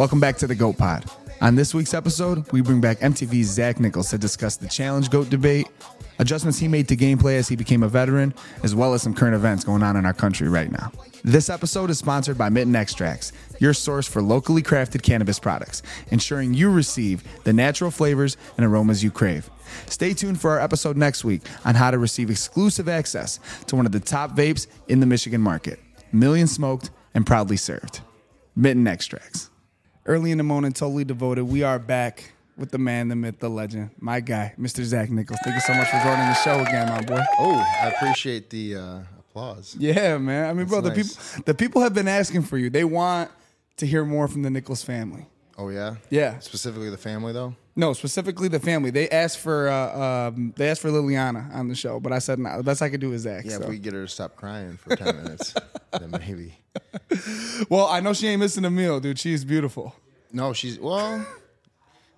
Welcome 0.00 0.18
back 0.18 0.38
to 0.38 0.46
the 0.46 0.54
Goat 0.54 0.78
Pod. 0.78 1.04
On 1.42 1.56
this 1.56 1.74
week's 1.74 1.92
episode, 1.92 2.50
we 2.52 2.62
bring 2.62 2.80
back 2.80 3.00
MTV's 3.00 3.48
Zach 3.48 3.78
Nichols 3.78 4.08
to 4.08 4.16
discuss 4.16 4.56
the 4.56 4.66
challenge 4.66 5.10
goat 5.10 5.28
debate, 5.28 5.68
adjustments 6.18 6.58
he 6.58 6.68
made 6.68 6.88
to 6.88 6.96
gameplay 6.96 7.34
as 7.34 7.48
he 7.48 7.54
became 7.54 7.82
a 7.82 7.88
veteran, 7.88 8.32
as 8.62 8.74
well 8.74 8.94
as 8.94 9.02
some 9.02 9.12
current 9.12 9.34
events 9.34 9.62
going 9.62 9.82
on 9.82 9.98
in 9.98 10.06
our 10.06 10.14
country 10.14 10.48
right 10.48 10.72
now. 10.72 10.90
This 11.22 11.50
episode 11.50 11.90
is 11.90 11.98
sponsored 11.98 12.38
by 12.38 12.48
Mitten 12.48 12.74
Extracts, 12.74 13.32
your 13.58 13.74
source 13.74 14.08
for 14.08 14.22
locally 14.22 14.62
crafted 14.62 15.02
cannabis 15.02 15.38
products, 15.38 15.82
ensuring 16.10 16.54
you 16.54 16.70
receive 16.70 17.22
the 17.44 17.52
natural 17.52 17.90
flavors 17.90 18.38
and 18.56 18.64
aromas 18.64 19.04
you 19.04 19.10
crave. 19.10 19.50
Stay 19.84 20.14
tuned 20.14 20.40
for 20.40 20.52
our 20.52 20.60
episode 20.60 20.96
next 20.96 21.24
week 21.24 21.42
on 21.66 21.74
how 21.74 21.90
to 21.90 21.98
receive 21.98 22.30
exclusive 22.30 22.88
access 22.88 23.38
to 23.66 23.76
one 23.76 23.84
of 23.84 23.92
the 23.92 24.00
top 24.00 24.30
vapes 24.30 24.66
in 24.88 25.00
the 25.00 25.06
Michigan 25.06 25.42
market. 25.42 25.78
Million 26.10 26.46
smoked 26.46 26.88
and 27.12 27.26
proudly 27.26 27.58
served. 27.58 28.00
Mitten 28.56 28.86
Extracts. 28.86 29.49
Early 30.06 30.30
in 30.30 30.38
the 30.38 30.44
morning, 30.44 30.72
totally 30.72 31.04
devoted. 31.04 31.44
We 31.44 31.62
are 31.62 31.78
back 31.78 32.32
with 32.56 32.70
the 32.70 32.78
man, 32.78 33.08
the 33.08 33.16
myth, 33.16 33.38
the 33.38 33.50
legend, 33.50 33.90
my 33.98 34.20
guy, 34.20 34.54
Mr. 34.58 34.82
Zach 34.82 35.10
Nichols. 35.10 35.38
Thank 35.44 35.56
you 35.56 35.60
so 35.60 35.74
much 35.74 35.88
for 35.88 35.98
joining 35.98 36.26
the 36.26 36.34
show 36.34 36.60
again, 36.60 36.88
my 36.88 37.02
boy. 37.02 37.22
Oh, 37.38 37.56
I 37.82 37.88
appreciate 37.88 38.48
the 38.48 38.76
uh, 38.76 38.98
applause. 39.18 39.76
Yeah, 39.78 40.16
man. 40.16 40.48
I 40.48 40.54
mean, 40.54 40.66
bro, 40.66 40.80
the 40.80 40.88
nice. 40.88 41.34
people 41.34 41.44
the 41.44 41.54
people 41.54 41.82
have 41.82 41.92
been 41.92 42.08
asking 42.08 42.42
for 42.42 42.56
you. 42.56 42.70
They 42.70 42.84
want 42.84 43.30
to 43.76 43.86
hear 43.86 44.06
more 44.06 44.26
from 44.26 44.42
the 44.42 44.48
Nichols 44.48 44.82
family. 44.82 45.26
Oh 45.60 45.68
yeah. 45.68 45.96
Yeah. 46.08 46.38
Specifically 46.38 46.88
the 46.88 46.96
family 46.96 47.34
though. 47.34 47.54
No, 47.76 47.92
specifically 47.92 48.48
the 48.48 48.58
family. 48.58 48.90
They 48.90 49.10
asked 49.10 49.38
for 49.38 49.68
uh, 49.68 50.28
um, 50.28 50.54
they 50.56 50.70
asked 50.70 50.80
for 50.80 50.88
Liliana 50.88 51.54
on 51.54 51.68
the 51.68 51.74
show, 51.74 52.00
but 52.00 52.12
I 52.12 52.18
said 52.18 52.38
no. 52.38 52.56
The 52.56 52.62
best 52.62 52.80
I 52.80 52.88
could 52.88 53.00
do 53.00 53.12
is 53.12 53.22
Zach. 53.22 53.44
Yeah, 53.44 53.58
so. 53.58 53.64
if 53.64 53.68
we 53.68 53.78
get 53.78 53.92
her 53.92 54.02
to 54.02 54.08
stop 54.08 54.36
crying 54.36 54.78
for 54.78 54.96
ten 54.96 55.22
minutes, 55.22 55.54
then 55.92 56.12
maybe. 56.12 56.58
well, 57.68 57.86
I 57.88 58.00
know 58.00 58.14
she 58.14 58.26
ain't 58.28 58.40
missing 58.40 58.64
a 58.64 58.70
meal, 58.70 59.00
dude. 59.00 59.18
She's 59.18 59.44
beautiful. 59.44 59.94
No, 60.32 60.54
she's 60.54 60.78
well. 60.78 61.26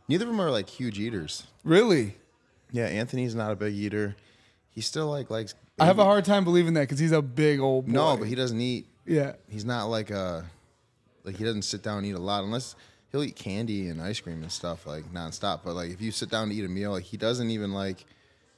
Neither 0.07 0.25
of 0.25 0.31
them 0.31 0.41
are 0.41 0.51
like 0.51 0.69
huge 0.69 1.01
eaters. 1.01 1.45
Really. 1.65 2.15
Yeah, 2.71 2.87
Anthony's 2.87 3.35
not 3.35 3.51
a 3.51 3.57
big 3.57 3.75
eater. 3.75 4.15
He 4.71 4.83
still 4.83 5.09
like 5.09 5.31
likes. 5.31 5.57
I 5.81 5.87
have 5.87 5.99
a 5.99 6.05
hard 6.05 6.25
time 6.25 6.45
believing 6.45 6.75
that 6.75 6.83
because 6.83 7.01
he's 7.01 7.13
a 7.13 7.23
big 7.23 7.59
old 7.59 7.87
boy. 7.87 7.93
No, 7.93 8.17
but 8.17 8.29
he 8.29 8.37
doesn't 8.37 8.61
eat. 8.61 8.87
yeah. 9.05 9.33
He's 9.49 9.65
not 9.65 9.87
like 9.87 10.11
a. 10.11 10.45
Like 11.25 11.37
he 11.37 11.45
doesn't 11.45 11.63
sit 11.63 11.83
down 11.83 11.99
and 11.99 12.07
eat 12.07 12.15
a 12.15 12.19
lot 12.19 12.43
unless 12.45 12.75
he'll 13.13 13.23
eat 13.23 13.37
candy 13.37 13.89
and 13.89 14.01
ice 14.03 14.19
cream 14.21 14.43
and 14.43 14.51
stuff 14.51 14.87
like 14.87 15.13
nonstop. 15.13 15.61
But 15.65 15.75
like 15.75 15.91
if 15.91 16.01
you 16.01 16.11
sit 16.11 16.31
down 16.31 16.49
to 16.49 16.55
eat 16.55 16.65
a 16.65 16.69
meal, 16.69 16.91
like 16.93 17.05
he 17.05 17.17
doesn't 17.17 17.51
even 17.51 17.73
like. 17.73 18.05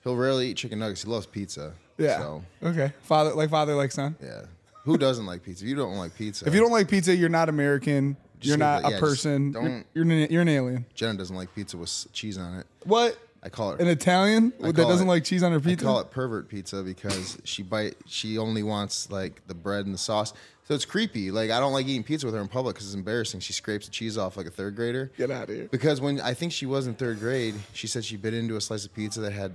He'll 0.03 0.17
rarely 0.17 0.49
eat 0.49 0.59
chicken 0.59 0.79
nuggets. 0.81 1.03
He 1.03 1.09
loves 1.11 1.25
pizza. 1.25 1.73
Yeah. 1.97 2.19
So 2.19 2.45
Okay. 2.63 2.93
Father 3.03 3.33
like 3.35 3.49
father 3.51 3.75
like 3.75 3.91
son. 3.91 4.17
yeah. 4.23 4.43
Who 4.85 4.99
doesn't 4.99 5.25
like 5.25 5.43
pizza? 5.43 5.65
If 5.65 5.69
you 5.71 5.77
don't 5.77 5.97
like 5.97 6.15
pizza. 6.15 6.47
If 6.47 6.53
you 6.53 6.61
don't 6.61 6.73
like 6.73 6.89
pizza, 6.89 7.17
you're 7.17 7.31
not 7.31 7.49
American. 7.49 8.19
Just 8.39 8.49
you're 8.49 8.55
leave 8.57 8.59
not 8.59 8.81
a 8.81 8.83
yeah, 8.83 8.91
just 8.91 9.01
person. 9.01 9.53
You're, 9.53 9.63
don't- 9.63 9.87
you're 9.95 10.05
an, 10.05 10.31
you're 10.31 10.43
an 10.43 10.49
alien. 10.51 10.85
Jenna 10.95 11.17
doesn't 11.17 11.35
like 11.35 11.55
pizza 11.55 11.79
with 11.79 11.89
s- 11.89 12.07
cheese 12.13 12.37
on 12.37 12.59
it. 12.59 12.67
What? 12.85 13.17
I 13.43 13.49
call 13.49 13.73
it 13.73 13.81
An 13.81 13.89
Italian 13.89 14.53
that 14.61 14.77
call 14.77 14.89
doesn't 14.91 15.07
it- 15.07 15.11
like 15.11 15.25
cheese 15.25 15.43
on 15.43 15.53
her 15.53 15.59
pizza. 15.59 15.71
I 15.71 15.73
pizza? 15.73 15.85
call 15.87 16.01
it 16.01 16.11
pervert 16.11 16.49
pizza 16.51 16.83
because 16.83 17.39
she 17.45 17.63
bite. 17.63 17.97
She 18.05 18.37
only 18.37 18.63
wants 18.63 19.11
like 19.11 19.41
the 19.47 19.55
bread 19.55 19.87
and 19.87 19.95
the 19.95 19.99
sauce. 19.99 20.35
So 20.67 20.75
it's 20.75 20.85
creepy. 20.87 21.31
Like 21.31 21.51
I 21.51 21.61
don't 21.61 21.73
like 21.73 21.87
eating 21.87 22.03
pizza 22.03 22.27
with 22.27 22.35
her 22.35 22.41
in 22.41 22.49
public 22.49 22.75
because 22.75 22.87
it's 22.89 22.95
embarrassing. 22.95 23.41
She 23.41 23.53
scrapes 23.53 23.87
the 23.87 23.93
cheese 23.93 24.17
off 24.17 24.37
like 24.37 24.47
a 24.47 24.51
third 24.51 24.77
grader. 24.77 25.11
Get 25.17 25.31
out 25.31 25.51
of 25.51 25.55
here. 25.55 25.69
Because 25.71 26.01
when 26.01 26.21
I 26.21 26.35
think 26.35 26.53
she 26.53 26.67
was 26.67 26.87
in 26.87 26.95
third 26.95 27.21
grade, 27.21 27.55
she 27.75 27.87
said 27.87 28.05
she 28.05 28.17
bit 28.17 28.35
into 28.35 28.57
a 28.57 28.61
slice 28.61 28.85
of 28.87 28.95
pizza 28.95 29.21
that 29.21 29.33
had 29.33 29.53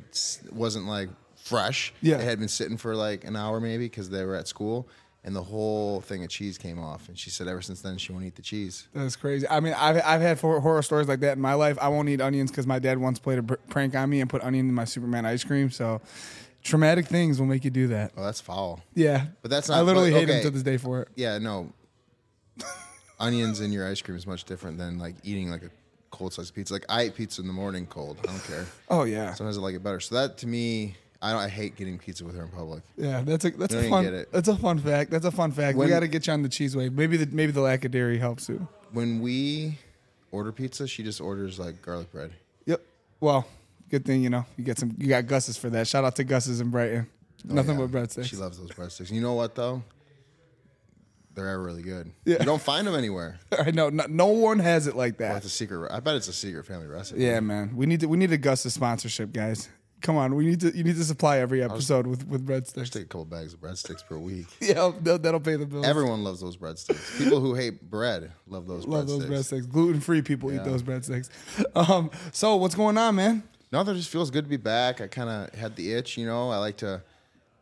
wasn't 0.51 0.85
like 0.85 1.09
fresh. 1.35 1.93
Yeah. 2.01 2.17
it 2.17 2.21
had 2.21 2.39
been 2.39 2.47
sitting 2.47 2.77
for 2.77 2.95
like 2.95 3.23
an 3.23 3.35
hour 3.35 3.59
maybe 3.59 3.85
because 3.85 4.09
they 4.09 4.23
were 4.23 4.35
at 4.35 4.47
school, 4.47 4.87
and 5.23 5.35
the 5.35 5.41
whole 5.41 6.01
thing 6.01 6.23
of 6.23 6.29
cheese 6.29 6.59
came 6.59 6.77
off. 6.79 7.09
And 7.09 7.17
she 7.17 7.31
said 7.31 7.47
ever 7.47 7.61
since 7.61 7.81
then 7.81 7.97
she 7.97 8.11
won't 8.11 8.25
eat 8.25 8.35
the 8.35 8.43
cheese. 8.43 8.87
That's 8.93 9.15
crazy. 9.15 9.47
I 9.49 9.59
mean, 9.61 9.73
I've, 9.75 10.01
I've 10.05 10.21
had 10.21 10.39
horror 10.39 10.81
stories 10.83 11.07
like 11.07 11.21
that 11.21 11.33
in 11.33 11.41
my 11.41 11.55
life. 11.55 11.77
I 11.81 11.87
won't 11.87 12.07
eat 12.09 12.21
onions 12.21 12.51
because 12.51 12.67
my 12.67 12.77
dad 12.77 12.99
once 12.99 13.17
played 13.17 13.39
a 13.39 13.43
pr- 13.43 13.53
prank 13.69 13.95
on 13.95 14.09
me 14.09 14.21
and 14.21 14.29
put 14.29 14.43
onion 14.43 14.69
in 14.69 14.75
my 14.75 14.85
Superman 14.85 15.25
ice 15.25 15.43
cream. 15.43 15.71
So, 15.71 16.01
traumatic 16.63 17.07
things 17.07 17.39
will 17.39 17.47
make 17.47 17.63
you 17.65 17.71
do 17.71 17.87
that. 17.87 18.11
Oh, 18.17 18.23
that's 18.23 18.41
foul. 18.41 18.81
Yeah, 18.95 19.27
But 19.41 19.51
that's 19.51 19.69
not. 19.69 19.77
I 19.77 19.81
literally 19.81 20.11
but- 20.11 20.19
hate 20.19 20.29
him 20.29 20.41
to 20.43 20.49
this 20.51 20.63
day 20.63 20.77
for 20.77 21.01
it. 21.01 21.07
Yeah, 21.15 21.37
no. 21.37 21.71
Onions 23.19 23.59
in 23.59 23.71
your 23.71 23.87
ice 23.87 24.01
cream 24.01 24.17
is 24.17 24.25
much 24.25 24.45
different 24.45 24.77
than 24.77 24.97
like 24.97 25.15
eating 25.23 25.49
like 25.51 25.63
a 25.63 25.69
cold 26.09 26.33
slice 26.33 26.49
of 26.49 26.55
pizza. 26.55 26.73
Like 26.73 26.85
I 26.87 27.05
eat 27.05 27.15
pizza 27.15 27.41
in 27.41 27.47
the 27.47 27.53
morning 27.53 27.85
cold. 27.85 28.17
I 28.23 28.27
don't 28.27 28.43
care. 28.45 28.65
Oh 28.89 29.03
yeah, 29.03 29.33
Sometimes 29.33 29.57
I 29.57 29.61
like 29.61 29.75
it 29.75 29.83
better. 29.83 29.99
So 29.99 30.15
that 30.15 30.37
to 30.39 30.47
me, 30.47 30.95
I 31.21 31.31
don't. 31.33 31.41
I 31.41 31.49
hate 31.49 31.75
getting 31.75 31.97
pizza 31.97 32.23
with 32.23 32.35
her 32.37 32.43
in 32.43 32.49
public. 32.49 32.81
yeah. 32.95 33.21
That's 33.21 33.43
a 33.43 33.49
that's 33.51 33.73
You 33.73 33.81
a 33.81 33.89
fun. 33.89 34.25
That's 34.31 34.47
a 34.47 34.55
fun 34.55 34.79
fact. 34.79 35.11
That's 35.11 35.25
a 35.25 35.31
fun 35.31 35.51
fact. 35.51 35.77
we 35.77 35.87
got 35.87 35.99
to 35.99 36.07
get 36.07 36.27
you 36.27 36.33
on 36.33 36.43
the 36.43 36.49
cheese 36.49 36.75
wave. 36.77 36.93
Maybe 36.93 37.17
the 37.17 37.25
maybe 37.35 37.51
the 37.51 37.61
lack 37.61 37.83
of 37.83 37.91
dairy 37.91 38.17
helps 38.19 38.47
too. 38.47 38.65
When 38.93 39.19
we 39.19 39.77
order 40.31 40.51
pizza, 40.53 40.87
she 40.87 41.03
just 41.03 41.19
orders 41.19 41.59
like 41.59 41.81
garlic 41.81 42.11
bread. 42.13 42.31
Yep. 42.67 42.81
Well, 43.19 43.45
good 43.89 44.05
thing 44.05 44.23
you 44.23 44.29
know 44.29 44.45
you 44.57 44.63
get 44.63 44.77
some. 44.79 44.95
You 44.97 45.07
got 45.07 45.27
Gus's 45.27 45.57
for 45.57 45.69
that. 45.71 45.87
Shout 45.87 46.03
out 46.05 46.15
to 46.17 46.23
Gus's 46.23 46.61
in 46.61 46.69
Brighton. 46.69 47.07
Nothing 47.45 47.77
Oh, 47.77 47.81
Yeah. 47.81 47.87
but 47.87 47.97
breadsticks. 48.03 48.25
She 48.25 48.35
loves 48.35 48.57
those 48.57 48.71
breadsticks. 48.71 49.11
You 49.11 49.21
know 49.21 49.33
what 49.33 49.55
though? 49.55 49.83
They're 51.35 51.59
really 51.59 51.83
good. 51.83 52.11
Yeah. 52.25 52.37
You 52.39 52.45
don't 52.45 52.61
find 52.61 52.85
them 52.85 52.95
anywhere. 52.95 53.39
I 53.57 53.71
know. 53.71 53.89
No, 53.89 54.05
no 54.09 54.27
one 54.27 54.59
has 54.59 54.87
it 54.87 54.95
like 54.95 55.19
Well, 55.19 55.29
that. 55.29 55.37
it's 55.37 55.45
a 55.45 55.49
secret. 55.49 55.89
I 55.91 55.99
bet 56.01 56.15
it's 56.15 56.27
a 56.27 56.33
secret 56.33 56.65
family 56.65 56.87
recipe. 56.87 57.21
Yeah, 57.21 57.39
man. 57.39 57.75
We 57.75 57.85
need 57.85 58.01
to 58.01 58.07
we 58.07 58.17
need 58.17 58.31
a 58.33 58.37
Gus's 58.37 58.73
sponsorship, 58.73 59.31
guys. 59.31 59.69
Come 60.01 60.15
on, 60.15 60.35
we 60.35 60.45
need 60.45 60.61
to 60.61 60.75
you 60.75 60.83
need 60.85 60.95
to 60.95 61.03
supply 61.03 61.39
every 61.39 61.61
episode 61.61 62.07
with 62.07 62.25
with 62.27 62.45
breadsticks. 62.45 62.89
Take 62.89 63.03
a 63.03 63.05
couple 63.05 63.25
bags 63.25 63.53
of 63.53 63.59
breadsticks 63.61 64.05
per 64.05 64.17
week. 64.17 64.47
Yeah, 64.61 64.91
that'll, 65.01 65.39
pay 65.41 65.55
the 65.57 65.65
bills. 65.65 65.85
Everyone 65.85 66.23
loves 66.23 66.39
those 66.41 66.55
breadsticks. 66.57 67.17
People 67.17 67.39
who 67.41 67.53
hate 67.53 67.89
bread 67.89 68.31
love 68.47 68.65
those 68.67 68.85
Love 68.87 69.05
breadsticks. 69.05 69.27
those 69.29 69.51
breadsticks. 69.65 69.69
Gluten 69.69 69.99
free 70.01 70.21
people 70.21 70.51
eat 70.53 70.63
those 70.63 70.83
breadsticks. 70.83 71.29
Um, 71.75 72.11
so 72.31 72.55
what's 72.55 72.75
going 72.75 72.97
on, 72.97 73.15
man? 73.15 73.43
No, 73.71 73.83
that 73.83 73.95
just 73.95 74.09
feels 74.09 74.31
good 74.31 74.45
to 74.45 74.49
be 74.49 74.57
back. 74.57 74.99
I 74.99 75.07
kind 75.07 75.29
of 75.29 75.53
had 75.53 75.75
the 75.75 75.93
itch, 75.93 76.17
you 76.17 76.25
know. 76.25 76.49
I 76.49 76.57
like 76.57 76.77
to, 76.77 77.03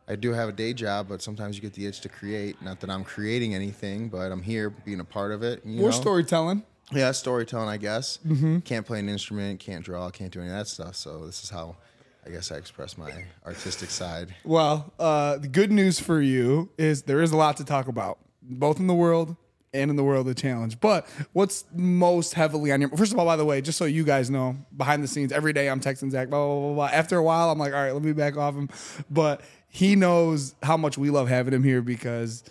I 0.08 0.16
do 0.16 0.32
have 0.32 0.48
a 0.48 0.52
day 0.52 0.72
job, 0.72 1.06
but 1.08 1.20
sometimes 1.20 1.56
you 1.56 1.62
get 1.62 1.74
the 1.74 1.86
itch 1.86 2.00
to 2.00 2.08
create. 2.08 2.62
Not 2.62 2.80
that 2.80 2.90
I'm 2.90 3.04
creating 3.04 3.54
anything, 3.54 4.08
but 4.08 4.32
I'm 4.32 4.42
here 4.42 4.70
being 4.70 5.00
a 5.00 5.04
part 5.04 5.32
of 5.32 5.42
it. 5.42 5.64
You 5.64 5.80
More 5.80 5.90
know? 5.90 5.96
storytelling. 5.96 6.62
Yeah, 6.90 7.12
storytelling, 7.12 7.68
I 7.68 7.76
guess. 7.76 8.18
Mm-hmm. 8.26 8.60
Can't 8.60 8.86
play 8.86 9.00
an 9.00 9.10
instrument, 9.10 9.60
can't 9.60 9.84
draw, 9.84 10.08
can't 10.08 10.32
do 10.32 10.40
any 10.40 10.48
of 10.48 10.56
that 10.56 10.68
stuff. 10.68 10.96
So 10.96 11.26
this 11.26 11.44
is 11.44 11.50
how, 11.50 11.76
I 12.24 12.30
guess, 12.30 12.50
I 12.50 12.56
express 12.56 12.96
my 12.96 13.12
artistic 13.44 13.90
side. 13.90 14.34
Well, 14.44 14.94
uh, 14.98 15.36
the 15.36 15.48
good 15.48 15.70
news 15.70 16.00
for 16.00 16.22
you 16.22 16.70
is 16.78 17.02
there 17.02 17.20
is 17.20 17.32
a 17.32 17.36
lot 17.36 17.58
to 17.58 17.64
talk 17.64 17.88
about, 17.88 18.18
both 18.40 18.80
in 18.80 18.86
the 18.86 18.94
world 18.94 19.36
and 19.72 19.90
in 19.90 19.96
the 19.96 20.04
world 20.04 20.28
of 20.28 20.36
challenge. 20.36 20.80
But 20.80 21.06
what's 21.32 21.64
most 21.74 22.34
heavily 22.34 22.72
on 22.72 22.80
your 22.80 22.90
first 22.90 23.12
of 23.12 23.18
all, 23.18 23.26
by 23.26 23.36
the 23.36 23.44
way, 23.44 23.60
just 23.60 23.78
so 23.78 23.84
you 23.84 24.04
guys 24.04 24.30
know, 24.30 24.56
behind 24.76 25.02
the 25.02 25.08
scenes, 25.08 25.32
every 25.32 25.52
day 25.52 25.68
I'm 25.68 25.80
texting 25.80 26.10
Zach, 26.10 26.28
blah, 26.28 26.44
blah, 26.44 26.60
blah, 26.60 26.74
blah. 26.74 26.86
After 26.86 27.16
a 27.16 27.22
while, 27.22 27.50
I'm 27.50 27.58
like, 27.58 27.72
all 27.72 27.82
right, 27.82 27.92
let 27.92 28.02
me 28.02 28.12
back 28.12 28.36
off 28.36 28.54
him. 28.54 28.68
But 29.10 29.42
he 29.68 29.96
knows 29.96 30.54
how 30.62 30.76
much 30.76 30.96
we 30.96 31.10
love 31.10 31.28
having 31.28 31.52
him 31.52 31.62
here 31.62 31.82
because 31.82 32.44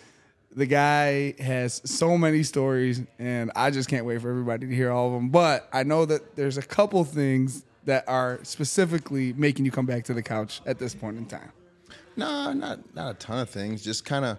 the 0.54 0.66
guy 0.66 1.34
has 1.40 1.82
so 1.84 2.16
many 2.16 2.42
stories, 2.42 3.02
and 3.18 3.52
I 3.54 3.70
just 3.70 3.88
can't 3.88 4.04
wait 4.04 4.20
for 4.20 4.30
everybody 4.30 4.66
to 4.66 4.74
hear 4.74 4.90
all 4.90 5.08
of 5.08 5.12
them. 5.12 5.28
But 5.28 5.68
I 5.72 5.82
know 5.82 6.04
that 6.06 6.36
there's 6.36 6.58
a 6.58 6.62
couple 6.62 7.04
things 7.04 7.64
that 7.84 8.04
are 8.08 8.40
specifically 8.42 9.32
making 9.34 9.64
you 9.64 9.70
come 9.70 9.86
back 9.86 10.04
to 10.04 10.14
the 10.14 10.22
couch 10.22 10.60
at 10.66 10.78
this 10.78 10.94
point 10.94 11.16
in 11.16 11.26
time. 11.26 11.52
No, 12.16 12.52
not 12.52 12.94
not 12.94 13.12
a 13.12 13.14
ton 13.14 13.38
of 13.38 13.48
things. 13.48 13.82
Just 13.82 14.04
kind 14.04 14.24
of, 14.24 14.38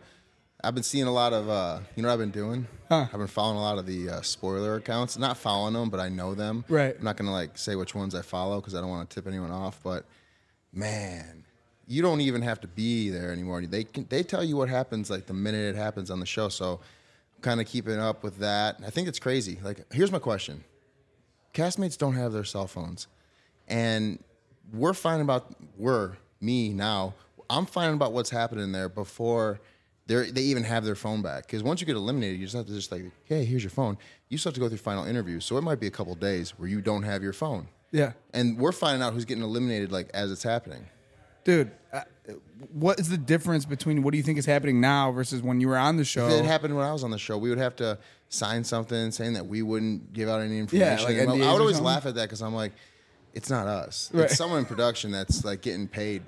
I've 0.62 0.74
been 0.74 0.84
seeing 0.84 1.08
a 1.08 1.12
lot 1.12 1.31
of, 1.31 1.50
uh, 1.50 1.80
you 1.96 2.03
know, 2.03 2.09
what 2.09 2.14
I've 2.14 2.20
been 2.20 2.31
doing. 2.31 2.68
I've 2.92 3.12
been 3.12 3.28
following 3.28 3.58
a 3.58 3.62
lot 3.62 3.78
of 3.78 3.86
the 3.86 4.09
uh, 4.09 4.22
spoiler 4.22 4.75
accounts. 4.75 5.18
Not 5.18 5.38
following 5.38 5.74
them, 5.74 5.90
but 5.90 6.00
I 6.00 6.09
know 6.09 6.36
them. 6.36 6.66
Right. 6.68 6.96
I'm 6.97 7.03
not 7.03 7.18
gonna 7.18 7.31
like 7.31 7.58
say 7.58 7.75
which 7.75 7.96
ones 7.96 8.14
I 8.14 8.22
follow 8.22 8.59
because 8.59 8.75
I 8.75 8.81
don't 8.81 8.90
want 8.90 9.09
to 9.09 9.16
tip 9.16 9.28
anyone 9.28 9.52
off. 9.52 9.80
But 9.84 10.06
man, 10.74 11.46
you 11.88 12.02
don't 12.02 12.19
even 12.22 12.42
have 12.42 12.59
to 12.62 12.68
be 12.68 13.09
there 13.09 13.31
anymore. 13.31 13.62
They 13.62 13.86
can, 13.86 14.06
they 14.09 14.24
tell 14.24 14.44
you 14.44 14.58
what 14.58 14.69
happens 14.69 15.09
like 15.09 15.28
the 15.28 15.34
minute 15.34 15.75
it 15.75 15.78
happens 15.78 16.12
on 16.12 16.19
the 16.19 16.25
show. 16.25 16.50
So 16.50 16.81
I'm 17.36 17.42
kind 17.42 17.62
of 17.62 17.68
keeping 17.68 18.00
up 18.00 18.24
with 18.24 18.40
that. 18.40 18.80
I 18.86 18.90
think 18.90 19.08
it's 19.08 19.19
crazy. 19.19 19.59
Like, 19.64 19.86
here's 19.94 20.12
my 20.12 20.19
question: 20.19 20.66
Castmates 21.54 21.98
don't 21.98 22.16
have 22.16 22.34
their 22.34 22.44
cell 22.44 22.68
phones, 22.68 23.07
and 23.68 24.22
we're 24.74 24.94
finding 24.94 25.24
about 25.24 25.56
we're 25.78 26.18
me 26.42 26.69
now. 26.69 27.13
I'm 27.50 27.66
finding 27.66 27.95
about 27.95 28.13
what's 28.13 28.30
happening 28.30 28.72
there 28.74 28.89
before 28.89 29.60
they 30.10 30.32
they 30.32 30.42
even 30.42 30.64
have 30.64 30.84
their 30.84 30.96
phone 30.96 31.22
back. 31.22 31.46
Because 31.46 31.64
once 31.64 31.80
you 31.80 31.88
get 31.88 31.96
eliminated, 31.96 32.40
you 32.40 32.46
just 32.46 32.56
have 32.58 32.66
to 32.66 32.74
just 32.74 32.92
like, 32.92 33.04
hey, 33.26 33.46
here's 33.46 33.64
your 33.64 33.70
phone. 33.70 33.98
You 34.28 34.38
still 34.38 34.50
have 34.50 34.56
to 34.56 34.60
go 34.60 34.68
through 34.68 34.80
final 34.80 35.06
interviews, 35.06 35.46
so 35.46 35.56
it 35.58 35.62
might 35.62 35.80
be 35.80 35.88
a 35.88 35.92
couple 35.92 36.14
days 36.16 36.52
where 36.58 36.68
you 36.68 36.82
don't 36.82 37.04
have 37.04 37.22
your 37.24 37.34
phone. 37.34 37.68
Yeah. 37.92 38.14
And 38.34 38.58
we're 38.58 38.72
finding 38.72 39.02
out 39.02 39.14
who's 39.14 39.26
getting 39.26 39.44
eliminated 39.44 39.92
like 39.92 40.10
as 40.14 40.32
it's 40.32 40.44
happening. 40.44 40.88
Dude, 41.44 41.72
uh, 41.94 42.02
what 42.74 43.00
is 43.00 43.10
the 43.10 43.18
difference 43.18 43.66
between 43.66 44.04
what 44.04 44.12
do 44.12 44.18
you 44.18 44.24
think 44.24 44.38
is 44.38 44.46
happening 44.46 44.82
now 44.82 45.12
versus 45.12 45.42
when 45.42 45.62
you 45.62 45.68
were 45.68 45.78
on 45.78 45.98
the 45.98 46.04
show? 46.04 46.28
If 46.28 46.44
it 46.44 46.46
happened 46.46 46.76
when 46.76 46.86
I 46.86 46.92
was 46.92 47.04
on 47.04 47.12
the 47.12 47.18
show, 47.18 47.38
we 47.38 47.50
would 47.50 47.58
have 47.58 47.76
to 47.78 47.98
sign 48.30 48.64
something 48.64 49.12
saying 49.12 49.34
that 49.34 49.46
we 49.46 49.62
wouldn't 49.62 50.14
give 50.14 50.28
out 50.28 50.42
any 50.42 50.60
information. 50.60 51.04
like 51.06 51.18
I 51.18 51.26
would 51.26 51.62
always 51.62 51.80
laugh 51.80 52.06
at 52.06 52.16
that 52.16 52.24
because 52.24 52.42
I'm 52.42 52.54
like, 52.54 52.74
it's 53.34 53.50
not 53.50 53.68
us. 53.68 54.10
Right. 54.14 54.26
It's 54.26 54.38
someone 54.38 54.60
in 54.60 54.66
production 54.66 55.12
that's 55.12 55.46
like 55.46 55.62
getting 55.62 55.88
paid 55.88 56.24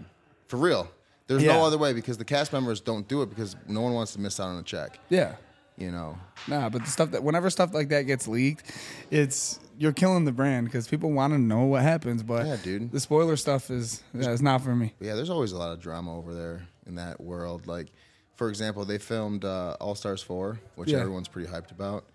for 0.47 0.57
real. 0.57 0.89
There's 1.27 1.43
Yeah. 1.43 1.53
no 1.53 1.63
other 1.65 1.77
way 1.77 1.93
because 1.93 2.17
the 2.17 2.25
cast 2.25 2.51
members 2.53 2.81
don't 2.81 3.07
do 3.07 3.21
it 3.21 3.29
because 3.29 3.55
no 3.67 3.81
one 3.81 3.93
wants 3.93 4.13
to 4.13 4.19
miss 4.19 4.39
out 4.39 4.47
on 4.49 4.57
a 4.57 4.63
check. 4.63 4.99
yeah. 5.09 5.35
you 5.77 5.89
know. 5.89 6.15
Nah, 6.47 6.69
but 6.69 6.83
the 6.83 6.89
stuff 6.91 7.11
that 7.11 7.23
whenever 7.23 7.49
stuff 7.49 7.73
like 7.73 7.89
that 7.89 8.03
gets 8.03 8.27
leaked, 8.27 8.69
it's 9.09 9.59
you're 9.79 9.93
killing 9.93 10.25
the 10.25 10.31
brand 10.31 10.65
because 10.67 10.87
people 10.87 11.11
want 11.11 11.33
to 11.33 11.39
know 11.39 11.63
what 11.63 11.81
happens. 11.81 12.21
But 12.21 12.45
Yeah, 12.45 12.57
dude. 12.61 12.91
the 12.91 12.99
spoiler 12.99 13.35
stuff 13.35 13.71
is 13.71 14.03
yeah, 14.13 14.31
it's 14.31 14.41
not 14.43 14.61
for 14.61 14.75
me. 14.75 14.93
Yeah, 14.99 15.15
there's 15.15 15.29
always 15.31 15.53
a 15.53 15.57
lot 15.57 15.71
of 15.71 15.79
drama 15.79 16.15
over 16.15 16.33
there 16.35 16.67
in 16.85 16.95
that 16.95 17.19
world. 17.21 17.65
Like, 17.65 17.87
for 18.35 18.49
example, 18.49 18.85
they 18.85 18.97
filmed 18.99 19.43
uh, 19.45 19.77
All 19.79 19.95
Stars 19.95 20.21
Four, 20.21 20.59
which 20.75 20.89
Yeah. 20.91 20.99
everyone's 20.99 21.29
pretty 21.29 21.49
hyped 21.49 21.71
about. 21.71 22.05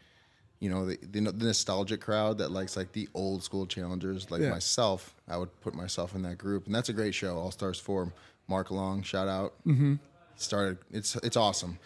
You 0.61 0.71
know, 0.71 0.87
the, 0.87 0.99
the, 1.03 1.21
the 1.33 1.47
nostalgic 1.47 2.01
crowd 2.01 2.39
that 2.39 2.51
likes 2.53 2.77
like 2.77 2.93
the 2.93 3.09
old 3.15 3.43
school 3.43 3.67
challengers, 3.67 4.31
like 4.31 4.43
Yeah. 4.43 4.51
myself. 4.51 5.17
I 5.29 5.39
would 5.39 5.61
put 5.61 5.75
myself 5.75 6.15
in 6.15 6.23
that 6.23 6.39
group, 6.39 6.67
and 6.67 6.75
that's 6.75 6.89
a 6.89 6.93
great 6.93 7.15
show. 7.15 7.37
All 7.39 7.51
Stars 7.51 7.81
Four, 7.81 8.13
Mark 8.49 8.71
Long, 8.71 9.03
shout 9.03 9.29
out. 9.29 9.55
Mm-hmm. 9.67 9.95
Started. 10.37 10.79
It's 10.91 11.17
it's 11.17 11.37
awesome. 11.37 11.79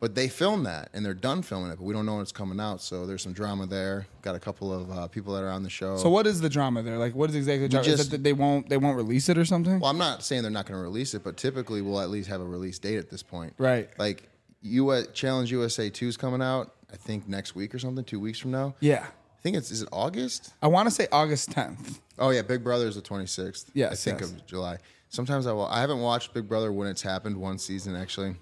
But 0.00 0.14
they 0.14 0.28
filmed 0.28 0.64
that 0.66 0.90
and 0.94 1.04
they're 1.04 1.12
done 1.12 1.42
filming 1.42 1.72
it, 1.72 1.76
but 1.76 1.84
we 1.84 1.92
don't 1.92 2.06
know 2.06 2.14
when 2.14 2.22
it's 2.22 2.30
coming 2.30 2.60
out. 2.60 2.80
So 2.80 3.04
there's 3.04 3.20
some 3.20 3.32
drama 3.32 3.66
there. 3.66 4.06
Got 4.22 4.36
a 4.36 4.38
couple 4.38 4.72
of 4.72 4.90
uh, 4.96 5.08
people 5.08 5.34
that 5.34 5.42
are 5.42 5.50
on 5.50 5.64
the 5.64 5.70
show. 5.70 5.96
So 5.96 6.08
what 6.08 6.24
is 6.24 6.40
the 6.40 6.48
drama 6.48 6.82
there? 6.84 6.98
Like, 6.98 7.16
what 7.16 7.28
is 7.30 7.34
exactly 7.36 7.62
the 7.66 7.68
drama? 7.68 7.88
is 7.88 7.96
just- 7.96 8.08
it 8.08 8.10
that 8.12 8.22
they 8.22 8.32
won't 8.32 8.68
they 8.68 8.76
won't 8.76 8.96
release 8.96 9.28
it 9.28 9.36
or 9.36 9.44
something? 9.44 9.80
Well, 9.80 9.90
I'm 9.90 9.98
not 9.98 10.22
saying 10.22 10.42
they're 10.42 10.50
not 10.52 10.66
going 10.66 10.78
to 10.78 10.82
release 10.82 11.14
it, 11.14 11.24
but 11.24 11.36
typically 11.36 11.82
we'll 11.82 12.00
at 12.00 12.10
least 12.10 12.28
have 12.28 12.40
a 12.40 12.44
release 12.44 12.78
date 12.78 12.98
at 12.98 13.10
this 13.10 13.22
point. 13.24 13.54
Right. 13.58 13.88
Like 13.98 14.28
US 14.62 15.08
Challenge 15.12 15.50
USA 15.50 15.90
2 15.90 16.08
is 16.08 16.16
coming 16.16 16.42
out, 16.42 16.74
I 16.92 16.96
think 16.96 17.28
next 17.28 17.54
week 17.56 17.74
or 17.74 17.78
something, 17.78 18.04
2 18.04 18.20
weeks 18.20 18.38
from 18.38 18.52
now. 18.52 18.74
yeah, 18.80 19.04
I 19.06 19.40
think 19.42 19.56
it's 19.56 19.70
is 19.72 19.82
it 19.82 19.88
August? 19.92 20.54
I 20.62 20.68
want 20.68 20.88
to 20.88 20.94
say 20.94 21.06
August 21.12 21.50
10th. 21.50 21.98
Oh 22.20 22.30
yeah, 22.30 22.42
Big 22.42 22.62
Brother 22.64 22.86
is 22.86 22.94
the 22.96 23.02
26th. 23.02 23.66
Yeah, 23.74 23.90
I 23.90 23.94
think 23.94 24.20
yes. 24.20 24.30
of 24.30 24.46
July. 24.46 24.78
Sometimes 25.10 25.46
I 25.46 25.52
will 25.52 25.66
I 25.66 25.80
haven't 25.80 26.00
watched 26.00 26.34
Big 26.34 26.48
Brother 26.48 26.72
when 26.72 26.88
it's 26.88 27.02
happened 27.02 27.36
one 27.36 27.58
season 27.58 27.96
actually. 27.96 28.36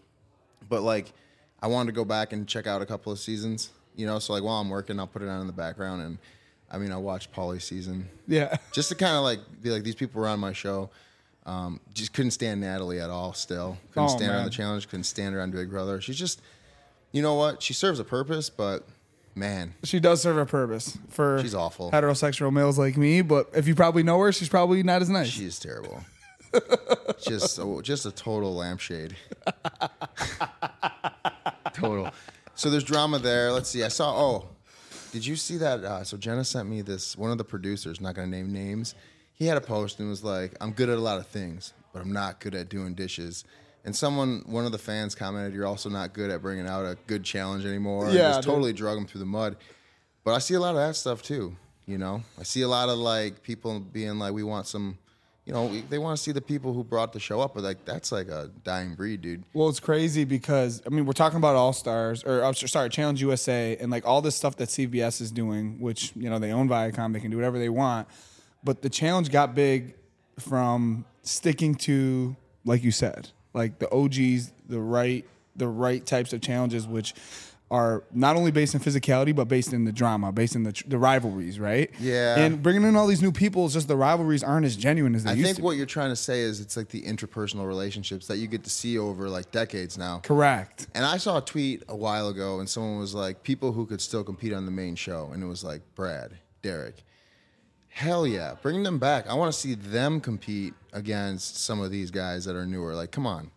But 0.68 0.82
like 0.82 1.12
I 1.62 1.68
wanted 1.68 1.92
to 1.92 1.96
go 1.96 2.04
back 2.04 2.32
and 2.32 2.46
check 2.46 2.66
out 2.66 2.82
a 2.82 2.86
couple 2.86 3.12
of 3.12 3.18
seasons, 3.18 3.70
you 3.94 4.06
know, 4.06 4.18
so 4.18 4.32
like 4.32 4.42
while 4.42 4.60
I'm 4.60 4.68
working, 4.68 4.98
I'll 4.98 5.06
put 5.06 5.22
it 5.22 5.28
on 5.28 5.40
in 5.40 5.46
the 5.46 5.52
background 5.52 6.02
and 6.02 6.18
I 6.70 6.78
mean, 6.78 6.90
I 6.90 6.96
watched 6.96 7.32
Paulie 7.32 7.62
season 7.62 8.08
Yeah, 8.26 8.56
just 8.72 8.88
to 8.88 8.94
kind 8.96 9.14
of 9.16 9.22
like 9.22 9.38
be 9.62 9.70
like 9.70 9.84
these 9.84 9.94
people 9.94 10.20
were 10.20 10.28
on 10.28 10.40
my 10.40 10.52
show. 10.52 10.90
Um, 11.44 11.78
just 11.94 12.12
couldn't 12.12 12.32
stand 12.32 12.60
Natalie 12.60 13.00
at 13.00 13.08
all. 13.08 13.32
Still 13.32 13.78
couldn't 13.92 14.10
Oh, 14.10 14.16
stand 14.16 14.32
her 14.32 14.38
on 14.38 14.44
the 14.44 14.50
challenge. 14.50 14.88
Couldn't 14.88 15.04
stand 15.04 15.32
her 15.36 15.40
on 15.40 15.52
Big 15.52 15.70
Brother. 15.70 16.00
She's 16.00 16.18
just, 16.18 16.42
you 17.12 17.22
know 17.22 17.34
what? 17.34 17.62
She 17.62 17.72
serves 17.72 18.00
a 18.00 18.04
purpose, 18.04 18.50
but 18.50 18.84
man, 19.36 19.74
she 19.84 20.00
does 20.00 20.20
serve 20.22 20.38
a 20.38 20.44
purpose 20.46 20.98
for 21.08 21.38
She's 21.40 21.54
awful. 21.54 21.92
heterosexual 21.92 22.52
males 22.52 22.80
like 22.80 22.96
me. 22.96 23.22
But 23.22 23.50
if 23.54 23.68
you 23.68 23.76
probably 23.76 24.02
know 24.02 24.18
her, 24.18 24.32
she's 24.32 24.48
probably 24.48 24.82
not 24.82 25.02
as 25.02 25.08
nice. 25.08 25.28
she 25.28 25.44
is 25.44 25.60
terrible. 25.60 26.02
Just 27.26 27.54
so, 27.54 27.80
just 27.80 28.06
a 28.06 28.10
total 28.12 28.54
lampshade. 28.54 29.16
total. 31.74 32.10
So 32.54 32.70
there's 32.70 32.84
drama 32.84 33.18
there. 33.18 33.52
Let's 33.52 33.68
see. 33.68 33.82
I 33.84 33.88
saw. 33.88 34.14
Oh, 34.16 34.48
did 35.12 35.26
you 35.26 35.36
see 35.36 35.56
that? 35.58 35.84
Uh, 35.84 36.04
so 36.04 36.16
Jenna 36.16 36.44
sent 36.44 36.68
me 36.68 36.82
this. 36.82 37.16
One 37.16 37.30
of 37.30 37.38
the 37.38 37.44
producers, 37.44 38.00
not 38.00 38.14
going 38.14 38.30
to 38.30 38.36
name 38.36 38.52
names, 38.52 38.94
he 39.34 39.46
had 39.46 39.56
a 39.56 39.60
post 39.60 40.00
and 40.00 40.08
was 40.08 40.24
like, 40.24 40.54
"I'm 40.60 40.72
good 40.72 40.88
at 40.88 40.98
a 40.98 41.00
lot 41.00 41.18
of 41.18 41.26
things, 41.26 41.72
but 41.92 42.00
I'm 42.02 42.12
not 42.12 42.40
good 42.40 42.54
at 42.54 42.68
doing 42.68 42.94
dishes." 42.94 43.44
And 43.84 43.94
someone, 43.94 44.42
one 44.46 44.64
of 44.66 44.72
the 44.72 44.78
fans 44.78 45.14
commented, 45.14 45.54
"You're 45.54 45.66
also 45.66 45.88
not 45.90 46.12
good 46.12 46.30
at 46.30 46.42
bringing 46.42 46.66
out 46.66 46.84
a 46.84 46.96
good 47.06 47.24
challenge 47.24 47.64
anymore." 47.64 48.06
and 48.06 48.14
Yeah, 48.14 48.30
just 48.30 48.42
dude. 48.42 48.50
totally 48.54 48.72
drug 48.72 48.98
him 48.98 49.06
through 49.06 49.20
the 49.20 49.26
mud. 49.26 49.56
But 50.24 50.34
I 50.34 50.38
see 50.38 50.54
a 50.54 50.60
lot 50.60 50.70
of 50.70 50.76
that 50.76 50.96
stuff 50.96 51.22
too. 51.22 51.56
You 51.86 51.98
know, 51.98 52.22
I 52.38 52.42
see 52.42 52.62
a 52.62 52.68
lot 52.68 52.88
of 52.88 52.98
like 52.98 53.42
people 53.42 53.78
being 53.80 54.18
like, 54.18 54.32
"We 54.32 54.42
want 54.42 54.66
some." 54.66 54.98
You 55.46 55.52
know, 55.52 55.80
they 55.88 55.98
want 55.98 56.16
to 56.16 56.22
see 56.22 56.32
the 56.32 56.40
people 56.40 56.74
who 56.74 56.82
brought 56.82 57.12
the 57.12 57.20
show 57.20 57.40
up, 57.40 57.54
but 57.54 57.62
like 57.62 57.84
that's 57.84 58.10
like 58.10 58.28
a 58.28 58.50
dying 58.64 58.96
breed, 58.96 59.22
dude. 59.22 59.44
Well, 59.54 59.68
it's 59.68 59.78
crazy 59.78 60.24
because 60.24 60.82
I 60.84 60.88
mean 60.88 61.06
we're 61.06 61.12
talking 61.12 61.36
about 61.38 61.54
All 61.54 61.72
Stars 61.72 62.24
or 62.24 62.52
sorry 62.52 62.90
Challenge 62.90 63.20
USA 63.22 63.76
and 63.80 63.90
like 63.90 64.04
all 64.04 64.20
this 64.20 64.34
stuff 64.34 64.56
that 64.56 64.68
CBS 64.68 65.20
is 65.20 65.30
doing, 65.30 65.78
which 65.78 66.12
you 66.16 66.28
know 66.28 66.40
they 66.40 66.50
own 66.50 66.68
Viacom, 66.68 67.12
they 67.12 67.20
can 67.20 67.30
do 67.30 67.36
whatever 67.36 67.60
they 67.60 67.68
want. 67.68 68.08
But 68.64 68.82
the 68.82 68.90
challenge 68.90 69.30
got 69.30 69.54
big 69.54 69.94
from 70.40 71.04
sticking 71.22 71.76
to, 71.76 72.34
like 72.64 72.82
you 72.82 72.90
said, 72.90 73.28
like 73.54 73.78
the 73.78 73.88
OGs, 73.90 74.52
the 74.68 74.80
right, 74.80 75.24
the 75.54 75.68
right 75.68 76.04
types 76.04 76.32
of 76.32 76.40
challenges, 76.40 76.86
which 76.86 77.14
are 77.68 78.04
not 78.12 78.36
only 78.36 78.52
based 78.52 78.74
in 78.74 78.80
physicality 78.80 79.34
but 79.34 79.46
based 79.48 79.72
in 79.72 79.84
the 79.84 79.90
drama, 79.92 80.30
based 80.30 80.54
in 80.54 80.62
the 80.62 80.72
tr- 80.72 80.84
the 80.86 80.98
rivalries, 80.98 81.58
right? 81.58 81.90
Yeah. 81.98 82.38
And 82.38 82.62
bringing 82.62 82.84
in 82.84 82.94
all 82.94 83.08
these 83.08 83.22
new 83.22 83.32
people, 83.32 83.66
is 83.66 83.72
just 83.72 83.88
the 83.88 83.96
rivalries 83.96 84.44
aren't 84.44 84.66
as 84.66 84.76
genuine 84.76 85.14
as 85.16 85.24
they 85.24 85.30
I 85.30 85.32
used 85.34 85.46
think 85.46 85.56
to. 85.56 85.62
what 85.64 85.76
you're 85.76 85.84
trying 85.86 86.10
to 86.10 86.16
say 86.16 86.42
is 86.42 86.60
it's 86.60 86.76
like 86.76 86.88
the 86.90 87.02
interpersonal 87.02 87.66
relationships 87.66 88.28
that 88.28 88.36
you 88.36 88.46
get 88.46 88.62
to 88.64 88.70
see 88.70 88.98
over 88.98 89.28
like 89.28 89.50
decades 89.50 89.98
now. 89.98 90.20
Correct. 90.20 90.86
And 90.94 91.04
I 91.04 91.16
saw 91.16 91.38
a 91.38 91.42
tweet 91.42 91.82
a 91.88 91.96
while 91.96 92.28
ago, 92.28 92.60
and 92.60 92.68
someone 92.68 92.98
was 93.00 93.14
like, 93.14 93.42
"People 93.42 93.72
who 93.72 93.84
could 93.84 94.00
still 94.00 94.22
compete 94.22 94.52
on 94.52 94.64
the 94.64 94.70
main 94.72 94.94
show," 94.94 95.30
and 95.32 95.42
it 95.42 95.46
was 95.46 95.64
like 95.64 95.82
Brad, 95.96 96.38
Derek. 96.62 97.02
Hell 97.88 98.26
yeah, 98.26 98.54
bring 98.60 98.82
them 98.82 98.98
back. 98.98 99.26
I 99.26 99.34
want 99.34 99.52
to 99.52 99.58
see 99.58 99.74
them 99.74 100.20
compete 100.20 100.74
against 100.92 101.64
some 101.64 101.80
of 101.80 101.90
these 101.90 102.10
guys 102.10 102.44
that 102.44 102.54
are 102.54 102.66
newer. 102.66 102.94
Like, 102.94 103.10
come 103.10 103.26
on, 103.26 103.50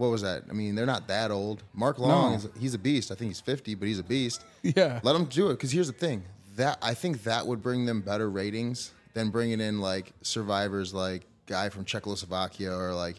what 0.00 0.10
was 0.10 0.22
that? 0.22 0.44
I 0.48 0.54
mean, 0.54 0.74
they're 0.74 0.86
not 0.86 1.06
that 1.08 1.30
old. 1.30 1.62
Mark 1.74 1.98
Long 1.98 2.32
No. 2.32 2.36
is 2.38 2.48
he's 2.58 2.74
a 2.74 2.78
beast. 2.78 3.12
I 3.12 3.14
think 3.14 3.30
he's 3.30 3.40
50, 3.40 3.74
but 3.74 3.86
he's 3.86 3.98
a 3.98 4.02
beast. 4.02 4.42
Yeah. 4.62 4.98
Let 5.02 5.14
him 5.14 5.26
do 5.26 5.50
it. 5.50 5.54
Because 5.54 5.70
here's 5.70 5.86
the 5.88 5.92
thing 5.92 6.22
that 6.56 6.78
I 6.82 6.94
think 6.94 7.22
that 7.24 7.46
would 7.46 7.62
bring 7.62 7.84
them 7.84 8.00
better 8.00 8.28
ratings 8.30 8.92
than 9.14 9.28
bringing 9.30 9.60
in 9.60 9.80
like 9.80 10.12
survivors 10.22 10.94
like 10.94 11.26
guy 11.46 11.68
from 11.68 11.84
Czechoslovakia 11.84 12.72
or 12.74 12.94
like 12.94 13.16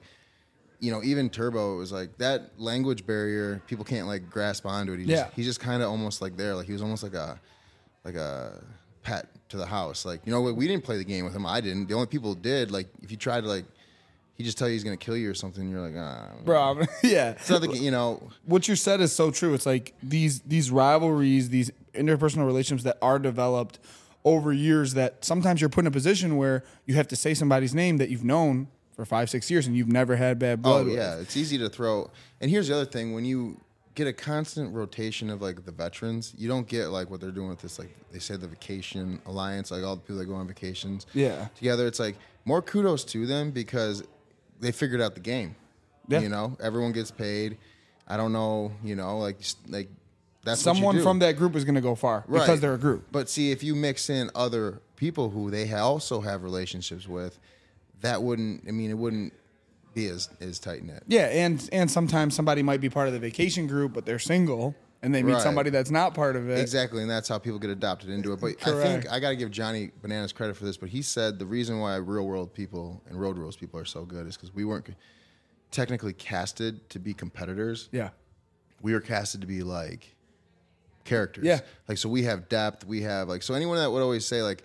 you 0.79 0.91
know 0.91 1.03
even 1.03 1.29
Turbo. 1.29 1.75
It 1.75 1.77
was 1.77 1.91
like 1.91 2.17
that 2.17 2.59
language 2.59 3.05
barrier. 3.05 3.61
People 3.67 3.85
can't 3.85 4.07
like 4.07 4.29
grasp 4.29 4.65
onto 4.65 4.93
it. 4.93 4.99
He 5.01 5.05
Yeah. 5.05 5.23
just, 5.25 5.33
he's 5.35 5.45
just 5.45 5.59
kind 5.59 5.83
of 5.83 5.89
almost 5.89 6.19
like 6.21 6.35
there. 6.35 6.55
Like 6.55 6.65
he 6.65 6.73
was 6.73 6.81
almost 6.81 7.03
like 7.03 7.13
a 7.13 7.39
like 8.03 8.15
a 8.15 8.59
pet 9.03 9.27
to 9.49 9.57
the 9.57 9.65
house. 9.67 10.03
Like 10.03 10.21
you 10.25 10.31
know 10.31 10.41
what 10.41 10.55
we 10.55 10.67
didn't 10.67 10.83
play 10.83 10.97
the 10.97 11.03
game 11.05 11.25
with 11.25 11.35
him. 11.35 11.45
I 11.45 11.61
didn't. 11.61 11.87
The 11.89 11.93
only 11.93 12.07
people 12.07 12.33
did 12.33 12.71
like 12.71 12.87
if 13.03 13.11
you 13.11 13.17
tried 13.17 13.41
to 13.41 13.47
like. 13.49 13.65
He 14.41 14.45
just 14.45 14.57
tell 14.57 14.67
you 14.67 14.73
he's 14.73 14.83
gonna 14.83 14.97
kill 14.97 15.15
you 15.15 15.29
or 15.29 15.35
something. 15.35 15.69
You're 15.69 15.81
like, 15.87 15.93
ah. 15.95 16.29
Bro, 16.43 16.81
yeah. 17.03 17.31
It's 17.31 17.47
not 17.47 17.61
the, 17.61 17.77
you 17.77 17.91
know, 17.91 18.27
what 18.45 18.67
you 18.67 18.75
said 18.75 18.99
is 18.99 19.13
so 19.13 19.29
true. 19.29 19.53
It's 19.53 19.67
like 19.67 19.93
these 20.01 20.39
these 20.41 20.71
rivalries, 20.71 21.49
these 21.49 21.69
interpersonal 21.93 22.47
relationships 22.47 22.83
that 22.85 22.97
are 23.03 23.19
developed 23.19 23.77
over 24.25 24.51
years. 24.51 24.95
That 24.95 25.23
sometimes 25.23 25.61
you're 25.61 25.69
put 25.69 25.81
in 25.81 25.87
a 25.87 25.91
position 25.91 26.37
where 26.37 26.63
you 26.87 26.95
have 26.95 27.07
to 27.09 27.15
say 27.15 27.35
somebody's 27.35 27.75
name 27.75 27.97
that 27.97 28.09
you've 28.09 28.23
known 28.23 28.67
for 28.95 29.05
five, 29.05 29.29
six 29.29 29.51
years, 29.51 29.67
and 29.67 29.77
you've 29.77 29.87
never 29.87 30.15
had 30.15 30.39
bad 30.39 30.63
blood. 30.63 30.81
Oh 30.81 30.85
with. 30.85 30.95
yeah, 30.95 31.17
it's 31.19 31.37
easy 31.37 31.59
to 31.59 31.69
throw. 31.69 32.09
And 32.39 32.49
here's 32.49 32.67
the 32.67 32.73
other 32.75 32.85
thing: 32.85 33.13
when 33.13 33.25
you 33.25 33.61
get 33.93 34.07
a 34.07 34.13
constant 34.13 34.73
rotation 34.73 35.29
of 35.29 35.41
like 35.41 35.65
the 35.65 35.71
veterans, 35.71 36.33
you 36.37 36.47
don't 36.47 36.67
get 36.67 36.87
like 36.87 37.11
what 37.11 37.19
they're 37.21 37.29
doing 37.29 37.49
with 37.49 37.61
this. 37.61 37.77
Like 37.77 37.89
they 38.11 38.19
say, 38.19 38.37
the 38.37 38.47
Vacation 38.47 39.21
Alliance, 39.27 39.69
like 39.69 39.83
all 39.83 39.97
the 39.97 40.01
people 40.01 40.15
that 40.17 40.25
go 40.25 40.33
on 40.35 40.47
vacations 40.47 41.05
Yeah. 41.13 41.49
together. 41.57 41.85
It's 41.85 41.99
like 41.99 42.15
more 42.45 42.61
kudos 42.63 43.03
to 43.03 43.27
them 43.27 43.51
because 43.51 44.03
they 44.61 44.71
figured 44.71 45.01
out 45.01 45.15
the 45.15 45.21
game. 45.21 45.55
Yeah. 46.07 46.19
You 46.21 46.29
know, 46.29 46.57
everyone 46.61 46.91
gets 46.93 47.11
paid. 47.11 47.57
I 48.07 48.17
don't 48.17 48.33
know. 48.33 48.71
You 48.83 48.95
know, 48.95 49.17
like 49.17 49.37
like 49.67 49.89
that's 50.43 50.65
what 50.65 50.75
you 50.75 50.81
Someone 50.81 51.03
from 51.03 51.19
that 51.19 51.33
group 51.37 51.55
is 51.55 51.65
going 51.65 51.75
to 51.75 51.81
go 51.81 51.95
far 51.95 52.23
because 52.29 52.61
they're 52.61 52.73
a 52.73 52.79
group. 52.79 53.05
But 53.11 53.29
see, 53.29 53.51
if 53.51 53.63
you 53.63 53.75
mix 53.75 54.09
in 54.09 54.29
other 54.33 54.81
people 54.95 55.29
who 55.29 55.51
they 55.51 55.71
also 55.73 56.21
have 56.21 56.43
relationships 56.43 57.07
with, 57.07 57.37
that 58.01 58.21
wouldn't. 58.23 58.67
I 58.67 58.71
mean, 58.71 58.89
it 58.89 58.97
wouldn't 58.97 59.33
be 59.93 60.07
as 60.07 60.29
as 60.39 60.59
tight 60.59 60.83
knit. 60.83 61.03
Yeah, 61.07 61.27
and 61.27 61.67
and 61.71 61.89
sometimes 61.89 62.35
somebody 62.35 62.63
might 62.63 62.81
be 62.81 62.89
part 62.89 63.07
of 63.07 63.13
the 63.13 63.19
vacation 63.19 63.67
group, 63.67 63.93
but 63.93 64.05
they're 64.05 64.19
single, 64.19 64.75
and 65.03 65.13
they 65.13 65.23
meet 65.23 65.33
Right. 65.33 65.41
somebody 65.41 65.69
that's 65.69 65.91
not 65.91 66.13
part 66.13 66.35
of 66.35 66.49
it. 66.49 66.59
Exactly, 66.59 67.01
and 67.01 67.09
that's 67.09 67.27
how 67.27 67.37
people 67.39 67.59
get 67.59 67.69
adopted 67.69 68.09
into 68.09 68.33
it. 68.33 68.39
But 68.39 68.55
I 68.67 68.81
think 68.81 69.11
I 69.11 69.19
got 69.19 69.29
to 69.29 69.35
give 69.35 69.51
Johnny 69.51 69.91
Bananas 70.01 70.31
credit 70.31 70.55
for 70.55 70.65
this. 70.65 70.77
But 70.77 70.89
he 70.89 71.01
said 71.01 71.39
the 71.39 71.45
reason 71.45 71.79
why 71.79 71.95
real 71.95 72.25
world 72.25 72.53
people 72.53 73.01
and 73.07 73.19
road 73.19 73.37
rules 73.37 73.55
people 73.55 73.79
are 73.79 73.85
so 73.85 74.05
good 74.05 74.27
is 74.27 74.35
because 74.35 74.53
we 74.53 74.65
weren't 74.65 74.89
technically 75.71 76.13
casted 76.13 76.89
to 76.89 76.99
be 76.99 77.13
competitors. 77.13 77.89
Yeah. 77.91 78.09
We 78.81 78.93
were 78.93 79.01
casted 79.01 79.41
to 79.41 79.47
be 79.47 79.63
like 79.63 80.15
characters. 81.03 81.45
Yeah. 81.45 81.61
Like 81.87 81.97
so, 81.97 82.09
we 82.09 82.23
have 82.23 82.49
depth. 82.49 82.85
We 82.85 83.01
have 83.01 83.27
like 83.29 83.43
so. 83.43 83.53
Anyone 83.53 83.77
that 83.77 83.91
would 83.91 84.01
always 84.01 84.25
say 84.25 84.41
like. 84.43 84.63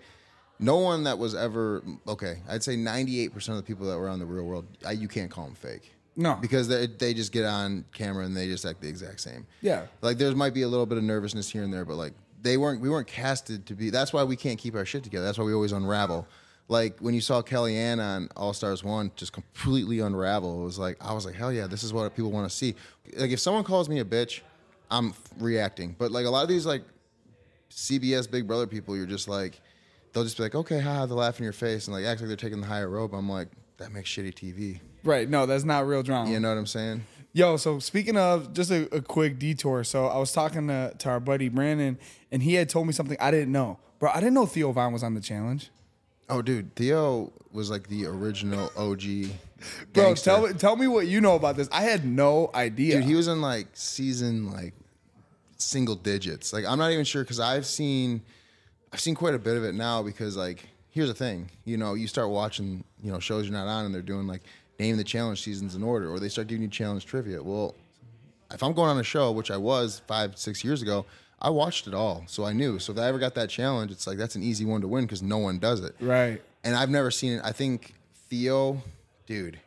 No 0.59 0.77
one 0.77 1.03
that 1.03 1.19
was 1.19 1.35
ever 1.35 1.83
okay. 2.07 2.41
I'd 2.49 2.63
say 2.63 2.75
ninety-eight 2.75 3.31
percent 3.31 3.59
of 3.59 3.63
the 3.63 3.67
people 3.67 3.85
that 3.91 3.95
were 3.99 4.09
on 4.09 4.17
the 4.17 4.25
real 4.25 4.43
world, 4.43 4.65
I, 4.83 4.93
you 4.93 5.07
can't 5.07 5.29
call 5.29 5.45
them 5.45 5.53
fake. 5.53 5.93
No. 6.17 6.35
because 6.41 6.67
they, 6.67 6.87
they 6.87 7.13
just 7.13 7.31
get 7.31 7.45
on 7.45 7.85
camera 7.93 8.25
and 8.25 8.35
they 8.35 8.47
just 8.47 8.65
act 8.65 8.81
the 8.81 8.89
exact 8.89 9.21
same. 9.21 9.45
Yeah. 9.61 9.85
Like 10.01 10.17
there 10.17 10.35
might 10.35 10.53
be 10.53 10.63
a 10.63 10.67
little 10.67 10.85
bit 10.87 10.97
of 10.97 11.03
nervousness 11.03 11.49
here 11.49 11.63
and 11.63 11.71
there, 11.71 11.85
but 11.85 11.95
like 11.95 12.13
they 12.41 12.57
weren't 12.57 12.81
we 12.81 12.89
weren't 12.89 13.07
casted 13.07 13.65
to 13.67 13.75
be. 13.75 13.89
That's 13.91 14.11
why 14.11 14.23
we 14.23 14.35
can't 14.35 14.57
keep 14.59 14.75
our 14.75 14.85
shit 14.85 15.03
together. 15.03 15.25
That's 15.25 15.37
why 15.37 15.45
we 15.45 15.53
always 15.53 15.71
unravel. 15.71 16.27
Like 16.69 16.99
when 16.99 17.13
you 17.13 17.21
saw 17.21 17.41
Kellyanne 17.41 17.99
on 18.03 18.29
All 18.35 18.51
Stars 18.51 18.83
One, 18.83 19.11
just 19.15 19.31
completely 19.31 19.99
unravel. 19.99 20.61
It 20.61 20.65
was 20.65 20.77
like 20.79 20.97
I 20.99 21.13
was 21.13 21.25
like, 21.25 21.35
hell 21.35 21.53
yeah, 21.53 21.67
this 21.67 21.83
is 21.83 21.93
what 21.93 22.13
people 22.15 22.31
want 22.31 22.49
to 22.49 22.55
see. 22.55 22.75
Like 23.15 23.31
if 23.31 23.39
someone 23.39 23.63
calls 23.63 23.87
me 23.87 23.99
a 23.99 24.05
bitch, 24.05 24.41
I'm 24.91 25.09
f- 25.09 25.21
reacting. 25.39 25.95
But 25.97 26.11
like 26.11 26.25
a 26.25 26.29
lot 26.29 26.41
of 26.43 26.49
these 26.49 26.65
like 26.65 26.83
CBS 27.69 28.29
Big 28.29 28.47
Brother 28.47 28.67
people, 28.67 28.95
you're 28.97 29.05
just 29.05 29.27
like, 29.27 29.59
they'll 30.13 30.23
just 30.23 30.37
be 30.37 30.43
like, 30.43 30.55
okay, 30.55 30.79
haha, 30.79 31.05
they 31.05 31.13
laugh 31.13 31.39
in 31.39 31.43
your 31.43 31.53
face 31.53 31.87
and 31.87 31.95
like 31.95 32.05
act 32.05 32.21
like 32.21 32.27
they're 32.27 32.37
taking 32.37 32.59
the 32.61 32.67
higher 32.67 32.89
rope. 32.89 33.13
I'm 33.13 33.29
like, 33.29 33.49
that 33.77 33.91
makes 33.91 34.09
shitty 34.09 34.33
TV. 34.33 34.79
Right. 35.07 35.29
No, 35.29 35.45
that's 35.45 35.63
not 35.63 35.87
real 35.87 36.03
drama. 36.03 36.29
You 36.29 36.39
know 36.41 36.49
what 36.49 36.57
I'm 36.57 36.67
saying? 36.67 37.05
Yo, 37.31 37.55
so 37.55 37.79
speaking 37.79 38.17
of 38.17 38.51
just 38.53 38.71
a, 38.71 38.93
a 38.93 39.01
quick 39.01 39.39
detour, 39.39 39.83
so 39.85 40.07
I 40.07 40.17
was 40.17 40.33
talking 40.33 40.67
to, 40.67 40.93
to 40.97 41.09
our 41.09 41.19
buddy 41.21 41.47
Brandon, 41.47 41.97
and 42.29 42.43
he 42.43 42.55
had 42.55 42.67
told 42.67 42.87
me 42.87 42.93
something 42.93 43.17
I 43.19 43.31
didn't 43.31 43.51
know, 43.51 43.79
bro. 43.99 44.09
I 44.09 44.19
didn't 44.19 44.33
know 44.33 44.45
Theo 44.45 44.71
Von 44.73 44.91
was 44.91 45.03
on 45.03 45.13
the 45.13 45.21
challenge. 45.21 45.69
Oh, 46.29 46.41
dude, 46.41 46.75
Theo 46.75 47.31
was 47.53 47.69
like 47.69 47.87
the 47.87 48.05
original 48.05 48.69
OG. 48.75 49.01
Bro, 49.93 50.15
tell 50.15 50.45
me 50.45 50.53
tell 50.53 50.75
me 50.75 50.87
what 50.87 51.07
you 51.07 51.19
know 51.19 51.35
about 51.35 51.55
this. 51.55 51.67
I 51.71 51.81
had 51.81 52.05
no 52.05 52.51
idea. 52.53 52.97
Dude, 52.97 53.05
he 53.05 53.15
was 53.15 53.27
in 53.27 53.41
like 53.41 53.67
season 53.73 54.51
like 54.51 54.73
single 55.57 55.95
digits. 55.95 56.53
Like 56.53 56.65
I'm 56.65 56.77
not 56.77 56.91
even 56.91 57.05
sure 57.05 57.23
because 57.23 57.39
I've 57.39 57.65
seen 57.65 58.21
I've 58.93 58.99
seen 58.99 59.15
quite 59.15 59.33
a 59.33 59.39
bit 59.39 59.57
of 59.57 59.63
it 59.63 59.73
now 59.73 60.03
because 60.03 60.37
like 60.37 60.67
here's 60.91 61.07
the 61.07 61.15
thing, 61.15 61.49
you 61.65 61.77
know, 61.77 61.95
you 61.95 62.07
start 62.07 62.29
watching 62.29 62.83
you 63.01 63.11
know 63.11 63.19
shows 63.19 63.45
you're 63.45 63.57
not 63.57 63.67
on 63.67 63.85
and 63.85 63.95
they're 63.95 64.03
doing 64.03 64.27
like 64.27 64.43
name 64.79 64.97
the 64.97 65.03
challenge 65.03 65.41
seasons 65.41 65.75
in 65.75 65.83
order 65.83 66.09
or 66.11 66.19
they 66.19 66.29
start 66.29 66.47
giving 66.47 66.61
you 66.63 66.67
challenge 66.67 67.05
trivia. 67.05 67.41
Well, 67.41 67.75
if 68.53 68.63
I'm 68.63 68.73
going 68.73 68.89
on 68.89 68.99
a 68.99 69.03
show, 69.03 69.31
which 69.31 69.51
I 69.51 69.57
was 69.57 70.01
five 70.07 70.37
six 70.37 70.63
years 70.63 70.81
ago. 70.81 71.05
I 71.39 71.51
watched 71.51 71.85
it 71.85 71.93
all, 71.93 72.23
so 72.25 72.45
I 72.45 72.53
knew. 72.53 72.79
So 72.79 72.93
if 72.93 72.97
I 72.97 73.05
ever 73.05 73.19
got 73.19 73.35
that 73.35 73.49
challenge, 73.49 73.91
it's 73.91 74.07
like 74.07 74.17
that's 74.17 74.35
an 74.35 74.41
easy 74.41 74.65
one 74.65 74.81
to 74.81 74.87
win 74.87 75.05
because 75.05 75.21
no 75.21 75.37
one 75.37 75.59
does 75.59 75.81
it. 75.81 75.95
right. 75.99 76.41
and 76.63 76.75
I've 76.75 76.89
never 76.89 77.11
seen 77.11 77.33
it. 77.33 77.41
I 77.43 77.51
think 77.51 77.93
Theo, 78.27 78.81
dude, 79.27 79.59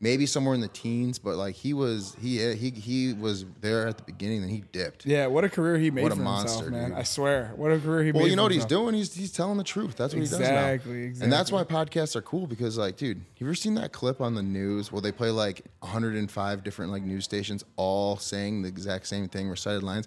maybe 0.00 0.26
somewhere 0.26 0.54
in 0.54 0.60
the 0.60 0.68
teens, 0.68 1.18
but 1.18 1.36
like 1.36 1.54
he 1.54 1.72
was 1.72 2.16
he 2.20 2.38
he 2.54 2.70
he 2.70 3.12
was 3.12 3.44
there 3.60 3.86
at 3.86 3.96
the 3.96 4.04
beginning, 4.04 4.42
and 4.42 4.50
he 4.50 4.62
dipped. 4.72 5.06
Yeah, 5.06 5.26
what 5.26 5.44
a 5.44 5.48
career 5.48 5.78
he 5.78 5.90
made 5.90 6.02
What 6.02 6.12
a 6.12 6.16
monster, 6.16 6.64
himself, 6.64 6.72
man. 6.72 6.90
dude. 6.90 6.98
I 6.98 7.02
swear. 7.02 7.52
What 7.56 7.72
a 7.72 7.78
career 7.78 8.04
he 8.04 8.12
made 8.12 8.18
Well, 8.20 8.28
you 8.28 8.36
know 8.36 8.42
what 8.42 8.52
he's 8.52 8.64
doing? 8.66 8.94
He's 8.94 9.14
he's 9.14 9.32
telling 9.32 9.56
the 9.58 9.64
truth. 9.64 9.96
That's 9.96 10.14
what 10.14 10.22
he 10.22 10.28
does 10.28 10.38
now. 10.38 10.68
Exactly. 10.68 11.06
And 11.20 11.32
that's 11.32 11.50
why 11.50 11.64
podcasts 11.64 12.14
are 12.16 12.22
cool 12.22 12.46
because 12.46 12.76
like, 12.78 12.96
dude, 12.96 13.16
have 13.18 13.24
you 13.38 13.46
ever 13.46 13.54
seen 13.54 13.74
that 13.76 13.92
clip 13.92 14.20
on 14.20 14.34
the 14.34 14.42
news 14.42 14.92
where 14.92 15.00
they 15.02 15.12
play 15.12 15.30
like 15.30 15.62
105 15.80 16.62
different 16.64 16.92
like 16.92 17.02
news 17.02 17.24
stations 17.24 17.64
all 17.76 18.16
saying 18.16 18.62
the 18.62 18.68
exact 18.68 19.06
same 19.06 19.28
thing, 19.28 19.48
recited 19.48 19.82
lines? 19.82 20.06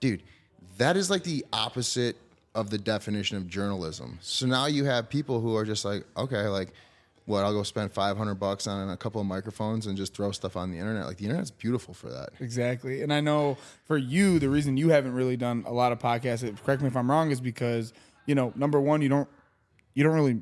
Dude, 0.00 0.22
that 0.78 0.96
is 0.96 1.10
like 1.10 1.22
the 1.24 1.44
opposite 1.52 2.16
of 2.54 2.70
the 2.70 2.78
definition 2.78 3.36
of 3.36 3.46
journalism. 3.48 4.18
So 4.20 4.46
now 4.46 4.66
you 4.66 4.84
have 4.84 5.08
people 5.08 5.40
who 5.40 5.54
are 5.56 5.64
just 5.64 5.84
like, 5.84 6.04
okay, 6.16 6.48
like 6.48 6.72
what, 7.28 7.44
I'll 7.44 7.52
go 7.52 7.62
spend 7.62 7.92
500 7.92 8.34
bucks 8.36 8.66
on 8.66 8.88
a 8.88 8.96
couple 8.96 9.20
of 9.20 9.26
microphones 9.26 9.86
and 9.86 9.96
just 9.96 10.14
throw 10.14 10.32
stuff 10.32 10.56
on 10.56 10.70
the 10.70 10.78
internet. 10.78 11.06
Like 11.06 11.18
the 11.18 11.26
internet's 11.26 11.50
beautiful 11.50 11.92
for 11.92 12.08
that. 12.08 12.30
Exactly. 12.40 13.02
And 13.02 13.12
I 13.12 13.20
know 13.20 13.58
for 13.84 13.98
you, 13.98 14.38
the 14.38 14.48
reason 14.48 14.78
you 14.78 14.88
haven't 14.88 15.12
really 15.12 15.36
done 15.36 15.62
a 15.66 15.72
lot 15.72 15.92
of 15.92 15.98
podcasts, 15.98 16.64
correct 16.64 16.80
me 16.80 16.88
if 16.88 16.96
I'm 16.96 17.10
wrong, 17.10 17.30
is 17.30 17.40
because, 17.40 17.92
you 18.26 18.34
know, 18.34 18.52
number 18.56 18.80
one, 18.80 19.02
you 19.02 19.10
don't 19.10 19.28
you 19.92 20.04
don't 20.04 20.14
really, 20.14 20.40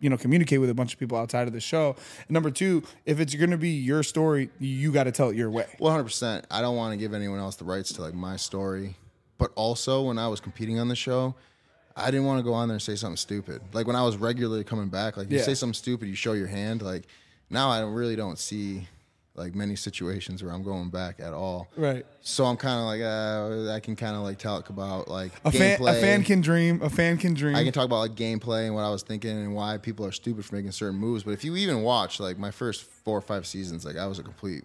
you 0.00 0.08
know, 0.08 0.16
communicate 0.16 0.60
with 0.60 0.70
a 0.70 0.74
bunch 0.74 0.94
of 0.94 0.98
people 0.98 1.18
outside 1.18 1.48
of 1.48 1.52
the 1.52 1.60
show. 1.60 1.96
And 2.20 2.30
number 2.30 2.50
two, 2.50 2.82
if 3.04 3.20
it's 3.20 3.34
gonna 3.34 3.58
be 3.58 3.70
your 3.70 4.02
story, 4.02 4.48
you 4.58 4.90
gotta 4.90 5.12
tell 5.12 5.28
it 5.28 5.36
your 5.36 5.50
way. 5.50 5.66
Hundred 5.82 6.04
percent. 6.04 6.46
I 6.50 6.62
don't 6.62 6.76
want 6.76 6.92
to 6.92 6.96
give 6.96 7.12
anyone 7.12 7.40
else 7.40 7.56
the 7.56 7.64
rights 7.64 7.92
to 7.94 8.02
like 8.02 8.14
my 8.14 8.36
story, 8.36 8.96
but 9.36 9.52
also 9.54 10.02
when 10.02 10.18
I 10.18 10.28
was 10.28 10.40
competing 10.40 10.78
on 10.78 10.88
the 10.88 10.96
show, 10.96 11.34
I 11.96 12.10
didn't 12.10 12.26
want 12.26 12.38
to 12.38 12.42
go 12.44 12.54
on 12.54 12.68
there 12.68 12.76
and 12.76 12.82
say 12.82 12.96
something 12.96 13.16
stupid. 13.16 13.60
Like 13.72 13.86
when 13.86 13.96
I 13.96 14.02
was 14.02 14.16
regularly 14.16 14.64
coming 14.64 14.88
back, 14.88 15.16
like 15.16 15.30
you 15.30 15.38
Yeah. 15.38 15.44
say 15.44 15.54
something 15.54 15.74
stupid, 15.74 16.08
you 16.08 16.14
show 16.14 16.32
your 16.32 16.46
hand. 16.46 16.82
Like 16.82 17.04
now, 17.50 17.70
I 17.70 17.80
really 17.82 18.16
don't 18.16 18.38
see 18.38 18.88
like 19.34 19.54
many 19.54 19.76
situations 19.76 20.42
where 20.42 20.52
I'm 20.52 20.62
going 20.62 20.90
back 20.90 21.18
at 21.18 21.32
all. 21.32 21.68
Right. 21.76 22.04
So 22.20 22.44
I'm 22.44 22.56
kind 22.58 22.78
of 22.80 22.84
like 22.86 23.00
uh, 23.02 23.72
I 23.74 23.80
can 23.80 23.96
kind 23.96 24.14
of 24.16 24.22
like 24.22 24.38
talk 24.38 24.68
about 24.70 25.08
like 25.08 25.32
A 25.44 25.50
fan, 25.52 25.78
gameplay. 25.78 25.98
a 25.98 26.00
fan 26.00 26.22
can 26.24 26.40
dream. 26.42 26.80
A 26.82 26.90
fan 26.90 27.16
can 27.18 27.32
dream. 27.34 27.56
I 27.56 27.64
can 27.64 27.72
talk 27.72 27.84
about 27.86 27.98
like 28.00 28.14
gameplay 28.14 28.66
and 28.66 28.74
what 28.74 28.82
I 28.82 28.90
was 28.90 29.02
thinking 29.02 29.30
and 29.30 29.54
why 29.54 29.78
people 29.78 30.04
are 30.06 30.12
stupid 30.12 30.44
for 30.44 30.54
making 30.54 30.72
certain 30.72 30.98
moves. 30.98 31.24
But 31.24 31.30
if 31.32 31.44
you 31.44 31.56
even 31.56 31.82
watch 31.82 32.20
like 32.20 32.38
my 32.38 32.50
first 32.50 32.84
four 32.84 33.16
or 33.18 33.22
five 33.22 33.46
seasons, 33.46 33.84
like 33.86 33.96
I 33.96 34.06
was 34.06 34.18
a 34.18 34.22
complete 34.22 34.64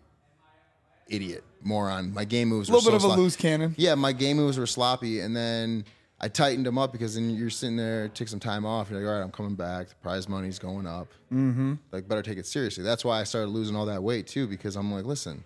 idiot, 1.10 1.44
moron. 1.64 2.14
My 2.14 2.26
game 2.26 2.50
moves 2.50 2.70
a 2.70 2.72
were 2.74 2.78
little 2.80 2.92
bit 2.94 3.02
so 3.02 3.12
of 3.12 3.18
a 3.18 3.22
loose 3.22 3.36
cannon. 3.36 3.74
Yeah, 3.78 3.96
my 3.96 4.12
game 4.12 4.38
moves 4.38 4.58
were 4.58 4.68
sloppy, 4.68 5.22
and 5.22 5.36
then 5.36 5.86
I 6.20 6.28
tightened 6.30 6.66
them 6.66 6.78
up 6.80 6.92
because 6.92 7.14
then 7.16 7.30
you're 7.30 7.50
sitting 7.52 7.76
there, 7.78 8.08
take 8.10 8.28
some 8.28 8.40
time 8.40 8.66
off. 8.66 8.90
You're 8.90 9.00
like, 9.02 9.08
all 9.10 9.18
right, 9.18 9.24
I'm 9.24 9.32
coming 9.32 9.54
back. 9.56 9.90
The 9.90 9.96
prize 9.96 10.28
money's 10.28 10.58
going 10.60 10.88
up. 10.88 11.08
Mm-hmm. 11.32 11.76
Like, 11.92 12.08
better 12.08 12.24
take 12.24 12.38
it 12.40 12.46
seriously. 12.48 12.84
That's 12.84 13.06
why 13.06 13.20
I 13.20 13.24
started 13.24 13.50
losing 13.50 13.76
all 13.76 13.86
that 13.86 14.02
weight 14.02 14.26
too, 14.28 14.48
because 14.48 14.76
I'm 14.76 14.92
like, 14.92 15.06
listen. 15.06 15.44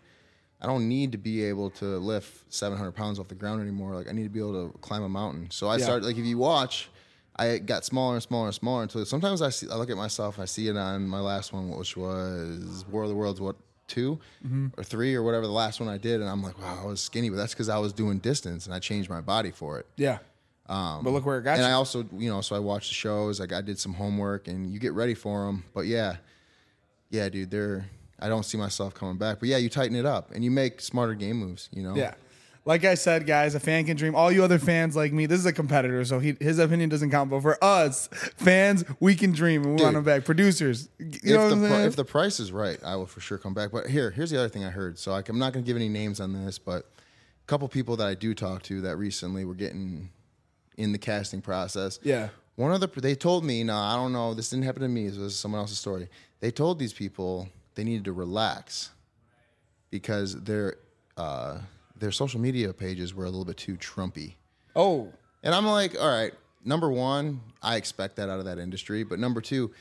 I 0.64 0.68
don't 0.68 0.88
need 0.88 1.12
to 1.14 1.18
be 1.18 1.44
able 1.46 1.72
to 1.72 1.98
lift 1.98 2.54
700 2.54 2.92
pounds 2.92 3.18
off 3.18 3.28
the 3.28 3.34
ground 3.34 3.62
anymore. 3.64 3.96
Like 3.96 4.08
I 4.08 4.12
need 4.12 4.26
to 4.26 4.30
be 4.30 4.38
able 4.40 4.70
to 4.70 4.78
climb 4.78 5.02
a 5.02 5.10
mountain. 5.10 5.50
So 5.50 5.68
I 5.68 5.78
Yeah. 5.78 5.86
started 5.86 6.06
like 6.06 6.18
if 6.18 6.24
you 6.24 6.38
watch, 6.38 6.88
I 7.36 7.58
got 7.58 7.84
smaller 7.84 8.14
and 8.14 8.22
smaller 8.22 8.46
and 8.46 8.54
smaller 8.54 8.84
until 8.84 9.04
sometimes 9.08 9.42
I 9.42 9.50
see 9.50 9.68
I 9.72 9.76
look 9.76 9.90
at 9.90 9.98
myself. 9.98 10.38
I 10.38 10.46
see 10.46 10.68
it 10.68 10.78
on 10.78 11.08
my 11.08 11.20
last 11.20 11.52
one, 11.52 11.72
which 11.72 11.98
was 11.98 12.86
War 12.92 13.02
of 13.02 13.10
the 13.10 13.16
Worlds. 13.16 13.42
What 13.42 13.56
2 13.88 14.20
Mm-hmm. 14.46 14.68
or 14.78 14.84
three 14.84 15.16
or 15.16 15.24
whatever 15.24 15.48
the 15.48 15.52
last 15.52 15.80
one 15.80 15.90
I 15.90 15.98
did, 15.98 16.22
and 16.22 16.30
I'm 16.30 16.44
like, 16.44 16.60
wow, 16.60 16.80
I 16.84 16.86
was 16.86 17.02
skinny, 17.02 17.30
but 17.32 17.38
that's 17.38 17.54
because 17.56 17.68
I 17.68 17.80
was 17.80 17.92
doing 17.92 18.20
distance 18.20 18.68
and 18.68 18.76
I 18.76 18.78
changed 18.80 19.10
my 19.10 19.20
body 19.22 19.50
for 19.50 19.80
it. 19.80 19.88
Yeah. 19.98 20.20
Um, 20.72 21.04
but 21.04 21.10
look 21.12 21.26
where 21.26 21.38
it 21.38 21.44
got 21.44 21.58
And 21.58 21.62
you. 21.64 21.68
I 21.68 21.74
also, 21.74 22.06
you 22.18 22.30
know, 22.30 22.40
so 22.40 22.56
I 22.56 22.60
watched 22.60 22.90
the 22.90 22.96
shows. 22.96 23.40
Like 23.42 23.52
I 23.52 23.60
did 23.62 23.78
some 23.78 23.94
homework, 23.94 24.48
and 24.48 24.72
you 24.72 24.80
get 24.80 24.94
ready 24.94 25.14
for 25.14 25.46
them. 25.46 25.66
But 25.74 25.82
yeah, 25.82 26.18
yeah, 27.10 27.28
dude, 27.30 27.52
they're. 27.52 27.86
I 28.20 28.30
don't 28.30 28.44
see 28.44 28.58
myself 28.58 28.94
coming 28.94 29.18
back. 29.18 29.40
But 29.40 29.50
yeah, 29.50 29.58
you 29.58 29.68
tighten 29.68 29.96
it 29.96 30.06
up 30.06 30.32
and 30.32 30.44
you 30.44 30.52
make 30.52 30.80
smarter 30.80 31.14
game 31.16 31.38
moves. 31.38 31.70
You 31.74 31.84
know. 31.84 31.96
Yeah. 31.96 32.14
Like 32.64 32.86
I 32.86 32.94
said, 32.94 33.26
guys, 33.26 33.56
a 33.56 33.60
fan 33.60 33.86
can 33.86 33.98
dream. 33.98 34.14
All 34.14 34.32
you 34.32 34.44
other 34.44 34.60
fans 34.60 34.96
like 34.96 35.12
me, 35.12 35.26
this 35.26 35.40
is 35.40 35.48
a 35.48 35.52
competitor, 35.52 36.06
so 36.06 36.20
he, 36.20 36.38
his 36.40 36.60
opinion 36.60 36.90
doesn't 36.90 37.10
count. 37.10 37.32
But 37.32 37.42
for 37.42 37.62
us, 37.64 38.08
fans, 38.38 38.86
we 39.00 39.16
can 39.16 39.32
dream 39.32 39.64
and 39.64 39.76
we 39.76 39.82
want 39.84 39.94
Dude. 39.96 39.98
him 39.98 40.04
back. 40.04 40.26
Producers, 40.26 40.88
you 41.00 41.08
know 41.08 41.08
if 41.08 41.42
what 41.42 41.50
the 41.50 41.54
I'm 41.56 41.60
pri- 41.62 41.70
saying? 41.70 41.88
if 41.88 41.96
the 41.96 42.06
price 42.06 42.40
is 42.40 42.52
right, 42.52 42.78
I 42.86 42.96
will 42.98 43.08
for 43.08 43.20
sure 43.20 43.40
come 43.40 43.56
back. 43.56 43.72
But 43.72 43.88
here, 43.88 44.12
here's 44.12 44.30
the 44.30 44.38
other 44.38 44.48
thing 44.48 44.64
I 44.64 44.70
heard. 44.70 45.00
So 45.00 45.12
like, 45.12 45.28
I'm 45.28 45.40
not 45.40 45.54
going 45.54 45.66
to 45.66 45.68
give 45.68 45.76
any 45.76 45.90
names 45.90 46.20
on 46.22 46.34
this, 46.34 46.60
but 46.60 46.84
a 46.84 47.48
couple 47.48 47.68
people 47.68 47.98
that 47.98 48.08
I 48.08 48.14
do 48.14 48.36
talk 48.36 48.62
to 48.64 48.80
that 48.82 48.96
recently 48.96 49.44
were 49.44 49.56
getting 49.56 50.12
in 50.78 50.92
the 50.92 50.98
casting 50.98 51.42
process. 51.42 52.00
Yeah. 52.04 52.30
One 52.56 52.72
of 52.72 52.82
the 52.82 52.88
they 53.02 53.16
told 53.16 53.44
me, 53.44 53.64
no, 53.64 53.76
I 53.76 53.96
don't 53.96 54.12
know, 54.14 54.34
this 54.34 54.50
didn't 54.50 54.66
happen 54.66 54.82
to 54.82 54.88
me. 54.88 55.08
This 55.08 55.18
was 55.18 55.36
someone 55.36 55.62
else's 55.62 55.80
story. 55.80 56.10
They 56.40 56.52
told 56.52 56.80
these 56.80 56.94
people 56.94 57.50
they 57.76 57.84
needed 57.84 58.06
to 58.06 58.14
relax 58.14 58.92
because 59.90 60.42
their 60.44 60.76
uh, 61.18 61.60
their 61.98 62.12
social 62.12 62.40
media 62.40 62.74
pages 62.74 63.14
were 63.14 63.26
a 63.26 63.30
little 63.30 63.46
bit 63.46 63.58
too 63.58 63.78
Trumpy. 63.78 64.34
oh, 64.76 65.12
And 65.44 65.54
I'm 65.54 65.66
like, 65.66 66.00
all 66.00 66.08
right, 66.08 66.34
number 66.66 66.92
one, 66.92 67.42
I 67.62 67.76
expect 67.76 68.16
that 68.18 68.30
out 68.30 68.40
of 68.40 68.46
that 68.46 68.58
industry. 68.60 69.04
But 69.04 69.20
number 69.20 69.42
two, 69.42 69.72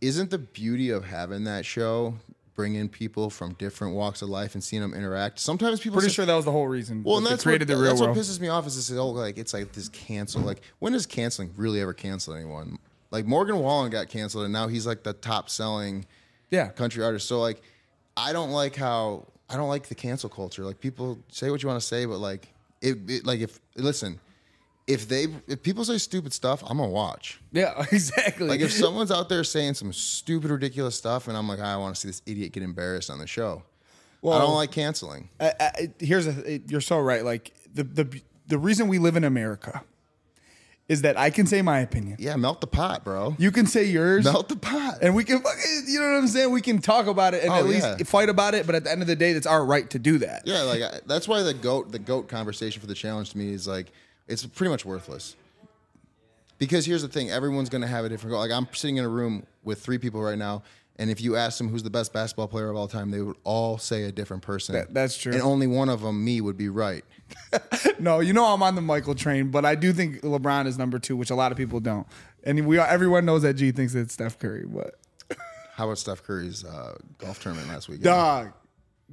isn't 0.00 0.30
the 0.30 0.38
beauty 0.38 0.90
of 0.90 1.04
having 1.04 1.44
that 1.44 1.64
show 1.64 2.14
bring 2.58 2.74
in 2.74 2.88
people 2.88 3.30
from 3.30 3.52
different 3.52 3.94
walks 3.94 4.20
of 4.20 4.28
life 4.28 4.54
and 4.54 4.64
seeing 4.64 4.82
them 4.82 4.92
interact? 4.92 5.38
Sometimes 5.38 5.78
people 5.78 5.98
pretty 5.98 6.10
say- 6.10 6.16
sure 6.16 6.26
that 6.26 6.34
was 6.34 6.44
the 6.44 6.50
whole 6.50 6.66
reason. 6.66 7.04
well, 7.04 7.18
and 7.18 7.24
that's 7.24 7.44
created 7.44 7.68
what, 7.68 7.76
the 7.76 7.80
real 7.80 7.90
that's 7.92 8.00
world. 8.00 8.16
what 8.16 8.24
pisses 8.24 8.40
me 8.40 8.48
off 8.48 8.66
is 8.66 8.74
this 8.74 8.90
whole 8.90 9.14
like 9.14 9.38
it's 9.38 9.54
like 9.54 9.72
this 9.72 9.88
cancel. 9.88 10.42
Like 10.42 10.60
when 10.80 10.92
does 10.92 11.06
canceling 11.06 11.54
really 11.56 11.80
ever 11.80 11.94
cancel 11.94 12.34
anyone? 12.34 12.78
Like 13.12 13.26
Morgan 13.26 13.60
Wallen 13.60 13.92
got 13.92 14.08
canceled, 14.08 14.42
and 14.42 14.52
now 14.52 14.66
he's 14.66 14.88
like 14.88 15.04
the 15.04 15.12
top 15.12 15.48
selling 15.48 16.04
yeah. 16.50 16.68
country 16.70 17.04
artist. 17.04 17.28
So 17.28 17.40
like, 17.40 17.62
I 18.16 18.32
don't 18.32 18.50
like 18.50 18.74
how 18.74 19.28
I 19.48 19.56
don't 19.56 19.68
like 19.68 19.86
the 19.86 19.94
cancel 19.94 20.28
culture. 20.28 20.64
Like 20.64 20.80
people 20.80 21.20
say 21.28 21.52
what 21.52 21.62
you 21.62 21.68
want 21.68 21.80
to 21.80 21.86
say, 21.86 22.06
but 22.06 22.18
like 22.18 22.52
it, 22.82 22.98
it 23.08 23.24
like 23.24 23.38
if 23.38 23.60
listen, 23.76 24.18
if 24.88 25.06
they 25.06 25.26
if 25.46 25.62
people 25.62 25.84
say 25.84 25.98
stupid 25.98 26.32
stuff, 26.32 26.62
I'm 26.66 26.78
gonna 26.78 26.90
watch. 26.90 27.40
Yeah, 27.52 27.84
exactly. 27.92 28.48
Like 28.48 28.60
if 28.60 28.72
someone's 28.72 29.12
out 29.12 29.28
there 29.28 29.44
saying 29.44 29.74
some 29.74 29.92
stupid, 29.92 30.50
ridiculous 30.50 30.96
stuff, 30.96 31.28
and 31.28 31.36
I'm 31.36 31.46
like, 31.46 31.60
I 31.60 31.76
want 31.76 31.94
to 31.94 32.00
see 32.00 32.08
this 32.08 32.22
idiot 32.26 32.52
get 32.52 32.62
embarrassed 32.64 33.10
on 33.10 33.18
the 33.18 33.26
show. 33.26 33.62
Well, 34.22 34.34
I 34.36 34.40
don't 34.40 34.54
like 34.54 34.72
canceling. 34.72 35.28
I, 35.38 35.52
I, 35.60 35.70
here's 36.00 36.26
a 36.26 36.58
you're 36.66 36.80
so 36.80 36.98
right. 36.98 37.24
Like 37.24 37.52
the 37.72 37.84
the 37.84 38.22
the 38.48 38.58
reason 38.58 38.88
we 38.88 38.98
live 38.98 39.14
in 39.16 39.22
America 39.24 39.84
is 40.88 41.02
that 41.02 41.18
I 41.18 41.28
can 41.28 41.46
say 41.46 41.60
my 41.60 41.80
opinion. 41.80 42.16
Yeah, 42.18 42.34
melt 42.36 42.62
the 42.62 42.66
pot, 42.66 43.04
bro. 43.04 43.36
You 43.38 43.52
can 43.52 43.66
say 43.66 43.84
yours. 43.84 44.24
Melt 44.24 44.48
the 44.48 44.56
pot. 44.56 44.98
and 45.02 45.14
we 45.14 45.22
can 45.22 45.38
fucking, 45.42 45.84
you 45.86 46.00
know 46.00 46.12
what 46.12 46.18
I'm 46.18 46.26
saying? 46.28 46.50
We 46.50 46.62
can 46.62 46.78
talk 46.78 47.06
about 47.06 47.34
it 47.34 47.42
and 47.42 47.52
Oh, 47.52 47.56
at 47.56 47.66
least 47.66 47.86
yeah. 47.86 48.04
fight 48.04 48.30
about 48.30 48.54
it, 48.54 48.64
but 48.64 48.74
at 48.74 48.84
the 48.84 48.90
end 48.90 49.02
of 49.02 49.06
the 49.06 49.14
day, 49.14 49.32
it's 49.32 49.46
our 49.46 49.62
right 49.62 49.88
to 49.90 49.98
do 49.98 50.16
that. 50.18 50.44
Yeah, 50.46 50.62
like 50.62 50.80
I, 50.80 51.00
that's 51.04 51.28
why 51.28 51.42
the 51.42 51.52
goat 51.52 51.92
the 51.92 51.98
goat 51.98 52.28
conversation 52.28 52.80
for 52.80 52.86
the 52.86 52.94
challenge 52.94 53.30
to 53.32 53.38
me 53.38 53.52
is 53.52 53.68
like 53.68 53.92
it's 54.28 54.44
pretty 54.46 54.70
much 54.70 54.84
worthless. 54.84 55.34
Because 56.58 56.84
here's 56.86 57.02
the 57.02 57.08
thing, 57.08 57.30
everyone's 57.30 57.68
gonna 57.68 57.86
have 57.86 58.04
a 58.04 58.08
different 58.08 58.32
goal. 58.32 58.40
Like 58.40 58.50
I'm 58.50 58.66
sitting 58.72 58.96
in 58.96 59.04
a 59.04 59.08
room 59.08 59.46
with 59.62 59.80
three 59.80 59.98
people 59.98 60.20
right 60.20 60.36
now, 60.38 60.62
and 60.96 61.08
if 61.10 61.20
you 61.20 61.36
ask 61.36 61.58
them 61.58 61.68
who's 61.68 61.84
the 61.84 61.90
best 61.90 62.12
basketball 62.12 62.48
player 62.48 62.68
of 62.68 62.76
all 62.76 62.88
time, 62.88 63.10
they 63.12 63.20
would 63.20 63.36
all 63.44 63.78
say 63.78 64.04
a 64.04 64.12
different 64.12 64.42
person. 64.42 64.74
That- 64.74 64.92
that's 64.92 65.16
true. 65.16 65.32
And 65.32 65.40
only 65.42 65.68
one 65.68 65.88
of 65.88 66.00
them, 66.02 66.24
me, 66.24 66.40
would 66.40 66.56
be 66.56 66.68
right. 66.68 67.04
No, 68.00 68.20
you 68.20 68.32
know 68.32 68.44
I'm 68.44 68.62
on 68.62 68.76
the 68.76 68.80
Michael 68.80 69.16
train, 69.16 69.50
but 69.50 69.64
I 69.64 69.74
do 69.74 69.92
think 69.92 70.20
LeBron 70.20 70.66
is 70.66 70.78
number 70.78 71.00
two, 71.00 71.16
which 71.16 71.30
a 71.30 71.34
lot 71.34 71.50
of 71.50 71.58
people 71.58 71.80
don't. 71.80 72.06
And 72.44 72.64
we 72.64 72.78
are, 72.78 72.86
everyone 72.86 73.24
knows 73.24 73.42
that 73.42 73.54
G 73.54 73.72
thinks 73.72 73.92
it's 73.96 74.14
Steph 74.14 74.38
Curry, 74.38 74.64
but 74.66 74.94
How 75.74 75.86
about 75.86 75.98
Steph 75.98 76.22
Curry's 76.22 76.64
uh, 76.64 76.96
golf 77.18 77.42
tournament 77.42 77.68
last 77.68 77.88
weekend? 77.88 78.04
dog, 78.04 78.52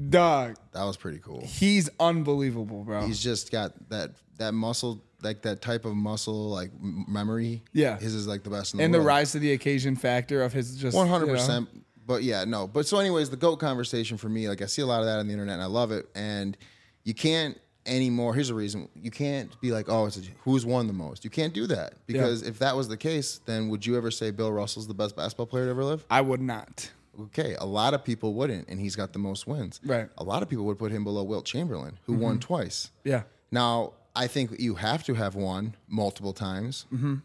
dog, 0.10 0.56
That 0.74 0.84
was 0.84 0.98
pretty 0.98 1.18
cool. 1.18 1.42
he's 1.44 1.90
unbelievable, 2.00 2.84
bro. 2.84 3.08
He's 3.08 3.20
just 3.20 3.52
got 3.52 3.90
that 3.90 4.12
that 4.38 4.54
muscle, 4.54 5.04
like 5.22 5.42
that 5.44 5.62
type 5.62 5.86
of 5.86 5.96
muscle, 5.96 6.50
like 6.50 6.72
m- 6.82 7.06
memory. 7.08 7.64
Yeah. 7.74 7.98
his 7.98 8.14
is 8.14 8.28
like 8.28 8.44
the 8.44 8.50
best 8.50 8.74
in 8.74 8.78
the 8.78 8.82
world. 8.82 8.86
and 8.86 8.94
the 8.94 9.02
rise 9.02 9.32
to 9.34 9.40
the 9.40 9.54
occasion 9.54 9.96
factor 9.96 10.44
of 10.44 10.54
his 10.54 10.76
just 10.76 10.96
One 10.96 11.08
hundred 11.08 11.28
you 11.28 11.48
know. 11.48 11.68
but 12.06 12.24
yeah, 12.24 12.46
no. 12.46 12.68
But 12.68 12.88
so, 12.88 13.00
anyways, 13.00 13.30
the 13.30 13.38
goat 13.38 13.58
conversation 13.58 14.18
for 14.18 14.30
me, 14.30 14.48
like 14.50 14.62
I 14.62 14.66
see 14.66 14.82
a 14.82 14.86
lot 14.86 15.00
of 15.00 15.06
that 15.06 15.20
on 15.20 15.28
the 15.28 15.34
internet, 15.34 15.54
and 15.56 15.64
I 15.64 15.68
love 15.68 15.92
it. 15.92 16.08
And 16.16 16.58
you 17.04 17.14
can't 17.14 17.60
anymore. 17.86 18.34
Here's 18.34 18.50
the 18.50 18.54
reason: 18.54 18.90
you 18.96 19.12
can't 19.12 19.60
be 19.62 19.72
like, 19.72 19.90
oh, 19.90 20.06
it's 20.06 20.18
a, 20.18 20.22
who's 20.44 20.66
won 20.66 20.88
the 20.88 20.94
most. 20.94 21.24
You 21.24 21.30
can't 21.30 21.54
do 21.54 21.68
that 21.68 21.94
because 22.08 22.44
if 22.44 22.60
that 22.60 22.76
was 22.76 22.88
the 22.88 22.98
case, 22.98 23.40
then 23.46 23.70
would 23.70 23.86
you 23.86 23.98
ever 23.98 24.12
say 24.12 24.32
Bill 24.32 24.52
Russell's 24.52 24.88
the 24.88 24.94
best 24.94 25.16
basketball 25.16 25.48
player 25.48 25.66
to 25.66 25.72
ever 25.72 25.84
live? 25.84 26.06
I 26.10 26.22
would 26.22 26.42
not. 26.42 26.92
Okay, 27.20 27.56
a 27.60 27.66
lot 27.66 27.94
of 27.94 28.04
people 28.04 28.34
wouldn't, 28.34 28.68
and 28.68 28.80
he's 28.80 28.96
got 28.96 29.14
the 29.14 29.20
most 29.20 29.48
wins. 29.48 29.80
Right. 29.86 30.10
A 30.18 30.24
lot 30.24 30.44
of 30.44 30.50
people 30.50 30.66
would 30.66 30.78
put 30.78 30.92
him 30.92 31.04
below 31.06 31.24
Wilt 31.24 31.46
Chamberlain, 31.46 31.98
who 32.04 32.14
mm-hmm. 32.14 32.22
won 32.22 32.40
twice. 32.40 32.92
Yeah. 33.06 33.24
Now, 33.52 33.94
I 34.16 34.28
think 34.28 34.60
you 34.60 34.76
have 34.76 35.04
to 35.06 35.14
have 35.16 35.36
won 35.36 35.76
multiple 35.88 36.34
times. 36.34 36.86
In 36.92 37.22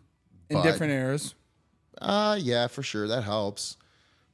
But- 0.50 0.62
different 0.62 0.92
eras. 0.92 1.34
Uh, 2.00 2.38
yeah, 2.40 2.66
for 2.66 2.82
sure 2.82 3.06
that 3.08 3.22
helps. 3.22 3.76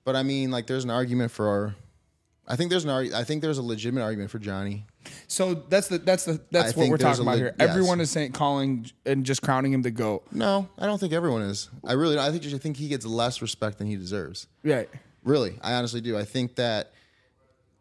But 0.04 0.14
I 0.16 0.22
mean, 0.22 0.50
like, 0.50 0.66
there's 0.66 0.84
an 0.84 0.90
argument 0.90 1.32
for. 1.32 1.48
Our, 1.48 1.74
I 2.46 2.54
think 2.54 2.70
there's 2.70 2.84
an 2.84 2.90
arg- 2.90 3.12
I 3.12 3.24
think 3.24 3.42
there's 3.42 3.58
a 3.58 3.62
legitimate 3.62 4.02
argument 4.02 4.30
for 4.30 4.38
Johnny. 4.38 4.86
So 5.26 5.54
that's 5.54 5.88
the 5.88 5.98
that's 5.98 6.24
the 6.24 6.40
that's 6.52 6.76
I 6.76 6.80
what 6.80 6.88
we're 6.90 6.96
talking 6.96 7.22
about 7.22 7.32
leg- 7.32 7.38
here. 7.40 7.54
yes. 7.58 7.68
Everyone 7.68 8.00
is 8.00 8.10
saying 8.10 8.32
calling 8.32 8.86
and 9.04 9.26
just 9.26 9.42
crowning 9.42 9.72
him 9.72 9.82
the 9.82 9.90
goat. 9.90 10.24
No, 10.30 10.68
I 10.78 10.86
don't 10.86 10.98
think 10.98 11.12
everyone 11.12 11.42
is. 11.42 11.68
I 11.84 11.94
really, 11.94 12.16
I 12.18 12.30
think 12.30 12.46
I 12.54 12.58
think 12.58 12.76
he 12.76 12.86
gets 12.88 13.04
less 13.04 13.42
respect 13.42 13.78
than 13.78 13.88
he 13.88 13.96
deserves. 13.96 14.46
Right. 14.62 14.88
Really, 15.24 15.58
I 15.60 15.74
honestly 15.74 16.00
do. 16.00 16.16
I 16.16 16.24
think 16.24 16.54
that, 16.54 16.92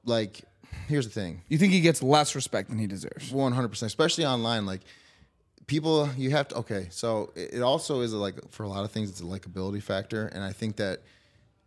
like, 0.03 0.41
here's 0.87 1.07
the 1.07 1.13
thing: 1.13 1.41
You 1.47 1.57
think 1.57 1.73
he 1.73 1.81
gets 1.81 2.01
less 2.03 2.35
respect 2.35 2.69
than 2.69 2.79
he 2.79 2.87
deserves? 2.87 3.31
one 3.31 3.51
hundred 3.53 3.69
percent, 3.69 3.87
especially 3.87 4.25
online. 4.25 4.65
Like, 4.65 4.81
people, 5.67 6.09
you 6.17 6.31
have 6.31 6.47
to. 6.49 6.55
Okay, 6.57 6.87
so 6.91 7.31
it 7.35 7.61
also 7.61 8.01
is 8.01 8.13
a, 8.13 8.17
like 8.17 8.51
for 8.51 8.63
a 8.63 8.69
lot 8.69 8.83
of 8.85 8.91
things, 8.91 9.09
it's 9.09 9.21
a 9.21 9.23
likability 9.23 9.81
factor, 9.81 10.27
and 10.27 10.43
I 10.43 10.51
think 10.51 10.77
that 10.77 11.01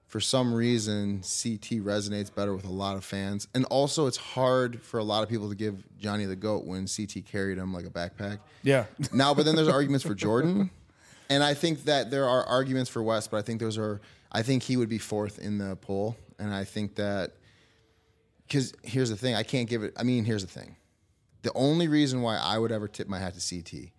for 0.07 0.21
some 0.21 0.55
reason 0.55 1.19
CT 1.19 1.85
resonates 1.85 2.35
better 2.35 2.55
with 2.55 2.65
a 2.65 2.71
lot 2.73 2.97
of 2.97 3.05
fans, 3.05 3.47
and 3.55 3.65
also 3.67 4.07
it's 4.07 4.17
hard 4.17 4.81
for 4.81 4.99
a 4.99 5.05
lot 5.05 5.23
of 5.23 5.29
people 5.29 5.49
to 5.51 5.55
give 5.55 5.85
Johnny 5.99 6.25
the 6.25 6.37
goat 6.37 6.65
when 6.65 6.87
CT 6.87 7.27
carried 7.27 7.59
him 7.59 7.75
like 7.75 7.85
a 7.85 7.91
backpack. 7.91 8.39
Yeah. 8.63 8.87
Now, 9.13 9.35
but 9.35 9.45
then 9.45 9.55
there's 9.55 9.69
arguments 9.69 10.07
for 10.07 10.15
Jordan, 10.27 10.71
and 11.29 11.43
I 11.43 11.55
think 11.55 11.85
that 11.85 12.11
there 12.11 12.27
are 12.27 12.45
arguments 12.45 12.91
for 12.91 13.03
West, 13.03 13.31
but 13.31 13.37
I 13.37 13.43
think 13.43 13.61
those 13.61 13.79
are. 13.79 14.01
I 14.31 14.43
think 14.43 14.63
he 14.63 14.77
would 14.77 14.91
be 14.91 14.99
fourth 14.99 15.39
in 15.39 15.57
the 15.57 15.77
poll, 15.77 16.15
and 16.39 16.53
I 16.53 16.65
think 16.65 16.97
that 16.97 17.33
because 18.49 18.73
here's 18.83 19.11
the 19.11 19.17
thing, 19.17 19.35
I 19.35 19.43
can't 19.43 19.69
give 19.69 19.83
it. 19.83 19.93
I 19.97 20.03
mean, 20.03 20.25
here's 20.25 20.45
the 20.45 20.61
thing, 20.61 20.77
the 21.43 21.53
only 21.55 21.87
reason 21.87 22.23
why 22.23 22.37
I 22.37 22.59
would 22.59 22.73
ever 22.73 22.89
tip 22.89 23.07
my 23.09 23.19
hat 23.19 23.35
to 23.35 23.57
CT 23.57 23.91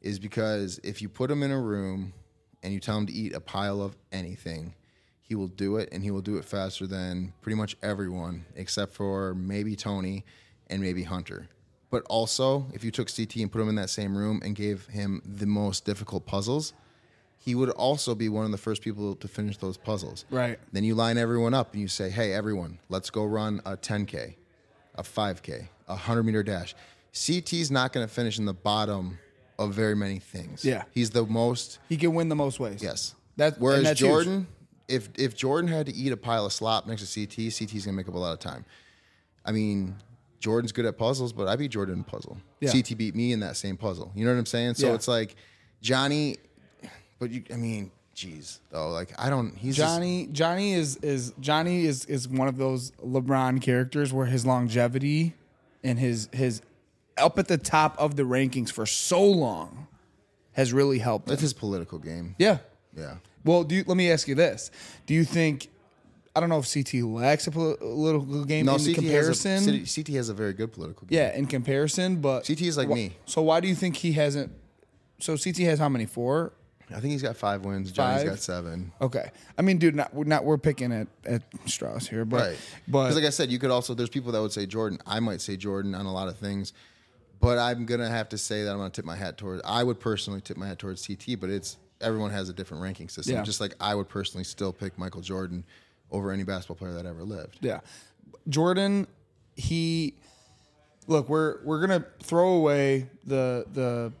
is 0.00 0.18
because 0.18 0.80
if 0.82 1.02
you 1.02 1.08
put 1.08 1.30
him 1.30 1.42
in 1.42 1.50
a 1.50 1.60
room 1.60 2.12
and 2.62 2.72
you 2.72 2.80
tell 2.80 2.96
him 2.96 3.06
to 3.06 3.12
eat 3.12 3.34
a 3.34 3.40
pile 3.40 3.82
of 3.82 3.96
anything, 4.12 4.74
he 5.20 5.34
will 5.34 5.48
do 5.48 5.76
it, 5.76 5.88
and 5.92 6.02
he 6.02 6.10
will 6.10 6.22
do 6.22 6.36
it 6.36 6.44
faster 6.44 6.86
than 6.86 7.32
pretty 7.40 7.56
much 7.56 7.76
everyone 7.82 8.46
except 8.54 8.92
for 8.92 9.34
maybe 9.34 9.74
Tony 9.74 10.24
and 10.68 10.80
maybe 10.80 11.02
Hunter. 11.02 11.48
But 11.90 12.04
also, 12.08 12.66
if 12.72 12.84
you 12.84 12.90
took 12.90 13.14
CT 13.14 13.36
and 13.36 13.50
put 13.50 13.60
him 13.60 13.68
in 13.68 13.74
that 13.76 13.90
same 13.90 14.16
room 14.16 14.40
and 14.44 14.54
gave 14.54 14.86
him 14.86 15.22
the 15.24 15.46
most 15.46 15.84
difficult 15.84 16.26
puzzles, 16.26 16.72
he 17.46 17.54
would 17.54 17.70
also 17.70 18.12
be 18.16 18.28
one 18.28 18.44
of 18.44 18.50
the 18.50 18.58
first 18.58 18.82
people 18.82 19.14
to 19.14 19.28
finish 19.28 19.56
those 19.58 19.76
puzzles. 19.76 20.24
Right. 20.30 20.58
Then 20.72 20.82
you 20.82 20.96
line 20.96 21.16
everyone 21.16 21.54
up 21.54 21.72
and 21.72 21.80
you 21.80 21.86
say, 21.86 22.10
hey, 22.10 22.32
everyone, 22.34 22.78
let's 22.88 23.08
go 23.08 23.24
run 23.24 23.62
a 23.64 23.76
10K, 23.76 24.34
a 24.96 25.02
5K, 25.04 25.68
a 25.86 25.92
100 25.92 26.24
meter 26.24 26.42
dash. 26.42 26.74
CT's 27.12 27.70
not 27.70 27.92
going 27.92 28.04
to 28.06 28.12
finish 28.12 28.40
in 28.40 28.46
the 28.46 28.52
bottom 28.52 29.18
of 29.60 29.72
very 29.72 29.94
many 29.94 30.18
things. 30.18 30.64
Yeah. 30.64 30.82
He's 30.90 31.10
the 31.10 31.24
most, 31.24 31.78
He 31.88 31.96
can 31.96 32.14
win 32.14 32.28
the 32.28 32.34
most 32.34 32.58
ways. 32.58 32.82
yes. 32.82 33.14
That- 33.36 33.60
Whereas 33.60 33.86
huge. 33.86 33.98
Jordan, 33.98 34.48
if, 34.88 35.08
if 35.16 35.36
Jordan 35.36 35.70
had 35.70 35.86
to 35.86 35.94
eat 35.94 36.10
a 36.10 36.16
pile 36.16 36.46
of 36.46 36.52
slop 36.52 36.88
next 36.88 37.06
to 37.06 37.20
CT, 37.26 37.52
CT's 37.52 37.70
going 37.70 37.80
to 37.84 37.92
make 37.92 38.08
up 38.08 38.14
a 38.14 38.18
lot 38.18 38.32
of 38.32 38.40
time. 38.40 38.64
I 39.44 39.52
mean, 39.52 39.94
Jordan's 40.40 40.72
good 40.72 40.84
at 40.84 40.98
puzzles, 40.98 41.32
but 41.32 41.46
I 41.46 41.54
beat 41.54 41.70
Jordan 41.70 41.94
in 41.94 42.00
a 42.00 42.04
puzzle. 42.04 42.38
Yeah. 42.60 42.72
CT 42.72 42.98
beat 42.98 43.14
me 43.14 43.30
in 43.32 43.38
that 43.40 43.56
same 43.56 43.76
puzzle. 43.76 44.10
You 44.16 44.24
know 44.24 44.32
what 44.32 44.38
I'm 44.40 44.46
saying? 44.46 44.74
So 44.74 44.88
Yeah. 44.88 44.94
it's 44.94 45.06
like 45.06 45.36
Johnny, 45.80 46.38
but 47.18 47.30
you, 47.30 47.42
I 47.52 47.56
mean, 47.56 47.90
jeez, 48.14 48.58
though, 48.70 48.90
like 48.90 49.12
I 49.18 49.30
don't. 49.30 49.56
He's 49.56 49.76
just- 49.76 49.94
Johnny 49.94 50.28
Johnny 50.32 50.72
is 50.74 50.96
is 50.98 51.32
Johnny 51.40 51.84
is 51.84 52.04
is 52.06 52.28
one 52.28 52.48
of 52.48 52.56
those 52.56 52.90
LeBron 53.04 53.60
characters 53.62 54.12
where 54.12 54.26
his 54.26 54.44
longevity 54.46 55.34
and 55.84 55.98
his 55.98 56.28
his 56.32 56.62
up 57.18 57.38
at 57.38 57.48
the 57.48 57.58
top 57.58 57.96
of 57.98 58.16
the 58.16 58.22
rankings 58.24 58.70
for 58.70 58.84
so 58.86 59.24
long 59.24 59.86
has 60.52 60.72
really 60.72 60.98
helped. 60.98 61.26
that's 61.26 61.40
Him. 61.40 61.44
his 61.44 61.52
political 61.54 61.98
game. 61.98 62.34
Yeah. 62.38 62.58
Yeah. 62.96 63.16
Well, 63.44 63.62
do 63.64 63.74
you, 63.76 63.84
let 63.86 63.96
me 63.96 64.10
ask 64.10 64.26
you 64.28 64.34
this: 64.34 64.70
Do 65.06 65.14
you 65.14 65.24
think? 65.24 65.68
I 66.34 66.40
don't 66.40 66.50
know 66.50 66.58
if 66.58 66.70
CT 66.70 67.02
lacks 67.02 67.46
a 67.46 67.50
poli- 67.50 67.76
political 67.78 68.44
game 68.44 68.66
No, 68.66 68.74
in 68.74 68.78
CT 68.84 68.94
comparison. 68.96 69.52
has 69.52 69.66
a, 69.68 70.02
CT 70.02 70.08
has 70.16 70.28
a 70.28 70.34
very 70.34 70.52
good 70.52 70.70
political 70.70 71.06
game. 71.06 71.16
yeah, 71.18 71.34
in 71.34 71.46
comparison, 71.46 72.16
but 72.20 72.46
CT 72.46 72.60
is 72.62 72.76
like 72.76 72.88
wh- 72.88 72.94
me. 72.94 73.16
So 73.24 73.40
why 73.40 73.60
do 73.60 73.68
you 73.68 73.74
think 73.74 73.96
he 73.96 74.12
hasn't? 74.12 74.52
So 75.18 75.36
CT 75.38 75.56
has 75.58 75.78
how 75.78 75.88
many? 75.88 76.04
Four. 76.04 76.52
I 76.90 77.00
think 77.00 77.12
he's 77.12 77.22
got 77.22 77.36
five 77.36 77.64
wins. 77.64 77.90
Johnny's 77.90 78.22
Five? 78.22 78.30
got 78.30 78.38
seven. 78.38 78.92
Okay. 79.00 79.30
I 79.58 79.62
mean, 79.62 79.78
dude, 79.78 79.94
not 79.96 80.14
we're 80.14 80.24
not 80.24 80.44
we're 80.44 80.58
picking 80.58 80.92
at 80.92 81.08
at 81.24 81.42
Strauss 81.66 82.06
here, 82.06 82.24
but 82.24 82.40
Right. 82.40 82.58
but 82.86 83.14
like 83.14 83.24
I 83.24 83.30
said, 83.30 83.50
you 83.50 83.58
could 83.58 83.70
also 83.72 83.92
there's 83.94 84.08
people 84.08 84.30
that 84.32 84.40
would 84.40 84.52
say 84.52 84.66
Jordan. 84.66 85.00
I 85.06 85.18
might 85.20 85.40
say 85.40 85.56
Jordan 85.56 85.94
on 85.96 86.06
a 86.06 86.12
lot 86.12 86.28
of 86.28 86.36
things, 86.38 86.72
but 87.40 87.58
I'm 87.58 87.86
gonna 87.86 88.08
have 88.08 88.28
to 88.30 88.38
say 88.38 88.62
that 88.64 88.70
I'm 88.70 88.78
gonna 88.78 88.90
tip 88.90 89.04
my 89.04 89.16
hat 89.16 89.36
towards. 89.36 89.62
I 89.64 89.82
would 89.82 89.98
personally 89.98 90.40
tip 90.40 90.56
my 90.56 90.68
hat 90.68 90.78
towards 90.78 91.04
CT, 91.06 91.40
but 91.40 91.50
it's 91.50 91.76
everyone 92.00 92.30
has 92.30 92.48
a 92.48 92.52
different 92.52 92.82
ranking 92.82 93.08
system. 93.08 93.34
Yeah. 93.34 93.42
Just 93.42 93.60
like 93.60 93.74
I 93.80 93.94
would 93.94 94.08
personally 94.08 94.44
still 94.44 94.72
pick 94.72 94.96
Michael 94.98 95.22
Jordan 95.22 95.64
over 96.12 96.30
any 96.30 96.44
basketball 96.44 96.76
player 96.76 96.92
that 96.92 97.06
ever 97.06 97.24
lived. 97.24 97.58
Yeah. 97.62 97.80
Jordan, 98.48 99.08
he 99.56 100.14
look, 101.08 101.28
we're 101.28 101.62
we're 101.64 101.80
gonna 101.80 102.04
throw 102.22 102.50
away 102.54 103.08
the 103.24 103.66
the 103.72 104.12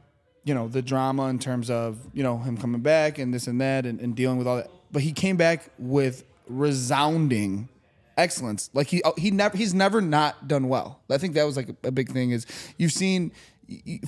you 0.46 0.54
know, 0.54 0.68
the 0.68 0.80
drama 0.80 1.26
in 1.26 1.40
terms 1.40 1.70
of, 1.70 1.98
you 2.14 2.22
know, 2.22 2.38
him 2.38 2.56
coming 2.56 2.80
back 2.80 3.18
and 3.18 3.34
this 3.34 3.48
and 3.48 3.60
that 3.60 3.84
and, 3.84 4.00
and 4.00 4.14
dealing 4.14 4.38
with 4.38 4.46
all 4.46 4.56
that. 4.56 4.70
But 4.92 5.02
he 5.02 5.12
came 5.12 5.36
back 5.36 5.68
with 5.76 6.22
resounding 6.48 7.68
excellence. 8.16 8.70
Like 8.72 8.86
he 8.86 9.02
he 9.18 9.32
never 9.32 9.56
he's 9.56 9.74
never 9.74 10.00
not 10.00 10.46
done 10.46 10.68
well. 10.68 11.00
I 11.10 11.18
think 11.18 11.34
that 11.34 11.44
was 11.44 11.56
like 11.56 11.68
a, 11.82 11.90
big 11.90 12.10
thing 12.10 12.30
is 12.30 12.46
you've 12.78 12.92
seen 12.92 13.32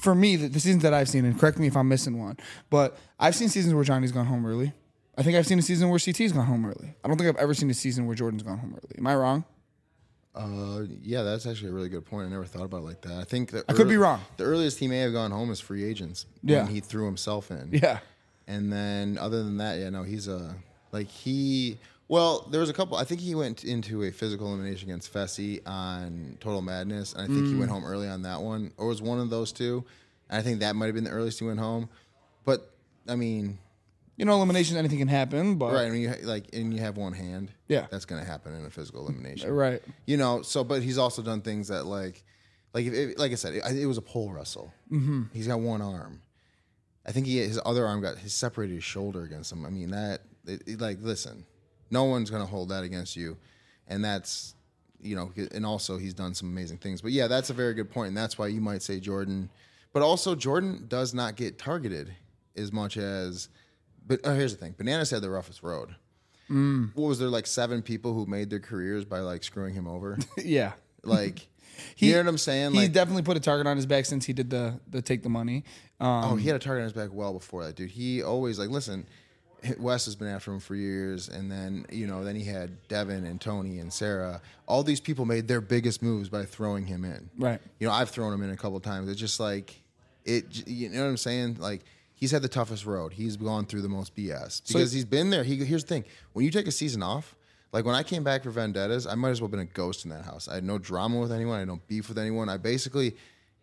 for 0.00 0.14
me 0.14 0.36
the, 0.36 0.46
the 0.46 0.60
seasons 0.60 0.84
that 0.84 0.94
I've 0.94 1.08
seen 1.08 1.24
and 1.24 1.38
correct 1.38 1.58
me 1.58 1.66
if 1.66 1.76
I'm 1.76 1.88
missing 1.88 2.20
one, 2.20 2.36
but 2.70 2.96
I've 3.18 3.34
seen 3.34 3.48
seasons 3.48 3.74
where 3.74 3.82
Johnny's 3.82 4.12
gone 4.12 4.26
home 4.26 4.46
early. 4.46 4.72
I 5.16 5.24
think 5.24 5.36
I've 5.36 5.46
seen 5.46 5.58
a 5.58 5.62
season 5.62 5.88
where 5.88 5.98
CT's 5.98 6.30
gone 6.30 6.46
home 6.46 6.64
early. 6.64 6.94
I 7.04 7.08
don't 7.08 7.16
think 7.16 7.28
I've 7.28 7.42
ever 7.42 7.52
seen 7.52 7.68
a 7.68 7.74
season 7.74 8.06
where 8.06 8.14
Jordan's 8.14 8.44
gone 8.44 8.58
home 8.58 8.74
early. 8.74 8.94
Am 8.96 9.06
I 9.08 9.16
wrong? 9.16 9.44
Uh, 10.38 10.84
yeah, 11.02 11.22
that's 11.22 11.46
actually 11.46 11.68
a 11.70 11.72
really 11.72 11.88
good 11.88 12.04
point. 12.06 12.26
I 12.28 12.30
never 12.30 12.44
thought 12.44 12.62
about 12.64 12.78
it 12.78 12.84
like 12.84 13.00
that. 13.02 13.14
I 13.18 13.24
think 13.24 13.50
that 13.50 13.64
I 13.68 13.72
could 13.72 13.88
be 13.88 13.96
wrong. 13.96 14.20
The 14.36 14.44
earliest 14.44 14.78
he 14.78 14.86
may 14.86 14.98
have 14.98 15.12
gone 15.12 15.32
home 15.32 15.50
is 15.50 15.58
free 15.60 15.84
agents. 15.84 16.26
Yeah. 16.44 16.62
when 16.64 16.72
he 16.72 16.80
threw 16.80 17.06
himself 17.06 17.50
in. 17.50 17.70
Yeah. 17.72 17.98
And 18.46 18.72
then 18.72 19.18
other 19.18 19.42
than 19.42 19.56
that, 19.58 19.78
yeah, 19.80 19.90
no, 19.90 20.04
he's 20.04 20.28
a 20.28 20.54
like 20.92 21.08
he. 21.08 21.78
Well, 22.06 22.46
there 22.50 22.60
was 22.60 22.70
a 22.70 22.72
couple. 22.72 22.96
I 22.96 23.04
think 23.04 23.20
he 23.20 23.34
went 23.34 23.64
into 23.64 24.04
a 24.04 24.10
physical 24.10 24.46
elimination 24.46 24.88
against 24.88 25.12
Fessy 25.12 25.60
on 25.66 26.38
Total 26.40 26.62
Madness, 26.62 27.12
and 27.12 27.22
I 27.22 27.26
think 27.26 27.46
he 27.48 27.52
Mm. 27.52 27.58
went 27.58 27.70
home 27.70 27.84
early 27.84 28.08
on 28.08 28.22
that 28.22 28.40
one, 28.40 28.70
or 28.78 28.86
was 28.86 29.02
one 29.02 29.18
of 29.20 29.28
those 29.28 29.52
two. 29.52 29.84
And 30.30 30.38
I 30.38 30.42
think 30.42 30.60
that 30.60 30.74
might 30.76 30.86
have 30.86 30.94
been 30.94 31.04
the 31.04 31.10
earliest 31.10 31.40
he 31.40 31.44
went 31.44 31.58
home. 31.58 31.90
But 32.46 32.70
I 33.06 33.16
mean, 33.16 33.58
You 34.18 34.24
know, 34.24 34.34
elimination, 34.34 34.76
anything 34.76 34.98
can 34.98 35.08
happen, 35.08 35.54
but 35.56 35.72
right? 35.72 35.86
I 35.86 35.90
mean, 35.90 36.02
you 36.02 36.08
ha- 36.10 36.16
like, 36.24 36.46
and 36.52 36.74
you 36.74 36.80
have 36.80 36.96
one 36.96 37.12
hand. 37.12 37.52
Yeah. 37.68 37.86
that's 37.90 38.04
gonna 38.04 38.24
happen 38.24 38.52
in 38.54 38.66
a 38.66 38.70
physical 38.70 39.02
elimination. 39.06 39.50
right. 39.50 39.80
You 40.06 40.16
know, 40.18 40.42
so 40.42 40.64
but 40.64 40.82
he's 40.82 40.98
also 40.98 41.22
done 41.22 41.40
things 41.40 41.68
that 41.68 41.84
like, 41.86 42.24
like 42.74 42.84
if 42.84 42.92
it, 42.92 43.18
like 43.18 43.32
I 43.32 43.36
said, 43.36 43.54
it, 43.54 43.62
it 43.76 43.86
was 43.86 43.96
a 43.96 44.02
pole 44.02 44.32
wrestle. 44.32 44.74
Mm-hmm. 44.92 45.22
He's 45.32 45.46
got 45.46 45.60
one 45.60 45.80
arm. 45.80 46.20
I 47.06 47.12
think 47.12 47.26
he 47.26 47.38
his 47.38 47.60
other 47.64 47.86
arm 47.86 48.00
got 48.02 48.18
he 48.18 48.28
separated 48.28 48.74
his 48.74 48.84
shoulder 48.84 49.22
against 49.22 49.52
him. 49.52 49.64
I 49.64 49.70
mean 49.70 49.90
that 49.92 50.22
it, 50.46 50.62
it- 50.66 50.80
like 50.80 50.98
listen, 51.00 51.46
no 51.90 52.04
one's 52.04 52.28
gonna 52.28 52.44
hold 52.44 52.70
that 52.70 52.82
against 52.82 53.14
you, 53.16 53.36
and 53.86 54.04
that's 54.04 54.54
you 55.00 55.14
know, 55.14 55.32
and 55.52 55.64
also 55.64 55.96
he's 55.96 56.12
done 56.12 56.34
some 56.34 56.48
amazing 56.48 56.78
things. 56.78 57.00
But 57.00 57.12
yeah, 57.12 57.28
that's 57.28 57.50
a 57.50 57.54
very 57.54 57.72
good 57.72 57.88
point, 57.88 58.08
and 58.08 58.16
that's 58.16 58.36
why 58.36 58.48
you 58.48 58.60
might 58.60 58.82
say 58.82 58.98
Jordan. 58.98 59.48
But 59.92 60.02
also 60.02 60.34
Jordan 60.34 60.86
does 60.88 61.14
not 61.14 61.36
get 61.36 61.56
targeted 61.56 62.12
as 62.56 62.72
much 62.72 62.96
as. 62.96 63.48
But 64.08 64.20
oh, 64.24 64.34
here's 64.34 64.56
the 64.56 64.58
thing: 64.64 64.74
Bananas 64.76 65.10
had 65.10 65.22
the 65.22 65.30
roughest 65.30 65.62
road. 65.62 65.94
Mm. 66.50 66.92
What 66.94 67.08
was 67.08 67.18
there 67.18 67.28
like 67.28 67.46
seven 67.46 67.82
people 67.82 68.14
who 68.14 68.24
made 68.26 68.48
their 68.48 68.58
careers 68.60 69.04
by 69.04 69.20
like 69.20 69.44
screwing 69.44 69.74
him 69.74 69.86
over? 69.86 70.18
Yeah. 70.42 70.72
Like, 71.04 71.46
He- 71.94 72.06
you 72.08 72.12
know 72.14 72.20
what 72.20 72.28
I'm 72.28 72.38
saying? 72.38 72.72
He 72.72 72.78
Like, 72.80 72.92
definitely 72.92 73.22
put 73.22 73.36
a 73.36 73.40
target 73.40 73.66
on 73.66 73.76
his 73.76 73.86
back 73.86 74.06
since 74.06 74.24
he 74.24 74.32
did 74.32 74.50
the 74.50 74.80
the 74.90 75.02
take 75.02 75.22
the 75.22 75.28
money. 75.28 75.64
Um, 76.00 76.24
oh, 76.24 76.36
he 76.36 76.46
had 76.46 76.56
a 76.56 76.58
target 76.58 76.80
on 76.82 76.84
his 76.84 76.92
back 76.94 77.10
well 77.12 77.32
before 77.34 77.64
that, 77.64 77.76
dude. 77.76 77.90
He 77.90 78.22
always 78.22 78.58
like, 78.58 78.70
listen, 78.70 79.06
Wes 79.78 80.04
has 80.06 80.14
been 80.16 80.28
after 80.28 80.52
him 80.52 80.60
for 80.60 80.74
years, 80.74 81.28
and 81.28 81.50
then 81.50 81.84
you 81.90 82.06
know, 82.06 82.24
then 82.24 82.34
he 82.36 82.44
had 82.44 82.88
Devin 82.88 83.24
and 83.26 83.40
Tony 83.40 83.78
and 83.80 83.92
Sarah. 83.92 84.40
All 84.66 84.82
these 84.82 85.00
people 85.00 85.24
made 85.26 85.48
their 85.48 85.60
biggest 85.60 86.02
moves 86.02 86.28
by 86.30 86.44
throwing 86.44 86.86
him 86.86 87.04
in. 87.04 87.28
Right. 87.36 87.60
You 87.78 87.86
know, 87.88 87.92
I've 87.92 88.08
thrown 88.10 88.32
him 88.32 88.42
in 88.42 88.50
a 88.50 88.56
couple 88.56 88.80
times. 88.80 89.10
It's 89.10 89.20
just 89.20 89.38
like, 89.38 89.74
it. 90.24 90.66
You 90.66 90.88
know 90.88 91.02
what 91.02 91.10
I'm 91.10 91.16
saying? 91.18 91.58
Like. 91.60 91.84
He's 92.18 92.32
had 92.32 92.42
the 92.42 92.48
toughest 92.48 92.84
road. 92.84 93.12
He's 93.12 93.36
gone 93.36 93.64
through 93.64 93.82
the 93.82 93.88
most 93.88 94.14
BS 94.16 94.66
because 94.66 94.90
he's 94.92 95.04
been 95.04 95.30
there. 95.30 95.44
He 95.44 95.56
here's 95.64 95.84
the 95.84 95.88
thing: 95.94 96.04
when 96.32 96.44
you 96.44 96.50
take 96.50 96.66
a 96.66 96.72
season 96.72 97.02
off, 97.02 97.36
Like 97.72 97.84
when 97.84 97.94
I 97.94 98.02
came 98.02 98.24
back 98.24 98.42
for 98.42 98.50
Vendettas, 98.50 99.06
I 99.06 99.14
might 99.14 99.30
as 99.30 99.40
well 99.40 99.46
have 99.46 99.52
been 99.52 99.60
a 99.60 99.64
ghost 99.66 100.04
in 100.04 100.10
that 100.10 100.24
house. 100.24 100.48
I 100.48 100.54
had 100.54 100.64
no 100.64 100.78
drama 100.78 101.20
with 101.20 101.30
anyone. 101.30 101.56
I 101.56 101.58
had 101.60 101.68
no 101.68 101.80
beef 101.86 102.08
with 102.08 102.18
anyone. 102.18 102.48
I 102.48 102.56
basically 102.56 103.14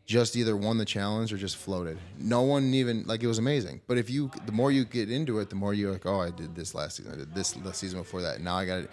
just 0.06 0.36
either 0.36 0.56
won 0.56 0.78
the 0.78 0.86
challenge 0.86 1.34
or 1.34 1.38
just 1.38 1.58
floated. 1.58 1.98
No 2.20 2.44
one 2.44 2.74
even 2.76 3.04
like 3.08 3.24
it 3.24 3.28
was 3.28 3.40
amazing. 3.40 3.82
But 3.88 3.98
if 3.98 4.08
you, 4.10 4.30
the 4.46 4.52
more 4.52 4.72
you 4.72 4.86
get 4.86 5.10
into 5.12 5.40
it, 5.40 5.50
the 5.50 5.56
more 5.56 5.74
you're 5.74 5.92
like, 5.92 6.06
oh, 6.06 6.22
I 6.22 6.30
did 6.30 6.56
this 6.56 6.76
last 6.76 6.98
season. 6.98 7.14
I 7.14 7.16
did 7.18 7.34
this 7.34 7.54
the 7.54 7.74
season 7.74 8.00
before 8.00 8.22
that. 8.22 8.40
Now 8.42 8.56
I 8.56 8.66
got 8.66 8.80
it. 8.82 8.92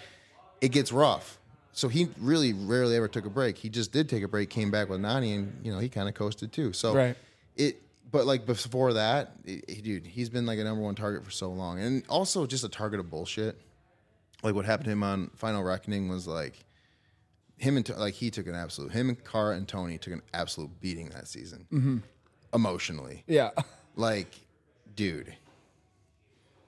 It 0.62 0.70
gets 0.72 0.90
rough. 0.90 1.38
So 1.74 1.88
he 1.88 2.08
really 2.18 2.52
rarely 2.54 2.96
ever 2.96 3.08
took 3.08 3.26
a 3.26 3.30
break. 3.30 3.58
He 3.58 3.68
just 3.68 3.92
did 3.92 4.08
take 4.08 4.22
a 4.22 4.28
break, 4.28 4.48
came 4.50 4.70
back 4.70 4.88
with 4.88 5.00
Nany, 5.00 5.34
and 5.36 5.60
you 5.64 5.72
know 5.72 5.78
he 5.78 5.88
kind 5.90 6.08
of 6.08 6.14
coasted 6.14 6.52
too. 6.52 6.72
So 6.72 6.94
Right. 6.94 7.16
it 7.56 7.80
but 8.12 8.26
like 8.26 8.46
before 8.46 8.92
that 8.92 9.32
it, 9.44 9.82
dude 9.82 10.06
he's 10.06 10.28
been 10.28 10.46
like 10.46 10.58
a 10.58 10.64
number 10.64 10.82
one 10.82 10.94
target 10.94 11.24
for 11.24 11.30
so 11.30 11.50
long 11.50 11.80
and 11.80 12.04
also 12.08 12.46
just 12.46 12.62
a 12.62 12.68
target 12.68 13.00
of 13.00 13.10
bullshit 13.10 13.60
like 14.42 14.54
what 14.54 14.64
happened 14.64 14.84
to 14.84 14.92
him 14.92 15.02
on 15.02 15.30
final 15.34 15.62
reckoning 15.64 16.08
was 16.08 16.26
like 16.26 16.64
him 17.56 17.76
and 17.76 17.88
like 17.96 18.14
he 18.14 18.30
took 18.30 18.46
an 18.46 18.54
absolute 18.54 18.92
him 18.92 19.08
and 19.08 19.24
Cara 19.24 19.56
and 19.56 19.66
Tony 19.66 19.98
took 19.98 20.12
an 20.12 20.22
absolute 20.32 20.70
beating 20.80 21.08
that 21.08 21.26
season 21.26 21.66
mm-hmm. 21.72 21.98
emotionally 22.54 23.24
Yeah. 23.26 23.50
like 23.96 24.32
dude 24.94 25.34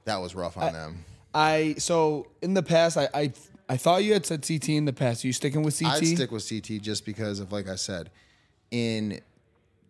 that 0.05 0.17
was 0.17 0.35
rough 0.35 0.57
on 0.57 0.73
them 0.73 1.05
I 1.35 1.75
so 1.79 2.29
in 2.43 2.55
the 2.55 2.63
past 2.63 2.97
I, 2.97 3.09
I 3.13 3.33
I 3.69 3.77
thought 3.77 4.05
you 4.05 4.13
had 4.13 4.27
said 4.27 4.47
CT 4.47 4.69
in 4.71 4.85
the 4.85 4.93
past. 4.93 5.25
Are 5.25 5.27
you 5.27 5.33
sticking 5.33 5.63
with 5.63 5.79
CT? 5.79 5.93
I'd 5.93 6.07
stick 6.07 6.31
with 6.31 6.47
CT 6.47 6.83
just 6.83 7.07
because 7.07 7.41
of 7.41 7.51
like 7.51 7.67
I 7.67 7.77
said, 7.77 8.11
in 8.71 9.21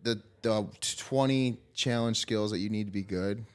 the 0.05 0.21
the 0.41 0.65
twenty 0.97 1.57
challenge 1.73 2.19
skills 2.19 2.51
that 2.51 2.59
you 2.59 2.69
need 2.69 2.85
to 2.85 2.93
be 2.93 3.01
good. 3.01 3.45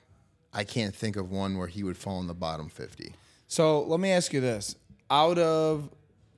I 0.52 0.64
can't 0.64 0.94
think 0.94 1.16
of 1.16 1.30
one 1.30 1.56
where 1.56 1.68
he 1.68 1.82
would 1.82 1.96
fall 1.96 2.20
in 2.20 2.26
the 2.26 2.34
bottom 2.34 2.68
fifty. 2.68 3.14
So 3.46 3.82
let 3.82 4.00
me 4.00 4.10
ask 4.10 4.32
you 4.32 4.40
this: 4.40 4.76
out 5.10 5.38
of 5.38 5.88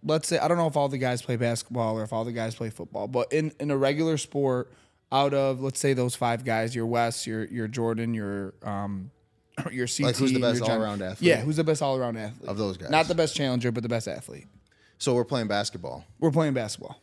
let's 0.05 0.29
say 0.29 0.39
I 0.39 0.47
don't 0.47 0.59
know 0.59 0.69
if 0.69 0.77
all 0.77 0.89
the 0.89 0.99
guys 0.99 1.23
play 1.23 1.37
basketball 1.37 1.99
or 1.99 2.05
if 2.05 2.13
all 2.13 2.25
the 2.25 2.33
guys 2.33 2.55
play 2.55 2.71
football, 2.71 3.09
but 3.09 3.33
in 3.33 3.53
in 3.59 3.71
a 3.71 3.77
regular 3.77 4.19
sport, 4.19 4.71
out 5.11 5.35
of 5.35 5.61
let's 5.61 5.81
say 5.81 5.95
those 5.95 6.15
five 6.15 6.45
guys, 6.45 6.75
your 6.75 6.87
Wes, 6.87 7.27
your 7.27 7.47
your 7.47 7.67
Jordan, 7.67 8.15
your 8.15 8.55
um 8.63 9.11
your 9.71 9.87
CT, 9.87 10.01
Like, 10.01 10.17
who's 10.17 10.33
the 10.33 10.41
best 10.41 10.63
all-around 10.63 11.03
athlete? 11.03 11.29
Yeah, 11.29 11.41
who's 11.41 11.57
the 11.57 11.65
best 11.65 11.83
all 11.83 11.97
around 11.97 12.17
athlete 12.17 12.49
Of 12.49 12.57
those 12.57 12.77
guys. 12.79 12.91
Not 12.91 13.09
the 13.09 13.15
best 13.15 13.37
challenger, 13.37 13.71
but 13.71 13.83
the 13.83 13.89
best 13.89 14.09
athlete. 14.09 14.47
So 14.99 15.15
we're 15.15 15.25
playing 15.25 15.49
basketball. 15.49 16.05
We're 16.21 16.31
playing 16.31 16.55
basketball. 16.55 17.03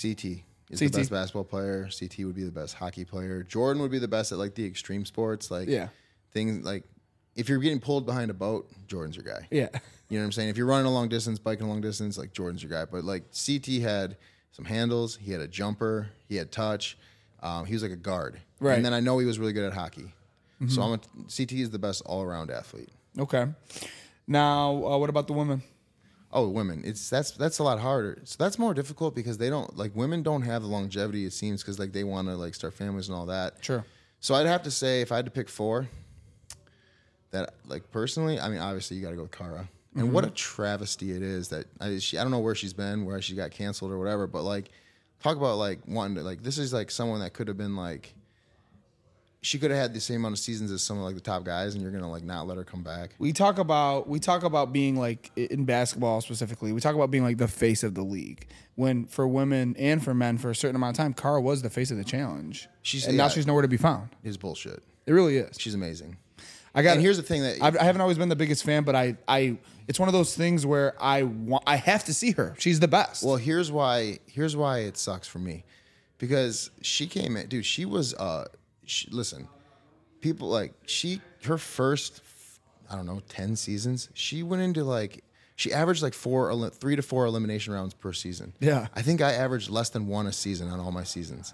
CT 0.00 0.42
is 0.70 0.78
CT. 0.80 0.92
the 0.92 0.98
best 0.98 1.10
basketball 1.10 1.44
player. 1.44 1.88
CT 1.98 2.18
would 2.20 2.34
be 2.36 2.44
the 2.44 2.50
best 2.50 2.74
hockey 2.74 3.04
player. 3.04 3.42
Jordan 3.42 3.82
would 3.82 3.90
be 3.90 3.98
the 3.98 4.08
best 4.08 4.32
at 4.32 4.38
like 4.38 4.54
the 4.54 4.64
extreme 4.64 5.04
sports, 5.04 5.50
like 5.50 5.68
Yeah. 5.68 5.88
things 6.32 6.64
like 6.64 6.84
if 7.36 7.48
you're 7.48 7.58
getting 7.60 7.80
pulled 7.80 8.06
behind 8.06 8.30
a 8.30 8.34
boat, 8.34 8.68
Jordan's 8.88 9.16
your 9.16 9.24
guy. 9.24 9.46
Yeah, 9.50 9.68
You 10.08 10.18
know 10.18 10.22
what 10.22 10.26
I'm 10.26 10.32
saying? 10.32 10.48
If 10.48 10.56
you're 10.56 10.66
running 10.66 10.86
a 10.86 10.92
long 10.92 11.08
distance, 11.08 11.38
biking 11.38 11.66
a 11.66 11.68
long 11.68 11.80
distance, 11.80 12.18
like 12.18 12.32
Jordan's 12.32 12.62
your 12.62 12.70
guy. 12.70 12.84
But 12.90 13.04
like 13.04 13.24
CT 13.32 13.80
had 13.80 14.16
some 14.52 14.64
handles, 14.64 15.16
he 15.16 15.30
had 15.32 15.40
a 15.40 15.46
jumper, 15.48 16.08
he 16.28 16.34
had 16.36 16.50
touch. 16.50 16.98
Um, 17.42 17.64
he 17.64 17.72
was 17.74 17.82
like 17.82 17.92
a 17.92 17.96
guard. 17.96 18.40
Right. 18.58 18.74
And 18.76 18.84
then 18.84 18.92
I 18.92 19.00
know 19.00 19.18
he 19.18 19.24
was 19.26 19.38
really 19.38 19.52
good 19.52 19.64
at 19.64 19.72
hockey. 19.72 20.12
So 20.68 20.82
I'm 20.82 20.92
a, 20.94 20.98
CT 21.34 21.52
is 21.52 21.70
the 21.70 21.78
best 21.78 22.02
all 22.04 22.22
around 22.22 22.50
athlete. 22.50 22.90
okay. 23.18 23.46
Now, 24.26 24.70
uh, 24.86 24.98
what 24.98 25.08
about 25.08 25.26
the 25.26 25.32
women? 25.32 25.62
Oh, 26.32 26.48
women. 26.48 26.82
It's 26.84 27.10
that's 27.10 27.32
that's 27.32 27.58
a 27.58 27.64
lot 27.64 27.80
harder. 27.80 28.20
So 28.24 28.36
that's 28.38 28.58
more 28.58 28.72
difficult 28.72 29.14
because 29.14 29.38
they 29.38 29.50
don't 29.50 29.76
like 29.76 29.94
women 29.96 30.22
don't 30.22 30.42
have 30.42 30.62
the 30.62 30.68
longevity 30.68 31.24
it 31.24 31.32
seems 31.32 31.62
because 31.62 31.78
like 31.78 31.92
they 31.92 32.04
want 32.04 32.28
to 32.28 32.36
like 32.36 32.54
start 32.54 32.74
families 32.74 33.08
and 33.08 33.16
all 33.16 33.26
that. 33.26 33.54
Sure. 33.60 33.84
So 34.20 34.34
I'd 34.34 34.46
have 34.46 34.62
to 34.64 34.70
say 34.70 35.00
if 35.00 35.10
I 35.10 35.16
had 35.16 35.24
to 35.24 35.30
pick 35.30 35.48
four, 35.48 35.88
that 37.32 37.54
like 37.66 37.90
personally, 37.90 38.38
I 38.38 38.48
mean 38.48 38.60
obviously 38.60 38.96
you 38.96 39.02
got 39.02 39.10
to 39.10 39.16
go 39.16 39.22
with 39.22 39.32
Cara. 39.32 39.68
And 39.96 40.12
what 40.12 40.22
a 40.22 40.28
mm-hmm. 40.28 40.36
travesty 40.36 41.10
it 41.10 41.22
is 41.22 41.48
that 41.48 41.66
I, 41.80 41.98
she, 41.98 42.16
I 42.16 42.22
don't 42.22 42.30
know 42.30 42.38
where 42.38 42.54
she's 42.54 42.72
been, 42.72 43.04
where 43.04 43.20
she 43.20 43.34
got 43.34 43.50
canceled 43.50 43.90
or 43.90 43.98
whatever. 43.98 44.28
But 44.28 44.44
like, 44.44 44.70
talk 45.20 45.36
about 45.36 45.56
like 45.56 45.80
wanting 45.88 46.14
to 46.16 46.22
like 46.22 46.44
this 46.44 46.58
is 46.58 46.72
like 46.72 46.92
someone 46.92 47.20
that 47.20 47.32
could 47.32 47.48
have 47.48 47.58
been 47.58 47.76
like. 47.76 48.14
She 49.42 49.58
could 49.58 49.70
have 49.70 49.80
had 49.80 49.94
the 49.94 50.00
same 50.00 50.16
amount 50.16 50.34
of 50.34 50.38
seasons 50.38 50.70
as 50.70 50.82
some 50.82 50.98
of 50.98 51.04
like 51.04 51.14
the 51.14 51.20
top 51.22 51.44
guys, 51.44 51.74
and 51.74 51.82
you're 51.82 51.90
gonna 51.92 52.10
like 52.10 52.24
not 52.24 52.46
let 52.46 52.58
her 52.58 52.64
come 52.64 52.82
back. 52.82 53.14
We 53.18 53.32
talk 53.32 53.58
about 53.58 54.06
we 54.08 54.20
talk 54.20 54.42
about 54.42 54.70
being 54.72 54.96
like 54.96 55.30
in 55.36 55.64
basketball 55.64 56.20
specifically. 56.20 56.72
We 56.72 56.80
talk 56.82 56.94
about 56.94 57.10
being 57.10 57.24
like 57.24 57.38
the 57.38 57.48
face 57.48 57.82
of 57.82 57.94
the 57.94 58.02
league. 58.02 58.46
When 58.74 59.06
for 59.06 59.26
women 59.26 59.74
and 59.78 60.04
for 60.04 60.12
men 60.12 60.36
for 60.36 60.50
a 60.50 60.54
certain 60.54 60.76
amount 60.76 60.98
of 60.98 61.02
time, 61.02 61.14
Cara 61.14 61.40
was 61.40 61.62
the 61.62 61.70
face 61.70 61.90
of 61.90 61.96
the 61.96 62.04
challenge. 62.04 62.68
She's- 62.82 63.06
and 63.06 63.16
now 63.16 63.28
she's 63.28 63.46
nowhere 63.46 63.62
to 63.62 63.68
be 63.68 63.76
found. 63.78 64.10
Is 64.24 64.36
bullshit. 64.36 64.82
It 65.06 65.12
really 65.12 65.38
is. 65.38 65.56
She's 65.58 65.74
amazing. 65.74 66.18
I 66.74 66.82
got. 66.82 66.92
And 66.92 67.00
here's 67.00 67.16
the 67.16 67.22
thing 67.22 67.42
that 67.42 67.62
I've, 67.62 67.76
I 67.78 67.84
haven't 67.84 68.00
always 68.02 68.18
been 68.18 68.28
the 68.28 68.36
biggest 68.36 68.62
fan, 68.64 68.84
but 68.84 68.94
I 68.94 69.16
I 69.26 69.56
it's 69.88 69.98
one 69.98 70.08
of 70.08 70.12
those 70.12 70.36
things 70.36 70.66
where 70.66 70.94
I 71.02 71.22
want 71.22 71.64
I 71.66 71.76
have 71.76 72.04
to 72.04 72.14
see 72.14 72.32
her. 72.32 72.54
She's 72.58 72.78
the 72.78 72.88
best. 72.88 73.24
Well, 73.24 73.36
here's 73.36 73.72
why. 73.72 74.18
Here's 74.26 74.54
why 74.54 74.80
it 74.80 74.96
sucks 74.98 75.26
for 75.26 75.38
me, 75.38 75.64
because 76.18 76.70
she 76.82 77.06
came 77.06 77.36
in, 77.38 77.48
dude. 77.48 77.64
She 77.64 77.84
was. 77.86 78.12
Uh, 78.14 78.44
she, 78.90 79.08
listen, 79.10 79.48
people 80.20 80.48
like 80.48 80.74
she. 80.86 81.20
Her 81.44 81.56
first, 81.56 82.22
I 82.90 82.96
don't 82.96 83.06
know, 83.06 83.22
ten 83.28 83.56
seasons. 83.56 84.08
She 84.14 84.42
went 84.42 84.62
into 84.62 84.84
like. 84.84 85.24
She 85.56 85.74
averaged 85.74 86.02
like 86.02 86.14
four, 86.14 86.70
three 86.70 86.96
to 86.96 87.02
four 87.02 87.26
elimination 87.26 87.74
rounds 87.74 87.92
per 87.92 88.14
season. 88.14 88.54
Yeah. 88.60 88.86
I 88.94 89.02
think 89.02 89.20
I 89.20 89.32
averaged 89.32 89.68
less 89.68 89.90
than 89.90 90.06
one 90.06 90.26
a 90.26 90.32
season 90.32 90.68
on 90.70 90.80
all 90.80 90.90
my 90.90 91.04
seasons. 91.04 91.52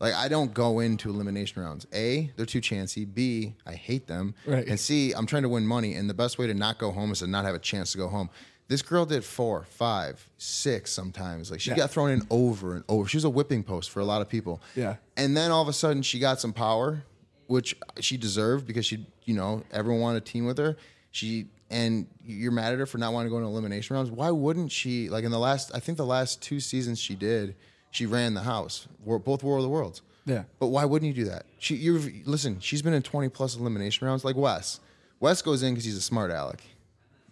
Like 0.00 0.14
I 0.14 0.28
don't 0.28 0.54
go 0.54 0.80
into 0.80 1.10
elimination 1.10 1.62
rounds. 1.62 1.86
A, 1.94 2.30
they're 2.36 2.46
too 2.46 2.62
chancy. 2.62 3.04
B, 3.04 3.54
I 3.66 3.74
hate 3.74 4.06
them. 4.06 4.34
Right. 4.46 4.66
And 4.66 4.80
C, 4.80 5.12
I'm 5.12 5.26
trying 5.26 5.42
to 5.42 5.50
win 5.50 5.66
money, 5.66 5.94
and 5.94 6.08
the 6.08 6.14
best 6.14 6.38
way 6.38 6.46
to 6.46 6.54
not 6.54 6.78
go 6.78 6.90
home 6.90 7.12
is 7.12 7.18
to 7.18 7.26
not 7.26 7.44
have 7.44 7.54
a 7.54 7.58
chance 7.58 7.92
to 7.92 7.98
go 7.98 8.08
home. 8.08 8.30
This 8.68 8.80
girl 8.82 9.04
did 9.04 9.24
four, 9.24 9.64
five, 9.68 10.26
six 10.38 10.90
sometimes. 10.90 11.50
Like 11.50 11.60
she 11.60 11.70
Yeah. 11.70 11.76
got 11.76 11.90
thrown 11.90 12.10
in 12.10 12.22
over 12.30 12.74
and 12.76 12.84
over. 12.88 13.06
She 13.08 13.16
was 13.18 13.24
a 13.24 13.30
whipping 13.30 13.62
post 13.62 13.90
for 13.90 14.00
a 14.00 14.04
lot 14.04 14.22
of 14.22 14.28
people. 14.28 14.60
Yeah. 14.74 14.96
And 15.16 15.36
then 15.36 15.50
all 15.50 15.60
of 15.62 15.68
a 15.68 15.72
sudden 15.72 16.02
she 16.02 16.18
got 16.18 16.40
some 16.40 16.52
power, 16.54 17.02
which 17.46 17.76
she 18.00 18.16
deserved 18.16 18.66
because 18.66 18.86
she, 18.86 19.06
you 19.24 19.34
know, 19.34 19.62
everyone 19.70 20.00
wanted 20.00 20.24
to 20.24 20.32
team 20.32 20.46
with 20.46 20.56
her. 20.58 20.76
She 21.10 21.46
and 21.70 22.06
you're 22.24 22.52
mad 22.52 22.72
at 22.72 22.78
her 22.78 22.86
for 22.86 22.98
not 22.98 23.12
wanting 23.12 23.28
to 23.30 23.30
go 23.34 23.38
in 23.38 23.44
elimination 23.44 23.96
rounds. 23.96 24.10
Why 24.10 24.30
wouldn't 24.30 24.72
she? 24.72 25.08
Like 25.10 25.24
in 25.24 25.30
the 25.30 25.38
last, 25.38 25.70
I 25.74 25.80
think 25.80 25.98
the 25.98 26.06
last 26.06 26.40
two 26.40 26.60
seasons 26.60 26.98
she 26.98 27.14
did, 27.14 27.56
she 27.90 28.06
ran 28.06 28.34
the 28.34 28.42
house. 28.42 28.86
Both 29.04 29.42
War 29.42 29.56
of 29.58 29.62
the 29.62 29.68
Worlds. 29.68 30.00
Yeah. 30.24 30.44
But 30.58 30.68
why 30.68 30.84
wouldn't 30.86 31.14
you 31.14 31.24
do 31.24 31.28
that? 31.30 31.44
She, 31.58 31.74
you 31.76 31.98
listen. 32.24 32.60
She's 32.60 32.80
been 32.80 32.94
in 32.94 33.02
20 33.02 33.28
plus 33.28 33.56
elimination 33.56 34.06
rounds. 34.06 34.24
Like 34.24 34.36
Wes. 34.36 34.80
Wes 35.20 35.42
goes 35.42 35.62
in 35.62 35.72
because 35.74 35.84
he's 35.84 35.96
a 35.96 36.00
smart 36.02 36.30
aleck. 36.30 36.62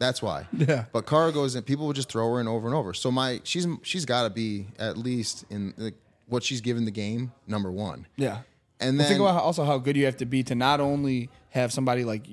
That's 0.03 0.21
why. 0.21 0.49
Yeah. 0.53 0.87
But 0.93 1.07
Cara 1.07 1.31
goes 1.31 1.55
in. 1.55 1.63
People 1.63 1.87
would 1.87 1.95
just 1.95 2.11
throw 2.11 2.35
her 2.35 2.41
in 2.41 2.49
over 2.49 2.67
and 2.67 2.75
over. 2.75 2.93
So 2.93 3.13
my 3.13 3.41
she's 3.45 3.69
she's 3.83 4.05
got 4.05 4.25
to 4.25 4.31
be 4.31 4.67
at 4.77 4.97
least 4.99 5.45
in 5.49 5.73
like, 5.77 5.95
what 6.27 6.43
she's 6.43 6.61
given 6.61 6.85
the 6.85 6.91
game 6.91 7.33
number 7.47 7.71
one. 7.71 8.07
yeah. 8.17 8.39
And 8.81 8.99
Well, 8.99 9.07
think 9.07 9.21
about 9.21 9.35
how, 9.35 9.41
also 9.41 9.63
how 9.63 9.79
good 9.79 9.97
you 9.97 10.07
have 10.07 10.17
to 10.17 10.27
be 10.27 10.43
to 10.43 10.57
not 10.57 10.81
only 10.81 11.31
have 11.51 11.73
somebody 11.73 12.05
like 12.05 12.27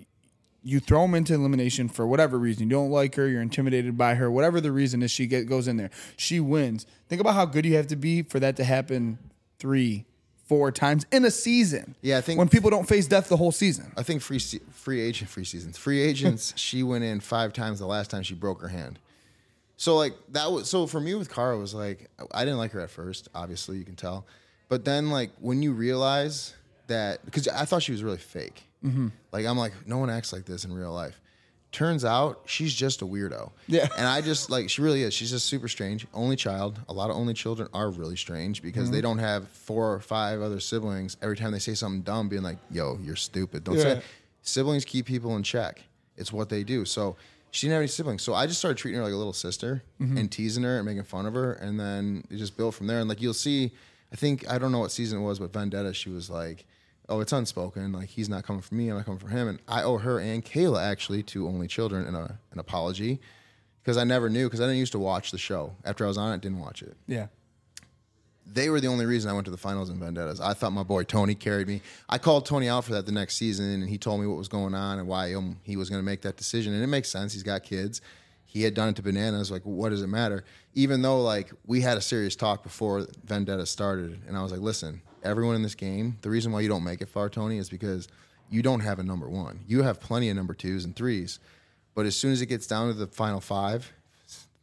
you 0.63 0.79
throw 0.79 1.03
them 1.03 1.13
into 1.13 1.35
elimination 1.35 1.87
for 1.89 2.07
whatever 2.07 2.39
reason 2.39 2.63
you 2.63 2.69
don't 2.69 2.89
like 2.89 3.13
her, 3.15 3.27
you're 3.27 3.41
intimidated 3.43 3.95
by 3.99 4.15
her, 4.15 4.31
whatever 4.31 4.59
the 4.59 4.71
reason 4.71 5.03
is, 5.03 5.11
she 5.11 5.27
get, 5.27 5.47
goes 5.47 5.67
in 5.67 5.77
there, 5.77 5.91
she 6.17 6.39
wins. 6.39 6.87
Think 7.07 7.21
about 7.21 7.35
how 7.35 7.45
good 7.45 7.65
you 7.65 7.75
have 7.75 7.85
to 7.87 7.95
be 7.95 8.23
for 8.23 8.39
that 8.39 8.55
to 8.55 8.63
happen 8.63 9.19
three, 9.59 10.05
four 10.49 10.71
times 10.71 11.05
in 11.11 11.23
a 11.23 11.31
season. 11.31 11.95
Yeah, 12.01 12.17
I 12.17 12.21
think- 12.21 12.39
when 12.39 12.49
people 12.49 12.69
don't 12.71 12.87
face 12.89 13.07
death 13.07 13.29
the 13.29 13.37
whole 13.37 13.51
season. 13.53 13.93
I 13.95 14.03
think 14.03 14.21
free 14.21 14.39
free 14.39 14.99
agent 14.99 15.29
free 15.29 15.45
seasons 15.45 15.77
free 15.77 16.01
agents. 16.09 16.53
she 16.57 16.83
went 16.83 17.03
in 17.05 17.21
five 17.21 17.53
times 17.53 17.79
the 17.79 17.85
last 17.85 18.09
time 18.11 18.23
she 18.23 18.33
broke 18.33 18.59
her 18.61 18.67
hand. 18.67 18.99
So 19.77 19.95
like 19.95 20.13
that 20.33 20.51
was 20.51 20.69
so 20.69 20.87
for 20.87 20.99
me 20.99 21.13
with 21.15 21.33
Cara 21.33 21.57
was 21.57 21.73
like 21.73 22.09
I 22.31 22.43
didn't 22.43 22.57
like 22.57 22.71
her 22.71 22.81
at 22.81 22.89
first. 22.89 23.29
Obviously 23.33 23.77
you 23.77 23.85
can 23.85 23.95
tell, 23.95 24.25
but 24.67 24.83
then 24.83 25.09
like 25.11 25.31
when 25.39 25.61
you 25.63 25.71
realize 25.71 26.53
that 26.87 27.23
because 27.23 27.47
I 27.47 27.63
thought 27.65 27.83
she 27.83 27.91
was 27.93 28.03
really 28.03 28.17
fake. 28.17 28.63
Mm-hmm. 28.83 29.09
Like 29.31 29.45
I'm 29.45 29.57
like 29.57 29.73
no 29.87 29.99
one 29.99 30.09
acts 30.09 30.33
like 30.33 30.45
this 30.45 30.65
in 30.65 30.73
real 30.73 30.91
life. 30.91 31.21
Turns 31.71 32.03
out 32.03 32.41
she's 32.45 32.73
just 32.73 33.03
a 33.03 33.05
weirdo. 33.05 33.51
Yeah. 33.67 33.87
And 33.95 34.07
I 34.07 34.21
just 34.21 34.49
like 34.49 34.69
she 34.71 34.81
really 34.81 35.03
is. 35.03 35.13
She's 35.13 35.29
just 35.29 35.45
super 35.45 35.67
strange. 35.67 36.07
Only 36.15 36.35
child. 36.35 36.79
A 36.89 36.93
lot 36.93 37.11
of 37.11 37.15
only 37.15 37.35
children 37.35 37.69
are 37.73 37.89
really 37.91 38.15
strange 38.15 38.63
because 38.63 38.85
Mm-hmm. 38.85 38.93
they 38.93 39.01
don't 39.01 39.19
have 39.19 39.47
four 39.49 39.93
or 39.93 39.99
five 39.99 40.41
other 40.41 40.59
siblings. 40.59 41.15
Every 41.21 41.37
time 41.37 41.51
they 41.51 41.59
say 41.59 41.75
something 41.75 42.01
dumb, 42.01 42.27
being 42.27 42.41
like, 42.41 42.57
"Yo, 42.71 42.97
you're 43.03 43.15
stupid." 43.15 43.63
Don't 43.65 43.77
say. 43.77 43.87
Yeah. 43.87 43.93
It. 43.97 44.03
Siblings 44.41 44.83
keep 44.83 45.05
people 45.05 45.35
in 45.35 45.43
check. 45.43 45.83
It's 46.17 46.33
what 46.33 46.49
they 46.49 46.63
do. 46.63 46.85
So 46.85 47.17
she 47.51 47.67
didn't 47.67 47.73
have 47.75 47.81
any 47.81 47.87
siblings. 47.87 48.23
So 48.23 48.33
I 48.33 48.47
just 48.47 48.57
started 48.59 48.77
treating 48.77 48.97
her 48.99 49.03
like 49.03 49.13
a 49.13 49.17
little 49.17 49.31
sister 49.33 49.83
Mm-hmm. 50.01 50.17
and 50.17 50.31
teasing 50.31 50.63
her 50.63 50.77
and 50.77 50.85
making 50.87 51.03
fun 51.03 51.25
of 51.27 51.33
her. 51.35 51.53
And 51.53 51.79
then 51.79 52.23
it 52.31 52.37
just 52.37 52.57
built 52.57 52.73
from 52.73 52.87
there. 52.87 52.99
And 52.99 53.07
like 53.07 53.21
you'll 53.21 53.33
see, 53.35 53.71
I 54.11 54.15
think 54.15 54.49
I 54.49 54.57
don't 54.57 54.71
know 54.71 54.79
what 54.79 54.91
season 54.91 55.19
it 55.19 55.23
was, 55.23 55.37
but 55.39 55.53
Vendetta, 55.53 55.93
she 55.93 56.09
was 56.09 56.29
like, 56.31 56.65
"Oh, 57.09 57.19
it's 57.19 57.33
unspoken. 57.33 57.91
Like 57.91 58.09
he's 58.09 58.29
not 58.29 58.43
coming 58.45 58.61
for 58.61 58.75
me. 58.75 58.89
I'm 58.89 58.97
not 58.97 59.05
coming 59.05 59.19
for 59.19 59.27
him." 59.29 59.47
And 59.47 59.59
I 59.67 59.83
owe 59.83 59.97
her 59.97 60.19
and 60.19 60.43
Kayla 60.45 60.81
actually 60.81 61.23
two 61.23 61.47
only 61.47 61.67
children 61.67 62.05
an, 62.05 62.15
a, 62.15 62.39
an 62.51 62.59
apology 62.59 63.19
because 63.81 63.97
I 63.97 64.03
never 64.03 64.29
knew 64.29 64.45
because 64.45 64.61
I 64.61 64.65
didn't 64.65 64.77
used 64.79 64.91
to 64.93 64.99
watch 64.99 65.31
the 65.31 65.37
show. 65.37 65.73
After 65.83 66.05
I 66.05 66.07
was 66.07 66.17
on 66.17 66.33
it, 66.33 66.41
didn't 66.41 66.59
watch 66.59 66.81
it 66.81 66.95
Yeah. 67.07 67.27
they 68.45 68.69
were 68.69 68.79
the 68.81 68.87
only 68.87 69.05
reason 69.05 69.29
I 69.29 69.33
went 69.33 69.45
to 69.45 69.51
the 69.51 69.57
finals 69.57 69.89
in 69.89 69.99
Vendettas. 69.99 70.39
I 70.41 70.53
thought 70.53 70.71
my 70.71 70.83
boy 70.83 71.03
Tony 71.03 71.35
carried 71.35 71.67
me. 71.67 71.81
I 72.09 72.17
called 72.17 72.45
Tony 72.45 72.67
out 72.67 72.83
for 72.85 72.93
that 72.93 73.05
the 73.05 73.11
next 73.11 73.35
season, 73.35 73.65
and 73.69 73.87
he 73.89 73.97
told 73.97 74.19
me 74.21 74.27
what 74.27 74.37
was 74.37 74.47
going 74.47 74.73
on 74.73 74.99
and 74.99 75.07
why 75.07 75.33
um, 75.33 75.57
he 75.63 75.75
was 75.77 75.89
going 75.89 76.01
to 76.01 76.05
make 76.05 76.21
that 76.23 76.35
decision. 76.37 76.73
And 76.73 76.83
it 76.83 76.87
makes 76.87 77.09
sense. 77.09 77.33
He's 77.33 77.43
got 77.43 77.63
kids. 77.63 78.01
he 78.45 78.63
had 78.63 78.73
done 78.73 78.89
it 78.89 78.95
to 78.95 79.03
Bananas. 79.03 79.51
Like, 79.51 79.61
what 79.63 79.89
does 79.89 80.01
it 80.01 80.07
matter? 80.07 80.43
Even 80.73 81.03
though 81.03 81.21
like 81.21 81.51
we 81.67 81.81
had 81.81 81.97
a 81.97 82.01
serious 82.01 82.35
talk 82.35 82.63
before 82.63 83.05
Vendetta 83.23 83.65
started, 83.67 84.19
and 84.27 84.35
I 84.35 84.41
was 84.41 84.51
like, 84.51 84.61
listen, 84.61 85.01
everyone 85.23 85.55
in 85.55 85.61
this 85.61 85.75
game, 85.75 86.17
the 86.21 86.29
reason 86.29 86.51
why 86.51 86.61
you 86.61 86.69
don't 86.69 86.83
make 86.83 87.01
it 87.01 87.09
far, 87.09 87.29
Tony, 87.29 87.57
is 87.57 87.69
because 87.69 88.07
you 88.49 88.61
don't 88.61 88.79
have 88.81 88.99
a 88.99 89.03
number 89.03 89.29
one. 89.29 89.59
You 89.67 89.83
have 89.83 89.99
plenty 89.99 90.29
of 90.29 90.35
number 90.35 90.53
twos 90.53 90.85
and 90.85 90.95
threes, 90.95 91.39
but 91.95 92.05
as 92.05 92.15
soon 92.15 92.31
as 92.31 92.41
it 92.41 92.47
gets 92.47 92.67
down 92.67 92.87
to 92.87 92.93
the 92.93 93.07
final 93.07 93.39
five, 93.39 93.91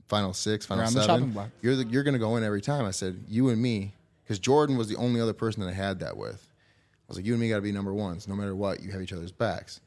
final 0.09 0.33
six, 0.33 0.67
final 0.67 0.85
the 0.85 1.03
seven, 1.03 1.31
block. 1.31 1.51
you're 1.61 1.77
the, 1.77 1.85
you're 1.87 2.03
going 2.03 2.15
to 2.15 2.19
go 2.19 2.37
in 2.37 2.45
every 2.45 2.61
time. 2.61 2.85
I 2.85 2.91
said, 2.91 3.25
you 3.29 3.49
and 3.49 3.61
me, 3.61 3.95
because 4.25 4.39
Jordan 4.39 4.77
was 4.77 4.89
the 4.89 4.97
only 4.97 5.21
other 5.21 5.33
person 5.33 5.63
that 5.63 5.69
I 5.69 5.75
had 5.75 6.01
that 6.01 6.17
with. 6.17 6.47
I 6.47 7.05
was 7.09 7.19
like, 7.19 7.27
you 7.27 7.33
and 7.35 7.41
me 7.41 7.49
got 7.49 7.57
to 7.57 7.63
be 7.63 7.73
number 7.73 7.95
ones. 7.95 8.27
No 8.27 8.35
matter 8.35 8.55
what, 8.55 8.83
you 8.83 8.91
have 8.91 9.01
each 9.01 9.13
other's 9.13 9.33
backs. 9.33 9.81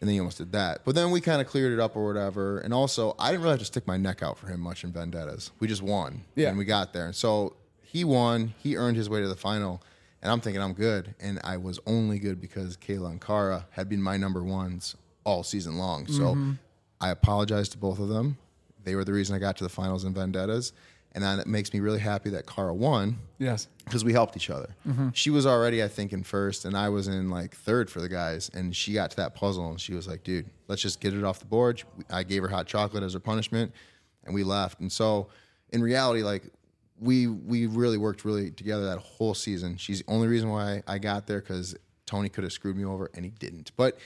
And 0.00 0.08
then 0.08 0.14
he 0.14 0.20
almost 0.20 0.38
did 0.38 0.52
that. 0.52 0.84
But 0.84 0.94
then 0.94 1.10
we 1.10 1.20
kind 1.20 1.40
of 1.40 1.46
cleared 1.46 1.72
it 1.72 1.80
up 1.80 1.96
or 1.96 2.06
whatever. 2.06 2.58
And 2.58 2.74
also, 2.74 3.14
I 3.18 3.30
didn't 3.30 3.42
really 3.42 3.52
have 3.52 3.60
to 3.60 3.64
stick 3.66 3.86
my 3.86 3.96
neck 3.96 4.22
out 4.22 4.38
for 4.38 4.48
him 4.48 4.60
much 4.60 4.84
in 4.84 4.92
Vendettas. 4.92 5.50
We 5.60 5.68
just 5.68 5.82
won. 5.82 6.24
Yeah. 6.34 6.48
And 6.48 6.58
we 6.58 6.64
got 6.64 6.92
there. 6.92 7.06
And 7.06 7.14
so 7.14 7.56
he 7.94 8.02
won. 8.02 8.52
He 8.58 8.76
earned 8.76 8.96
his 8.96 9.08
way 9.08 9.20
to 9.20 9.28
the 9.28 9.36
final. 9.36 9.80
And 10.20 10.32
I'm 10.32 10.40
thinking 10.40 10.60
I'm 10.60 10.72
good. 10.72 11.14
And 11.20 11.40
I 11.44 11.58
was 11.58 11.78
only 11.86 12.18
good 12.18 12.40
because 12.40 12.76
Kayla 12.76 13.08
and 13.08 13.20
Cara 13.20 13.66
had 13.70 13.88
been 13.88 14.02
my 14.02 14.16
number 14.16 14.42
ones 14.42 14.96
all 15.22 15.44
season 15.44 15.78
long. 15.78 16.08
So 16.08 16.34
mm-hmm. 16.34 16.52
I 17.00 17.10
apologize 17.10 17.68
to 17.68 17.78
both 17.78 18.00
of 18.00 18.08
them. 18.08 18.36
They 18.82 18.96
were 18.96 19.04
the 19.04 19.12
reason 19.12 19.36
I 19.36 19.38
got 19.38 19.56
to 19.58 19.64
the 19.64 19.70
finals 19.70 20.02
in 20.04 20.12
Vendettas. 20.12 20.72
And 21.12 21.22
then 21.22 21.38
it 21.38 21.46
makes 21.46 21.72
me 21.72 21.78
really 21.78 22.00
happy 22.00 22.30
that 22.30 22.48
Cara 22.48 22.74
won 22.74 23.18
Yes. 23.38 23.68
because 23.84 24.04
we 24.04 24.12
helped 24.12 24.36
each 24.36 24.50
other. 24.50 24.74
Mm-hmm. 24.88 25.10
She 25.12 25.30
was 25.30 25.46
already, 25.46 25.80
I 25.80 25.86
think, 25.86 26.12
in 26.12 26.24
first, 26.24 26.64
and 26.64 26.76
I 26.76 26.88
was 26.88 27.06
in 27.06 27.30
like 27.30 27.54
third 27.54 27.88
for 27.88 28.00
the 28.00 28.08
guys. 28.08 28.50
And 28.52 28.74
she 28.74 28.94
got 28.94 29.12
to 29.12 29.16
that 29.18 29.36
puzzle, 29.36 29.70
and 29.70 29.80
she 29.80 29.94
was 29.94 30.08
like, 30.08 30.24
"Dude, 30.24 30.50
let's 30.66 30.82
just 30.82 30.98
get 30.98 31.14
it 31.14 31.22
off 31.22 31.38
the 31.38 31.46
board." 31.46 31.84
I 32.10 32.24
gave 32.24 32.42
her 32.42 32.48
hot 32.48 32.66
chocolate 32.66 33.04
as 33.04 33.12
her 33.12 33.20
punishment, 33.20 33.72
and 34.24 34.34
we 34.34 34.42
left. 34.42 34.80
And 34.80 34.90
so, 34.90 35.28
in 35.72 35.82
reality, 35.82 36.24
like 36.24 36.50
we 37.00 37.26
we 37.26 37.66
really 37.66 37.98
worked 37.98 38.24
really 38.24 38.50
together 38.50 38.86
that 38.86 38.98
whole 38.98 39.34
season. 39.34 39.76
She's 39.76 40.00
the 40.02 40.10
only 40.12 40.28
reason 40.28 40.48
why 40.50 40.82
I 40.86 40.98
got 40.98 41.26
there 41.26 41.40
because 41.40 41.74
Tony 42.06 42.28
could 42.28 42.44
have 42.44 42.52
screwed 42.52 42.76
me 42.76 42.84
over, 42.84 43.10
and 43.14 43.24
he 43.24 43.30
didn't. 43.32 43.72
But 43.76 43.98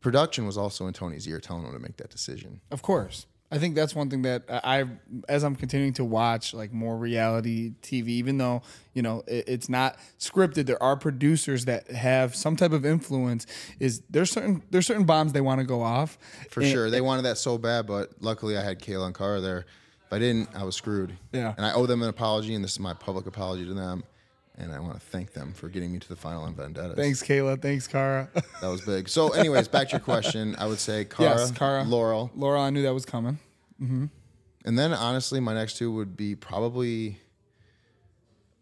production 0.00 0.46
was 0.46 0.56
also 0.56 0.86
in 0.86 0.92
Tony's 0.94 1.26
ear, 1.28 1.40
telling 1.40 1.64
him 1.64 1.72
to 1.72 1.78
make 1.78 1.96
that 1.98 2.10
decision. 2.10 2.60
Of 2.70 2.82
course. 2.82 3.26
I 3.52 3.58
think 3.58 3.74
that's 3.74 3.96
one 3.96 4.08
thing 4.08 4.22
that 4.22 4.44
I, 4.48 4.84
as 5.28 5.42
I'm 5.42 5.56
continuing 5.56 5.92
to 5.94 6.04
watch 6.04 6.54
like 6.54 6.72
more 6.72 6.96
reality 6.96 7.72
TV, 7.82 8.06
even 8.10 8.38
though 8.38 8.62
you 8.94 9.02
know 9.02 9.24
it, 9.26 9.44
it's 9.48 9.68
not 9.68 9.96
scripted, 10.20 10.66
there 10.66 10.80
are 10.80 10.96
producers 10.96 11.64
that 11.64 11.90
have 11.90 12.36
some 12.36 12.54
type 12.54 12.70
of 12.70 12.86
influence. 12.86 13.46
Is 13.80 14.02
there's 14.08 14.30
certain 14.30 14.62
there's 14.70 14.86
certain 14.86 15.02
bombs 15.04 15.32
they 15.32 15.40
want 15.40 15.58
to 15.60 15.66
go 15.66 15.82
off 15.82 16.16
For 16.48 16.60
And- 16.60 16.70
sure. 16.70 16.90
They 16.90 17.00
wanted 17.00 17.22
that 17.22 17.38
so 17.38 17.58
bad, 17.58 17.88
but 17.88 18.10
luckily 18.20 18.56
I 18.56 18.62
had 18.62 18.78
Kayla 18.80 19.06
and 19.06 19.14
Cara 19.16 19.40
there. 19.40 19.66
If 20.10 20.14
I 20.14 20.18
didn't, 20.18 20.48
I 20.56 20.64
was 20.64 20.74
screwed. 20.74 21.16
Yeah. 21.32 21.54
And 21.56 21.64
I 21.64 21.72
owe 21.72 21.86
them 21.86 22.02
an 22.02 22.08
apology, 22.08 22.52
and 22.56 22.64
this 22.64 22.72
is 22.72 22.80
my 22.80 22.94
public 22.94 23.26
apology 23.26 23.64
to 23.64 23.74
them. 23.74 24.02
And 24.58 24.72
I 24.72 24.80
want 24.80 24.94
to 24.94 25.00
thank 25.00 25.34
them 25.34 25.52
for 25.52 25.68
getting 25.68 25.92
me 25.92 26.00
to 26.00 26.08
the 26.08 26.16
final 26.16 26.46
in 26.46 26.54
Vendetta. 26.54 26.94
Thanks, 26.96 27.22
Kayla. 27.22 27.62
Thanks, 27.62 27.86
Cara. 27.86 28.28
That 28.60 28.66
was 28.66 28.80
big. 28.80 29.08
So, 29.08 29.28
anyways, 29.34 29.68
back 29.68 29.90
to 29.90 29.92
your 29.92 30.00
question. 30.00 30.56
I 30.58 30.66
would 30.66 30.80
say 30.80 31.04
Cara, 31.04 31.38
yes, 31.38 31.52
Cara. 31.52 31.84
Laurel. 31.84 32.28
Laurel, 32.34 32.60
I 32.60 32.70
knew 32.70 32.82
that 32.82 32.92
was 32.92 33.06
coming. 33.06 33.38
Mm-hmm. 33.80 34.06
And 34.64 34.76
then, 34.76 34.92
honestly, 34.92 35.38
my 35.38 35.54
next 35.54 35.76
two 35.76 35.92
would 35.92 36.16
be 36.16 36.34
probably, 36.34 37.20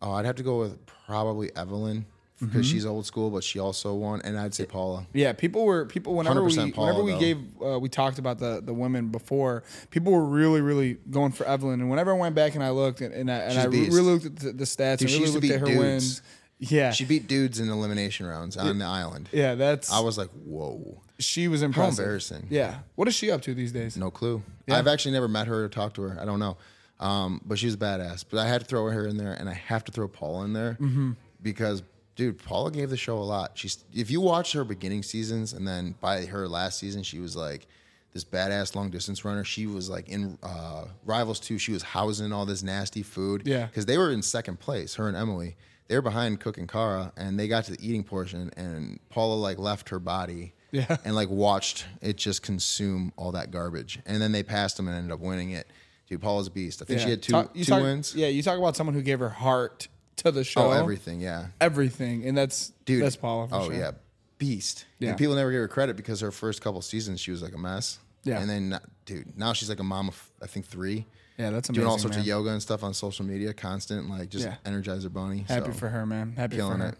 oh, 0.03 0.13
I'd 0.13 0.27
have 0.27 0.37
to 0.37 0.43
go 0.43 0.59
with 0.59 0.85
probably 0.85 1.51
Evelyn 1.57 2.05
because 2.39 2.53
Mm-hmm. 2.55 2.63
she's 2.63 2.87
old 2.87 3.05
school, 3.05 3.31
but 3.31 3.43
she 3.43 3.59
also 3.59 3.95
won. 3.95 4.21
And 4.23 4.39
I'd 4.39 4.55
say 4.55 4.65
Paula. 4.65 5.07
Yeah, 5.13 5.33
people 5.33 5.65
were 5.65 5.85
people 5.87 6.15
whenever 6.15 6.43
we 6.45 6.53
100% 6.53 6.75
Paula, 6.75 6.87
whenever 6.89 7.05
we 7.05 7.13
though. 7.13 7.19
gave 7.19 7.39
uh, 7.75 7.79
we 7.81 7.89
talked 7.89 8.19
about 8.19 8.39
the 8.39 8.61
the 8.65 8.73
women 8.73 9.09
before. 9.09 9.65
People 9.91 10.13
were 10.13 10.25
really 10.25 10.61
really 10.61 10.99
going 11.11 11.33
for 11.33 11.45
Evelyn, 11.47 11.81
and 11.81 11.91
whenever 11.91 12.13
I 12.15 12.17
went 12.19 12.35
back 12.35 12.55
and 12.55 12.63
I 12.63 12.71
looked 12.71 13.01
and, 13.01 13.13
and 13.13 13.31
I 13.31 13.37
and 13.39 13.59
I 13.59 13.65
really 13.65 13.91
looked 14.01 14.27
at 14.27 14.37
the, 14.37 14.53
the 14.53 14.65
stats 14.65 14.99
Dude, 14.99 15.11
and 15.11 15.21
really 15.21 15.33
looked 15.33 15.45
at 15.51 15.61
her 15.61 15.67
dudes. 15.67 15.79
wins. 15.79 16.23
Yeah, 16.61 16.91
She 16.91 17.05
beat 17.05 17.29
dudes 17.29 17.61
in 17.61 17.69
elimination 17.69 18.27
rounds 18.27 18.57
on 18.57 18.79
the 18.81 18.85
island. 18.85 19.29
yeah, 19.31 19.55
that's 19.55 19.93
I 19.93 20.01
was 20.01 20.19
like, 20.19 20.29
whoa. 20.45 21.01
she 21.21 21.47
was 21.47 21.63
impressive. 21.63 22.01
embarrassing. 22.01 22.49
Yeah, 22.51 22.79
what 22.97 23.07
is 23.07 23.15
she 23.15 23.31
up 23.31 23.43
to 23.43 23.55
these 23.55 23.71
days? 23.71 23.97
No 23.97 24.11
clue. 24.11 24.43
I've 24.69 24.89
actually 24.89 25.13
never 25.13 25.29
met 25.29 25.47
her 25.47 25.65
or 25.65 25.69
talked 25.69 25.95
to 25.97 26.03
her. 26.03 26.19
I 26.21 26.25
don't 26.25 26.41
know. 26.41 26.57
Um, 26.99 27.41
but 27.45 27.61
she's 27.61 27.75
a 27.75 27.77
badass. 27.77 28.25
But 28.29 28.41
I 28.41 28.49
had 28.49 28.63
to 28.63 28.67
throw 28.67 28.91
her 28.91 29.07
in 29.07 29.19
there, 29.19 29.33
and 29.35 29.49
I 29.49 29.55
have 29.55 29.85
to 29.85 29.93
throw 29.93 30.09
Paula 30.09 30.45
in 30.47 30.53
there 30.53 30.77
Mm-hmm. 30.81 31.13
because, 31.41 31.85
dude, 32.19 32.37
Paula 32.43 32.71
gave 32.73 32.91
the 32.91 32.97
show 32.97 33.17
a 33.17 33.23
lot. 33.25 33.53
She's 33.55 33.83
if 33.95 34.11
you 34.11 34.21
watch 34.21 34.53
her 34.53 34.65
beginning 34.65 35.03
seasons, 35.05 35.53
and 35.55 35.67
then 35.67 35.95
by 36.01 36.27
her 36.27 36.47
last 36.49 36.79
season, 36.79 37.03
she 37.05 37.21
was 37.21 37.35
like 37.37 37.67
this 38.13 38.25
badass 38.25 38.75
long 38.75 38.91
distance 38.91 39.25
runner. 39.25 39.45
She 39.45 39.67
was 39.67 39.89
like 39.89 40.09
in 40.09 40.37
uh, 40.43 40.87
Rivals 41.07 41.39
too. 41.41 41.59
she 41.59 41.73
was 41.73 41.83
housing 41.83 42.33
all 42.33 42.45
this 42.45 42.63
nasty 42.63 43.03
food. 43.03 43.43
Yeah. 43.47 43.67
Because 43.67 43.87
they 43.87 43.97
were 43.97 44.11
in 44.11 44.21
second 44.23 44.59
place, 44.59 44.97
her 44.97 45.09
and 45.09 45.17
Emily. 45.17 45.57
They 45.87 45.95
were 45.95 46.03
behind 46.03 46.41
Cook 46.41 46.59
and 46.59 46.69
Cara, 46.69 47.13
and 47.17 47.39
they 47.41 47.49
got 47.49 47.65
to 47.65 47.73
the 47.73 47.87
eating 47.89 48.05
portion, 48.05 48.51
and 48.59 48.99
Paula 49.09 49.37
like 49.37 49.59
left 49.59 49.89
her 49.91 49.99
body 50.01 50.53
Yeah. 50.73 50.97
and 51.05 51.15
like 51.15 51.31
watched 51.31 51.87
it 52.03 52.17
just 52.17 52.43
consume 52.43 53.13
all 53.17 53.33
that 53.33 53.51
garbage. 53.53 54.01
And 54.07 54.21
then 54.21 54.33
they 54.33 54.43
passed 54.43 54.77
them 54.77 54.89
and 54.89 54.97
ended 54.97 55.13
up 55.13 55.21
winning 55.21 55.51
it. 55.53 55.67
Dude, 56.09 56.21
Paula's 56.21 56.47
a 56.47 56.51
beast. 56.51 56.83
I 56.83 56.87
think 56.87 57.01
she 57.01 57.11
had 57.11 57.23
two 57.23 57.33
Talk- 57.33 57.55
you 57.55 57.65
two 57.65 57.71
talk- 57.73 57.83
wins. 57.83 58.15
Yeah, 58.15 58.27
you 58.29 58.43
talk 58.43 58.59
about 58.59 58.75
someone 58.77 58.95
who 58.95 59.03
gave 59.03 59.19
her 59.21 59.29
heart 59.29 59.89
to 60.19 60.31
the 60.31 60.45
show. 60.45 60.69
Oh, 60.69 60.71
everything, 60.73 61.21
yeah. 61.21 61.47
everything, 61.61 62.27
and 62.27 62.37
that's 62.37 62.73
Dude, 62.85 63.03
that's 63.03 63.17
Paula. 63.17 63.49
For 63.49 63.55
oh 63.55 63.65
sure. 63.67 63.75
yeah, 63.75 63.91
beast. 64.39 64.85
Yeah. 64.99 65.11
And 65.11 65.19
people 65.19 65.35
never 65.35 65.51
give 65.51 65.61
her 65.61 65.69
credit 65.69 65.97
because 65.97 66.21
her 66.21 66.31
first 66.31 66.61
couple 66.61 66.81
seasons 66.83 67.21
she 67.21 67.31
was 67.31 67.43
like 67.43 67.55
a 67.55 67.59
mess. 67.59 67.99
Yeah. 68.25 68.41
And 68.41 68.51
then, 68.51 68.79
dude, 69.07 69.39
now 69.39 69.53
she's 69.53 69.69
like 69.69 69.81
a 69.81 69.85
mom 69.85 70.09
of 70.09 70.31
I 70.43 70.47
think 70.47 70.67
three, 70.67 71.07
yeah, 71.39 71.51
that's 71.51 71.69
amazing. 71.69 71.83
doing 71.83 71.91
all 71.91 71.99
sorts 71.99 72.17
man. 72.17 72.23
of 72.23 72.27
yoga 72.27 72.51
and 72.51 72.61
stuff 72.63 72.83
on 72.83 72.95
social 72.95 73.25
media, 73.25 73.53
constant 73.55 74.09
like 74.11 74.29
just 74.29 74.45
Yeah. 74.45 74.57
Energizer 74.65 75.13
Bunny. 75.13 75.45
Happy 75.49 75.73
so, 75.73 75.79
for 75.79 75.89
her, 75.89 76.05
man. 76.05 76.35
Happy 76.37 76.57
killing 76.57 76.79
for 76.79 76.85
her. 76.85 76.89
it. 76.91 76.99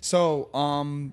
So, 0.00 0.52
um, 0.54 1.12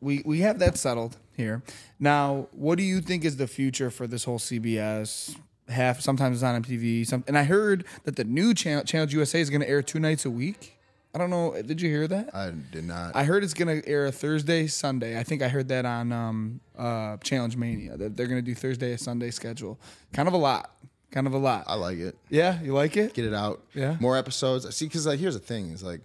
we 0.00 0.22
we 0.24 0.40
have 0.40 0.58
that 0.60 0.76
settled 0.76 1.16
here. 1.36 1.62
Now, 1.98 2.48
what 2.52 2.78
do 2.78 2.84
you 2.84 3.00
think 3.00 3.24
is 3.24 3.36
the 3.36 3.46
future 3.46 3.90
for 3.90 4.06
this 4.06 4.24
whole 4.24 4.38
CBS? 4.38 5.36
Half 5.68 6.00
sometimes 6.00 6.36
it's 6.38 6.42
on 6.42 6.62
MTV. 6.62 7.06
Some, 7.06 7.24
and 7.26 7.36
I 7.36 7.44
heard 7.44 7.84
that 8.04 8.16
the 8.16 8.24
new 8.24 8.54
channel, 8.54 8.84
Channel 8.84 9.08
USA, 9.10 9.40
is 9.40 9.50
going 9.50 9.60
to 9.60 9.68
air 9.68 9.82
two 9.82 10.00
nights 10.00 10.24
a 10.24 10.30
week. 10.30 10.78
I 11.14 11.18
don't 11.18 11.30
know. 11.30 11.60
Did 11.62 11.80
you 11.80 11.88
hear 11.88 12.06
that? 12.06 12.34
I 12.34 12.52
did 12.70 12.84
not. 12.84 13.16
I 13.16 13.24
heard 13.24 13.42
it's 13.42 13.54
going 13.54 13.82
to 13.82 13.88
air 13.88 14.10
Thursday, 14.10 14.66
Sunday. 14.66 15.18
I 15.18 15.22
think 15.22 15.42
I 15.42 15.48
heard 15.48 15.68
that 15.68 15.86
on 15.86 16.12
um, 16.12 16.60
uh, 16.76 17.16
Challenge 17.18 17.56
Mania 17.56 17.96
that 17.96 18.16
they're 18.16 18.26
going 18.26 18.42
to 18.42 18.44
do 18.44 18.54
Thursday, 18.54 18.96
Sunday 18.96 19.30
schedule. 19.30 19.78
Kind 20.12 20.28
of 20.28 20.34
a 20.34 20.38
lot. 20.38 20.70
Kind 21.10 21.26
of 21.26 21.32
a 21.32 21.38
lot. 21.38 21.64
I 21.66 21.74
like 21.74 21.98
it. 21.98 22.16
yeah, 22.28 22.60
you 22.62 22.74
like 22.74 22.96
it? 22.96 23.14
get 23.14 23.24
it 23.24 23.32
out. 23.32 23.62
Yeah. 23.74 23.96
More 23.98 24.16
episodes. 24.16 24.74
See, 24.76 24.84
because 24.84 25.06
like 25.06 25.18
here's 25.18 25.34
the 25.34 25.40
thing: 25.40 25.70
is 25.70 25.82
like 25.82 26.02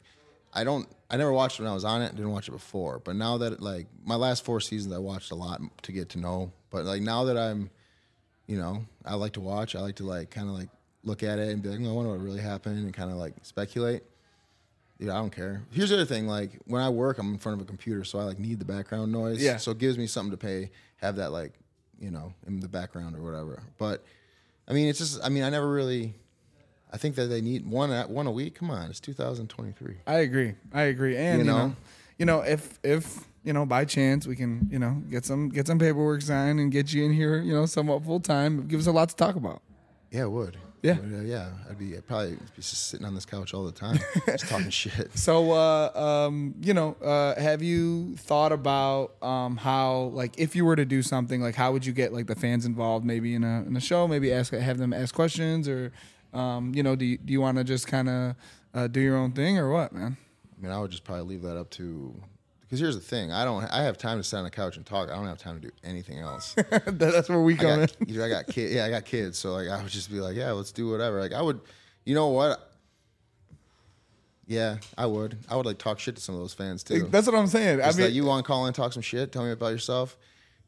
I 0.53 0.63
don't. 0.63 0.87
I 1.09 1.17
never 1.17 1.33
watched 1.33 1.59
it 1.59 1.63
when 1.63 1.71
I 1.71 1.75
was 1.75 1.83
on 1.83 2.01
it. 2.01 2.15
Didn't 2.15 2.31
watch 2.31 2.47
it 2.47 2.51
before. 2.51 2.99
But 2.99 3.17
now 3.17 3.37
that 3.39 3.61
like 3.61 3.87
my 4.05 4.15
last 4.15 4.45
four 4.45 4.61
seasons, 4.61 4.93
I 4.93 4.99
watched 4.99 5.31
a 5.31 5.35
lot 5.35 5.61
to 5.83 5.91
get 5.91 6.09
to 6.09 6.19
know. 6.19 6.53
But 6.69 6.85
like 6.85 7.01
now 7.01 7.25
that 7.25 7.37
I'm, 7.37 7.69
you 8.47 8.57
know, 8.57 8.85
I 9.05 9.15
like 9.15 9.33
to 9.33 9.41
watch. 9.41 9.75
I 9.75 9.79
like 9.79 9.95
to 9.95 10.03
like 10.05 10.29
kind 10.29 10.47
of 10.49 10.55
like 10.55 10.69
look 11.03 11.23
at 11.23 11.39
it 11.39 11.49
and 11.49 11.61
be 11.61 11.69
like, 11.69 11.79
"No, 11.79 11.89
I 11.91 11.93
wonder 11.93 12.11
what 12.11 12.19
really 12.21 12.41
happened, 12.41 12.77
and 12.77 12.93
kind 12.93 13.11
of 13.11 13.17
like 13.17 13.33
speculate. 13.43 14.03
Dude, 14.99 15.09
I 15.09 15.15
don't 15.15 15.31
care. 15.35 15.63
Here's 15.71 15.89
the 15.89 15.95
other 15.95 16.05
thing: 16.05 16.27
like 16.27 16.51
when 16.65 16.81
I 16.81 16.89
work, 16.89 17.17
I'm 17.17 17.31
in 17.33 17.37
front 17.39 17.59
of 17.59 17.65
a 17.65 17.67
computer, 17.67 18.03
so 18.03 18.19
I 18.19 18.23
like 18.23 18.39
need 18.39 18.59
the 18.59 18.65
background 18.65 19.11
noise. 19.11 19.41
Yeah. 19.41 19.57
So 19.57 19.71
it 19.71 19.77
gives 19.79 19.97
me 19.97 20.07
something 20.07 20.31
to 20.31 20.37
pay, 20.37 20.71
have 20.97 21.15
that 21.17 21.31
like, 21.31 21.53
you 21.99 22.11
know, 22.11 22.33
in 22.47 22.59
the 22.59 22.67
background 22.69 23.15
or 23.15 23.21
whatever. 23.21 23.63
But 23.77 24.03
I 24.67 24.73
mean, 24.73 24.87
it's 24.87 24.99
just. 24.99 25.19
I 25.23 25.29
mean, 25.29 25.43
I 25.43 25.49
never 25.49 25.69
really. 25.71 26.13
I 26.91 26.97
think 26.97 27.15
that 27.15 27.25
they 27.25 27.41
need 27.41 27.65
one 27.65 27.91
at 27.91 28.09
one 28.09 28.27
a 28.27 28.31
week. 28.31 28.55
Come 28.55 28.69
on, 28.69 28.89
it's 28.89 28.99
2023. 28.99 29.95
I 30.05 30.17
agree. 30.19 30.53
I 30.71 30.83
agree. 30.83 31.17
And 31.17 31.39
you 31.39 31.45
You 31.45 31.51
know, 31.51 31.67
know? 31.67 31.75
you 32.19 32.25
know, 32.27 32.41
if 32.41 32.79
if 32.83 33.27
you 33.43 33.53
know 33.53 33.65
by 33.65 33.85
chance 33.85 34.25
we 34.25 34.35
can 34.35 34.67
you 34.71 34.79
know 34.79 35.01
get 35.09 35.25
some 35.25 35.49
get 35.49 35.67
some 35.67 35.79
paperwork 35.79 36.21
signed 36.21 36.59
and 36.59 36.71
get 36.71 36.93
you 36.93 37.03
in 37.05 37.13
here, 37.13 37.39
you 37.41 37.53
know, 37.53 37.65
somewhat 37.65 38.03
full 38.03 38.19
time, 38.19 38.59
it 38.59 38.67
gives 38.67 38.87
us 38.87 38.91
a 38.91 38.95
lot 38.95 39.09
to 39.09 39.15
talk 39.15 39.35
about. 39.35 39.61
Yeah, 40.11 40.23
it 40.23 40.31
would. 40.31 40.57
Yeah. 40.83 40.99
Would, 40.99 41.13
uh, 41.13 41.21
yeah. 41.21 41.49
I'd 41.69 41.79
be 41.79 41.95
I'd 41.95 42.05
probably 42.05 42.33
be 42.33 42.39
just 42.57 42.89
sitting 42.89 43.05
on 43.05 43.15
this 43.15 43.25
couch 43.25 43.53
all 43.53 43.63
the 43.63 43.71
time, 43.71 43.99
just 44.25 44.49
talking 44.49 44.69
shit. 44.69 45.17
So, 45.17 45.51
uh, 45.53 45.91
um, 46.27 46.55
you 46.61 46.73
know, 46.73 46.95
uh, 47.01 47.39
have 47.39 47.63
you 47.63 48.15
thought 48.17 48.51
about 48.51 49.13
um, 49.23 49.55
how, 49.55 50.11
like, 50.13 50.37
if 50.37 50.57
you 50.57 50.65
were 50.65 50.75
to 50.75 50.85
do 50.85 51.01
something, 51.01 51.41
like, 51.41 51.55
how 51.55 51.71
would 51.71 51.85
you 51.85 51.93
get 51.93 52.11
like 52.11 52.27
the 52.27 52.35
fans 52.35 52.65
involved? 52.65 53.05
Maybe 53.05 53.33
in 53.33 53.45
a 53.45 53.63
in 53.65 53.77
a 53.77 53.79
show, 53.79 54.07
maybe 54.09 54.31
ask 54.33 54.51
have 54.53 54.77
them 54.77 54.91
ask 54.91 55.15
questions, 55.15 55.69
or, 55.69 55.93
um, 56.33 56.75
you 56.75 56.83
know, 56.83 56.97
do 56.97 57.05
you, 57.05 57.17
do 57.17 57.31
you 57.31 57.39
want 57.39 57.57
to 57.59 57.63
just 57.63 57.87
kind 57.87 58.09
of 58.09 58.35
uh, 58.73 58.87
do 58.87 58.99
your 58.99 59.15
own 59.15 59.31
thing, 59.31 59.57
or 59.57 59.71
what, 59.71 59.93
man? 59.93 60.17
I 60.57 60.61
mean, 60.61 60.71
I 60.71 60.79
would 60.79 60.91
just 60.91 61.05
probably 61.05 61.23
leave 61.23 61.43
that 61.43 61.57
up 61.57 61.69
to. 61.71 62.13
Because 62.73 62.81
here's 62.81 62.95
the 62.95 63.01
thing: 63.01 63.31
I 63.31 63.45
don't. 63.45 63.65
I 63.65 63.83
have 63.83 63.99
time 63.99 64.17
to 64.17 64.23
sit 64.23 64.35
on 64.35 64.45
the 64.45 64.49
couch 64.49 64.77
and 64.77 64.83
talk. 64.83 65.11
I 65.11 65.13
don't 65.13 65.27
have 65.27 65.37
time 65.37 65.61
to 65.61 65.67
do 65.67 65.71
anything 65.83 66.17
else. 66.17 66.55
That's 66.87 67.29
where 67.29 67.39
we 67.39 67.53
I 67.53 67.57
come 67.57 67.69
in. 67.69 67.79
got, 67.81 68.09
you 68.09 68.17
know, 68.17 68.25
I 68.25 68.29
got 68.29 68.47
kids. 68.47 68.73
Yeah, 68.73 68.85
I 68.85 68.89
got 68.89 69.05
kids. 69.05 69.37
So 69.37 69.53
like, 69.53 69.67
I 69.67 69.79
would 69.79 69.91
just 69.91 70.09
be 70.09 70.19
like, 70.19 70.35
yeah, 70.35 70.51
let's 70.53 70.71
do 70.71 70.89
whatever. 70.89 71.19
Like, 71.19 71.33
I 71.33 71.41
would. 71.43 71.61
You 72.03 72.15
know 72.15 72.29
what? 72.29 72.73
Yeah, 74.47 74.77
I 74.97 75.05
would. 75.05 75.37
I 75.47 75.55
would 75.55 75.67
like 75.67 75.77
talk 75.77 75.99
shit 75.99 76.15
to 76.15 76.21
some 76.23 76.33
of 76.33 76.41
those 76.41 76.55
fans 76.55 76.83
too. 76.83 77.03
That's 77.11 77.27
what 77.27 77.35
I'm 77.35 77.45
saying. 77.45 77.79
I 77.79 77.89
mean, 77.89 77.97
that 77.97 78.13
you 78.13 78.25
want 78.25 78.43
to 78.43 78.47
call 78.47 78.65
in, 78.65 78.73
talk 78.73 78.91
some 78.91 79.03
shit, 79.03 79.31
tell 79.31 79.43
me 79.43 79.51
about 79.51 79.71
yourself. 79.71 80.17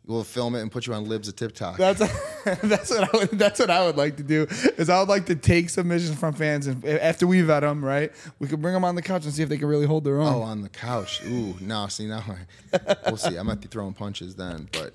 We'll 0.07 0.23
film 0.23 0.55
it 0.55 0.61
and 0.61 0.71
put 0.71 0.85
you 0.85 0.93
on 0.93 1.05
Libs 1.05 1.27
of 1.27 1.35
TikTok. 1.35 1.77
That's 1.77 1.99
that's 2.61 2.91
what 2.91 3.13
I 3.13 3.17
would 3.17 3.29
that's 3.31 3.59
what 3.59 3.69
I 3.69 3.85
would 3.85 3.97
like 3.97 4.17
to 4.17 4.23
do. 4.23 4.45
Is 4.77 4.89
I 4.89 4.99
would 4.99 5.09
like 5.09 5.25
to 5.27 5.35
take 5.35 5.69
submissions 5.69 6.17
from 6.19 6.33
fans 6.33 6.67
and 6.67 6.85
eh, 6.85 6.99
after 7.01 7.25
we 7.25 7.41
vet 7.41 7.61
them, 7.61 7.83
right, 7.83 8.11
we 8.39 8.47
could 8.47 8.61
bring 8.61 8.73
them 8.73 8.83
on 8.83 8.95
the 8.95 9.01
couch 9.01 9.25
and 9.25 9.33
see 9.33 9.41
if 9.41 9.49
they 9.49 9.57
can 9.57 9.67
really 9.67 9.87
hold 9.87 10.03
their 10.03 10.19
own. 10.21 10.33
Oh, 10.33 10.41
on 10.41 10.61
the 10.61 10.69
couch. 10.69 11.23
Ooh, 11.25 11.55
no. 11.59 11.87
See 11.87 12.07
now, 12.07 12.23
we'll 13.05 13.17
see. 13.17 13.37
I 13.37 13.41
might 13.41 13.61
be 13.61 13.67
throwing 13.67 13.93
punches 13.93 14.35
then, 14.35 14.69
but 14.71 14.93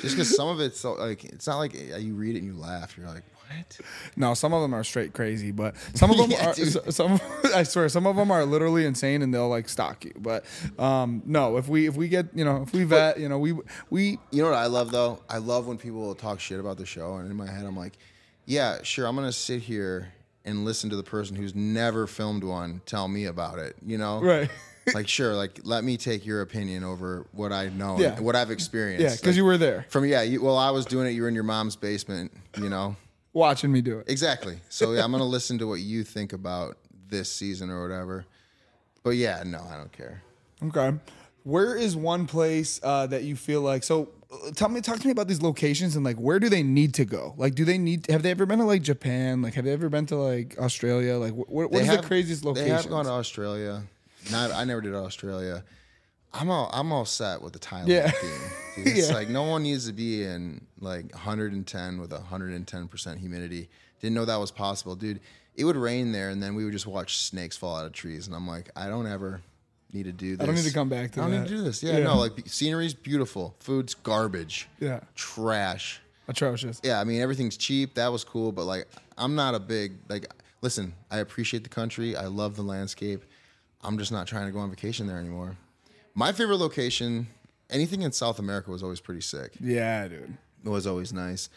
just 0.00 0.14
because 0.16 0.34
some 0.34 0.48
of 0.48 0.60
it's 0.60 0.78
so 0.80 0.92
like 0.94 1.24
it's 1.24 1.46
not 1.46 1.58
like 1.58 1.74
uh, 1.92 1.96
you 1.96 2.14
read 2.14 2.36
it 2.36 2.40
and 2.42 2.46
you 2.46 2.54
laugh. 2.58 2.96
You're 2.96 3.06
like, 3.08 3.22
what? 3.48 3.80
No, 4.16 4.34
some 4.34 4.52
of 4.52 4.62
them 4.62 4.74
are 4.74 4.82
straight 4.84 5.12
crazy, 5.12 5.50
but 5.52 5.74
some 5.94 6.10
of 6.10 6.16
them 6.18 6.30
Yeah, 6.30 6.50
are. 6.50 6.54
dude. 6.54 6.92
Some, 6.94 7.20
I 7.54 7.62
swear, 7.62 7.88
some 7.88 8.06
of 8.06 8.16
them 8.16 8.30
are 8.30 8.44
literally 8.44 8.84
insane, 8.86 9.22
and 9.22 9.32
they'll 9.32 9.48
like 9.48 9.68
stalk 9.68 10.04
you. 10.04 10.12
But 10.16 10.44
um, 10.78 11.22
no, 11.24 11.56
if 11.56 11.68
we 11.68 11.86
if 11.86 11.96
we 11.96 12.08
get 12.08 12.26
you 12.34 12.44
know 12.44 12.62
if 12.62 12.72
we 12.72 12.84
vet 12.84 13.18
you 13.20 13.28
know 13.28 13.38
we 13.38 13.54
we 13.90 14.18
You 14.30 14.42
know 14.42 14.50
what 14.50 14.58
I 14.58 14.66
love 14.66 14.90
though? 14.90 15.20
I 15.28 15.38
love 15.38 15.66
when 15.66 15.78
people 15.78 16.14
talk 16.14 16.40
shit 16.40 16.58
about 16.60 16.78
the 16.78 16.86
show, 16.86 17.16
and 17.16 17.30
in 17.30 17.36
my 17.36 17.50
head 17.50 17.64
I'm 17.64 17.76
like, 17.76 17.94
yeah, 18.46 18.82
sure. 18.82 19.06
I'm 19.06 19.14
gonna 19.16 19.32
sit 19.32 19.62
here 19.62 20.12
and 20.46 20.64
listen 20.64 20.90
to 20.90 20.96
the 20.96 21.02
person 21.02 21.36
who's 21.36 21.54
never 21.54 22.06
filmed 22.06 22.44
one 22.44 22.82
tell 22.84 23.08
me 23.08 23.24
about 23.26 23.58
it. 23.58 23.76
You 23.84 23.98
know, 23.98 24.20
right. 24.20 24.50
like 24.92 25.08
sure, 25.08 25.34
like 25.34 25.60
let 25.64 25.84
me 25.84 25.96
take 25.96 26.26
your 26.26 26.40
opinion 26.42 26.84
over 26.84 27.26
what 27.32 27.52
I 27.52 27.68
know, 27.68 27.98
Yeah. 27.98 28.16
and 28.16 28.24
what 28.24 28.36
I've 28.36 28.50
experienced. 28.50 29.02
Yeah, 29.02 29.10
because 29.12 29.28
Like, 29.28 29.36
you 29.36 29.44
were 29.44 29.56
there 29.56 29.86
from 29.88 30.04
yeah. 30.04 30.22
You, 30.22 30.42
well, 30.42 30.58
I 30.58 30.70
was 30.70 30.84
doing 30.84 31.06
it. 31.06 31.10
You 31.10 31.22
were 31.22 31.28
in 31.28 31.34
your 31.34 31.44
mom's 31.44 31.76
basement. 31.76 32.32
You 32.58 32.68
know. 32.68 32.96
watching 33.32 33.72
me 33.72 33.80
do 33.80 33.98
it. 34.00 34.08
Exactly. 34.08 34.58
So 34.68 34.92
yeah, 34.92 35.04
I'm 35.04 35.10
gonna 35.12 35.24
listen 35.24 35.58
to 35.58 35.66
what 35.66 35.80
you 35.80 36.04
think 36.04 36.32
about 36.32 36.76
this 37.08 37.32
season 37.32 37.70
or 37.70 37.82
whatever. 37.82 38.26
But 39.02 39.10
yeah, 39.10 39.42
no, 39.44 39.60
I 39.70 39.76
don't 39.76 39.92
care. 39.92 40.22
Okay. 40.62 40.96
Where 41.42 41.76
is 41.76 41.94
one 41.94 42.26
place 42.26 42.80
uh, 42.82 43.06
that 43.08 43.24
you 43.24 43.36
feel 43.36 43.60
like? 43.60 43.82
So, 43.82 44.08
tell 44.54 44.70
me, 44.70 44.80
talk 44.80 44.98
to 44.98 45.06
me 45.06 45.10
about 45.10 45.28
these 45.28 45.42
locations 45.42 45.94
and 45.94 46.02
like 46.02 46.16
where 46.16 46.38
do 46.40 46.48
they 46.48 46.62
need 46.62 46.94
to 46.94 47.04
go? 47.04 47.34
Like, 47.36 47.54
do 47.54 47.66
they 47.66 47.76
need? 47.76 48.06
Have 48.08 48.22
they 48.22 48.30
ever 48.30 48.46
been 48.46 48.60
to 48.60 48.64
like 48.64 48.80
Japan? 48.80 49.42
Like, 49.42 49.52
have 49.54 49.66
they 49.66 49.72
ever 49.72 49.90
been 49.90 50.06
to 50.06 50.16
like 50.16 50.56
Australia? 50.58 51.16
Like, 51.18 51.32
wh- 51.34 51.50
what, 51.50 51.70
what 51.70 51.82
is 51.82 51.86
have- 51.88 52.00
the 52.00 52.06
craziest 52.06 52.46
location? 52.46 52.68
They 52.68 52.74
have 52.74 52.88
gone 52.88 53.04
to 53.04 53.10
Australia. 53.10 53.82
Not, 54.30 54.50
I 54.52 54.64
never 54.64 54.80
did 54.80 54.94
Australia. 54.94 55.64
I'm 56.32 56.50
all 56.50 56.68
I'm 56.72 56.90
all 56.92 57.04
set 57.04 57.42
with 57.42 57.52
the 57.52 57.58
Thailand 57.58 57.88
Yeah. 57.88 58.10
theme. 58.10 58.30
Dude, 58.84 58.96
it's 58.96 59.08
Yeah. 59.08 59.14
like 59.14 59.28
no 59.28 59.44
one 59.44 59.62
needs 59.62 59.86
to 59.86 59.92
be 59.92 60.24
in 60.24 60.66
like 60.80 61.12
110 61.12 62.00
with 62.00 62.12
110 62.12 62.88
percent 62.88 63.20
humidity. 63.20 63.68
Didn't 64.00 64.14
know 64.14 64.24
that 64.24 64.36
was 64.40 64.50
possible, 64.50 64.96
dude. 64.96 65.20
It 65.54 65.64
would 65.64 65.76
rain 65.76 66.10
there, 66.10 66.30
and 66.30 66.42
then 66.42 66.56
we 66.56 66.64
would 66.64 66.72
just 66.72 66.86
watch 66.86 67.18
snakes 67.18 67.56
fall 67.56 67.76
out 67.76 67.86
of 67.86 67.92
trees, 67.92 68.26
and 68.26 68.34
I'm 68.34 68.48
like, 68.48 68.70
I 68.74 68.88
don't 68.88 69.06
ever 69.06 69.40
need 69.92 70.02
to 70.02 70.12
do 70.12 70.36
this. 70.36 70.42
I 70.42 70.46
don't 70.46 70.56
need 70.56 70.64
to 70.64 70.72
come 70.74 70.88
back 70.88 71.12
to 71.12 71.20
I 71.20 71.22
don't 71.22 71.30
that. 71.30 71.40
need 71.42 71.48
to 71.48 71.56
do 71.56 71.62
this. 71.62 71.80
Yeah, 71.82 71.98
Yeah. 71.98 72.04
no, 72.04 72.18
like 72.18 72.32
scenery's 72.46 72.92
beautiful, 72.94 73.54
food's 73.60 73.94
garbage, 73.94 74.68
Yeah, 74.80 75.00
trash. 75.14 76.00
atrocious. 76.26 76.80
Yeah, 76.82 77.00
I 77.00 77.04
mean 77.04 77.20
everything's 77.22 77.56
cheap. 77.56 77.94
That 77.94 78.08
was 78.08 78.24
cool, 78.24 78.50
but 78.50 78.64
like 78.64 78.88
I'm 79.16 79.36
not 79.36 79.54
a 79.54 79.60
big 79.60 79.92
like. 80.08 80.26
Listen, 80.62 80.94
I 81.10 81.18
appreciate 81.18 81.62
the 81.62 81.68
country. 81.68 82.16
I 82.16 82.24
love 82.26 82.56
the 82.56 82.62
landscape. 82.62 83.22
I'm 83.84 83.98
just 83.98 84.10
not 84.12 84.26
trying 84.26 84.46
to 84.46 84.52
go 84.52 84.58
on 84.60 84.70
vacation 84.70 85.06
there 85.06 85.18
anymore. 85.18 85.56
My 86.14 86.32
favorite 86.32 86.56
location, 86.58 87.26
anything 87.70 88.02
in 88.02 88.12
South 88.12 88.38
America, 88.38 88.70
was 88.70 88.82
always 88.82 89.00
pretty 89.00 89.20
sick. 89.20 89.52
Yeah, 89.60 90.08
dude. 90.08 90.36
It 90.64 90.68
was 90.68 90.86
always 90.86 91.12
nice. 91.12 91.50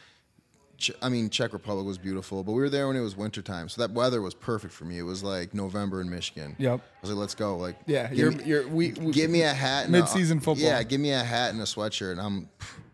Ch- 0.77 0.91
I 1.01 1.09
mean, 1.09 1.29
Czech 1.29 1.53
Republic 1.53 1.85
was 1.87 1.97
beautiful, 1.97 2.43
but 2.43 2.51
we 2.51 2.61
were 2.61 2.69
there 2.69 2.87
when 2.87 2.95
it 2.95 3.01
was 3.01 3.15
wintertime, 3.15 3.67
so 3.69 3.81
that 3.81 3.91
weather 3.93 4.21
was 4.21 4.33
perfect 4.35 4.73
for 4.73 4.85
me. 4.85 4.99
It 4.99 5.03
was 5.03 5.23
like 5.23 5.53
November 5.53 6.01
in 6.01 6.09
Michigan. 6.09 6.55
Yep. 6.59 6.81
I 6.81 7.01
was 7.01 7.09
like, 7.11 7.19
let's 7.19 7.33
go. 7.35 7.57
Like, 7.57 7.77
Yeah, 7.87 8.07
give 8.09 8.17
you're 8.17 8.31
me- 8.31 8.43
you're 8.43 8.67
we, 8.67 8.91
we 8.93 9.11
give 9.11 9.31
me 9.31 9.41
a 9.43 9.53
hat. 9.53 9.85
and 9.85 9.95
a- 9.95 9.99
Mid-season 9.99 10.39
football. 10.39 10.63
Yeah, 10.65 10.83
give 10.83 10.99
me 11.01 11.11
a 11.13 11.23
hat 11.23 11.51
and 11.51 11.61
a 11.61 11.65
sweatshirt, 11.65 12.11
and 12.11 12.21
I'm 12.21 12.49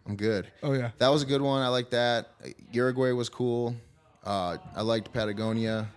I'm 0.06 0.15
good. 0.17 0.48
Oh, 0.62 0.74
yeah. 0.74 0.91
that 0.98 1.08
was 1.10 1.24
a 1.24 1.26
good 1.26 1.41
one. 1.41 1.62
I 1.62 1.69
like 1.69 1.89
that. 1.91 2.30
Uruguay 2.72 3.12
was 3.12 3.30
cool. 3.30 3.76
Uh, 4.24 4.58
I 4.76 4.82
liked 4.82 5.12
Patagonia. 5.13 5.88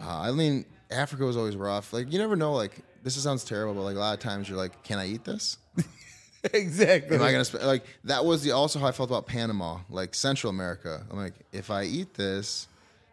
Uh, 0.00 0.20
I 0.20 0.32
mean, 0.32 0.64
Africa 0.90 1.24
was 1.24 1.36
always 1.36 1.56
rough. 1.56 1.92
Like 1.92 2.12
you 2.12 2.18
never 2.18 2.36
know. 2.36 2.52
Like 2.52 2.72
this 3.02 3.14
sounds 3.14 3.44
terrible, 3.44 3.74
but 3.74 3.82
like 3.82 3.96
a 3.96 4.00
lot 4.00 4.14
of 4.14 4.20
times 4.20 4.48
you're 4.48 4.58
like, 4.58 4.82
can 4.82 4.98
I 4.98 5.06
eat 5.06 5.24
this? 5.24 5.58
exactly. 6.52 7.16
Am 7.16 7.22
I 7.22 7.32
gonna 7.32 7.44
sp-? 7.46 7.62
like 7.62 7.84
that? 8.04 8.24
Was 8.24 8.42
the 8.42 8.52
also 8.52 8.78
how 8.78 8.86
I 8.86 8.92
felt 8.92 9.10
about 9.10 9.26
Panama, 9.26 9.78
like 9.90 10.14
Central 10.14 10.50
America. 10.50 11.04
I'm 11.10 11.16
like, 11.16 11.34
if 11.52 11.70
I 11.70 11.84
eat 11.84 12.14
this, 12.14 12.68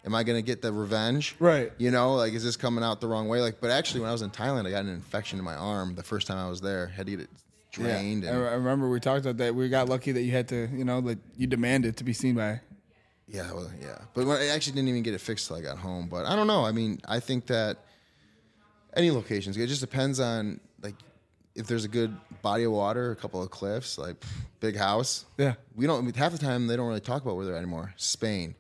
am 0.05 0.15
I 0.15 0.23
gonna 0.23 0.41
get 0.41 0.62
the 0.62 0.71
revenge? 0.71 1.36
Right. 1.39 1.71
You 1.77 1.91
know, 1.91 2.15
like 2.15 2.33
is 2.33 2.43
this 2.43 2.55
coming 2.55 2.83
out 2.83 3.01
the 3.01 3.07
wrong 3.07 3.27
way? 3.27 3.41
Like, 3.41 3.59
but 3.62 3.69
actually, 3.69 4.01
when 4.01 4.09
I 4.09 4.13
was 4.13 4.21
in 4.21 4.31
Thailand, 4.31 4.67
I 4.67 4.71
got 4.71 4.83
an 4.83 4.89
infection 4.89 5.39
in 5.39 5.45
my 5.45 5.55
arm 5.55 5.95
the 5.95 6.03
first 6.03 6.27
time 6.27 6.38
I 6.38 6.49
was 6.49 6.62
there. 6.62 6.88
Had 6.88 7.07
to 7.07 7.12
get 7.12 7.19
it 7.21 7.29
drained. 7.71 8.23
I 8.25 8.29
And, 8.29 8.38
I 8.38 8.53
remember 8.53 8.89
we 8.89 8.99
talked 8.99 9.25
about 9.25 9.38
that. 9.38 9.53
We 9.53 9.67
got 9.67 9.89
lucky 9.89 10.12
that 10.13 10.21
you 10.21 10.31
had 10.31 10.47
to, 10.49 10.69
you 10.73 10.86
know, 10.86 10.99
like 10.99 11.17
you 11.38 11.47
demanded 11.47 11.97
to 11.97 12.03
be 12.03 12.13
seen 12.13 12.36
by. 12.36 12.62
Yeah, 13.27 13.51
well, 13.53 13.69
yeah. 13.81 13.97
But 14.13 14.27
I 14.27 14.47
actually 14.47 14.73
didn't 14.73 14.89
even 14.89 15.03
get 15.03 15.13
it 15.13 15.21
fixed 15.21 15.47
till 15.47 15.55
I 15.57 15.62
got 15.62 15.77
home. 15.77 16.07
But 16.09 16.25
I 16.25 16.36
don't 16.36 16.47
know. 16.47 16.65
I 16.65 16.71
mean, 16.71 16.99
I 17.07 17.19
think 17.19 17.47
that 17.47 17.77
any 18.95 19.12
location's. 19.12 19.57
It 19.57 19.67
just 19.67 19.81
depends 19.81 20.19
on 20.19 20.59
like 20.81 20.95
if 21.55 21.67
there's 21.67 21.86
a 21.86 21.88
good 21.88 22.15
body 22.41 22.63
of 22.63 22.71
water, 22.71 23.12
a 23.12 23.15
couple 23.15 23.41
of 23.41 23.49
cliffs, 23.49 23.97
like 23.97 24.19
pff, 24.19 24.27
big 24.59 24.75
house. 24.75 25.25
Yeah. 25.38 25.53
We 25.75 25.88
don't. 25.88 25.99
I 25.99 26.01
mean, 26.01 26.13
half 26.13 26.31
the 26.31 26.38
time 26.38 26.67
they 26.67 26.75
don't 26.75 26.88
really 26.88 26.99
talk 26.99 27.21
about 27.23 27.36
where 27.36 27.45
they're 27.45 27.55
at 27.55 27.59
anymore. 27.59 27.93
Spain. 27.97 28.55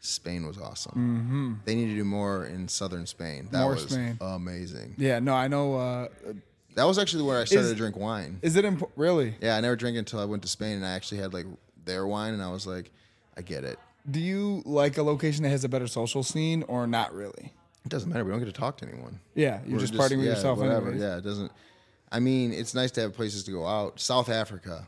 Spain 0.00 0.46
was 0.46 0.56
awesome. 0.58 0.92
Mm-hmm. 0.92 1.52
They 1.64 1.74
need 1.74 1.86
to 1.88 1.94
do 1.96 2.04
more 2.04 2.46
in 2.46 2.68
southern 2.68 3.06
Spain. 3.06 3.48
That 3.50 3.60
More 3.62 3.72
was 3.72 3.82
Spain. 3.88 4.16
amazing. 4.20 4.94
Yeah. 4.98 5.18
No, 5.18 5.34
I 5.34 5.48
know. 5.48 5.74
Uh, 5.76 6.08
That 6.76 6.84
was 6.84 6.98
actually 6.98 7.24
where 7.24 7.40
I 7.40 7.44
started 7.44 7.66
Is- 7.66 7.72
to 7.72 7.76
drink 7.76 7.96
wine. 7.96 8.38
is 8.42 8.54
it 8.54 8.64
imp- 8.64 8.90
really? 8.96 9.34
Yeah, 9.40 9.56
I 9.56 9.60
never 9.60 9.74
drank 9.76 9.96
it 9.96 10.00
until 10.00 10.20
I 10.20 10.24
went 10.26 10.42
to 10.42 10.48
Spain 10.48 10.76
and 10.76 10.86
I 10.86 10.90
actually 10.90 11.18
had 11.22 11.32
like 11.34 11.46
their 11.84 12.06
wine 12.06 12.34
and 12.34 12.42
I 12.42 12.50
was 12.52 12.66
like, 12.66 12.92
I 13.36 13.42
get 13.42 13.64
it. 13.64 13.78
Do 14.08 14.20
you 14.20 14.62
like 14.64 14.98
a 14.98 15.02
location 15.02 15.42
that 15.42 15.50
has 15.50 15.64
a 15.64 15.68
better 15.68 15.86
social 15.86 16.22
scene 16.22 16.62
or 16.64 16.86
not 16.86 17.12
really? 17.14 17.52
It 17.84 17.88
doesn't 17.88 18.08
matter. 18.08 18.24
We 18.24 18.30
don't 18.30 18.40
get 18.40 18.46
to 18.46 18.52
talk 18.52 18.76
to 18.78 18.88
anyone. 18.88 19.20
Yeah, 19.34 19.60
you're 19.64 19.78
We're 19.78 19.86
just, 19.86 19.94
partying 19.94 20.18
with 20.18 20.26
yeah, 20.26 20.32
yourself. 20.32 20.58
Whatever. 20.58 20.90
anyways. 20.90 21.02
Yeah, 21.02 21.18
it 21.18 21.22
doesn't. 21.22 21.52
I 22.10 22.20
mean, 22.20 22.52
it's 22.52 22.74
nice 22.74 22.90
to 22.92 23.00
have 23.02 23.14
places 23.14 23.44
to 23.44 23.50
go 23.50 23.66
out. 23.66 23.98
South 24.00 24.28
Africa, 24.28 24.86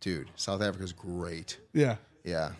dude. 0.00 0.28
South 0.36 0.62
Africa's 0.62 0.92
great. 0.92 1.58
Yeah. 1.72 1.96
Yeah, 2.24 2.52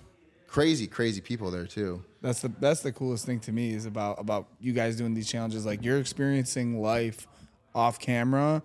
crazy, 0.46 0.86
crazy 0.86 1.20
people 1.20 1.50
there 1.50 1.66
too. 1.66 2.02
That's 2.22 2.40
the 2.40 2.48
that's 2.60 2.80
the 2.80 2.92
coolest 2.92 3.26
thing 3.26 3.40
to 3.40 3.52
me 3.52 3.72
is 3.74 3.86
about 3.86 4.18
about 4.18 4.48
you 4.58 4.72
guys 4.72 4.96
doing 4.96 5.14
these 5.14 5.30
challenges. 5.30 5.64
Like 5.66 5.84
you're 5.84 5.98
experiencing 5.98 6.80
life 6.80 7.26
off 7.74 7.98
camera, 7.98 8.62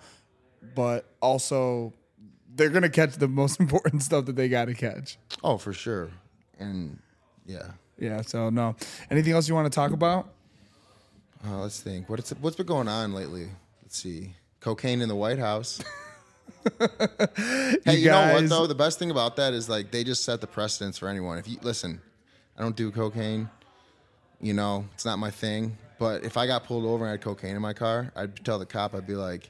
but 0.73 1.05
also 1.21 1.93
they're 2.55 2.69
gonna 2.69 2.89
catch 2.89 3.15
the 3.15 3.27
most 3.27 3.59
important 3.59 4.03
stuff 4.03 4.25
that 4.25 4.35
they 4.35 4.49
got 4.49 4.65
to 4.65 4.73
catch. 4.73 5.17
Oh, 5.43 5.57
for 5.57 5.73
sure. 5.73 6.09
And 6.59 6.99
yeah, 7.45 7.71
Yeah. 7.97 8.21
So 8.21 8.49
no. 8.49 8.75
Anything 9.09 9.33
else 9.33 9.47
you 9.47 9.55
want 9.55 9.71
to 9.71 9.75
talk 9.75 9.91
about? 9.91 10.27
uh, 11.47 11.59
let's 11.59 11.81
think. 11.81 12.09
What's 12.09 12.31
what's 12.31 12.55
been 12.55 12.65
going 12.65 12.87
on 12.87 13.13
lately? 13.13 13.49
Let's 13.83 13.97
see. 13.97 14.35
Cocaine 14.59 15.01
in 15.01 15.09
the 15.09 15.15
White 15.15 15.39
House. 15.39 15.81
hey, 16.79 17.97
you, 17.97 18.09
know 18.09 18.33
what 18.33 18.49
though? 18.49 18.67
The 18.67 18.75
best 18.75 18.97
thing 18.97 19.11
about 19.11 19.35
that 19.35 19.53
is 19.53 19.69
like 19.69 19.91
they 19.91 20.03
just 20.03 20.23
set 20.23 20.41
the 20.41 20.47
precedence 20.47 20.97
for 20.97 21.07
anyone. 21.07 21.37
If 21.37 21.47
you 21.47 21.57
listen, 21.61 22.01
I 22.57 22.61
don't 22.61 22.75
do 22.75 22.91
cocaine. 22.91 23.49
You 24.41 24.53
know, 24.53 24.85
it's 24.93 25.05
not 25.05 25.19
my 25.19 25.31
thing. 25.31 25.77
But 25.97 26.23
if 26.23 26.35
I 26.35 26.45
got 26.45 26.65
pulled 26.65 26.85
over 26.85 27.05
and 27.05 27.09
I 27.09 27.11
had 27.11 27.21
cocaine 27.21 27.55
in 27.55 27.61
my 27.61 27.73
car, 27.73 28.11
I'd 28.15 28.43
tell 28.43 28.59
the 28.59 28.65
cop, 28.65 28.93
I'd 28.93 29.07
be 29.07 29.15
like, 29.15 29.49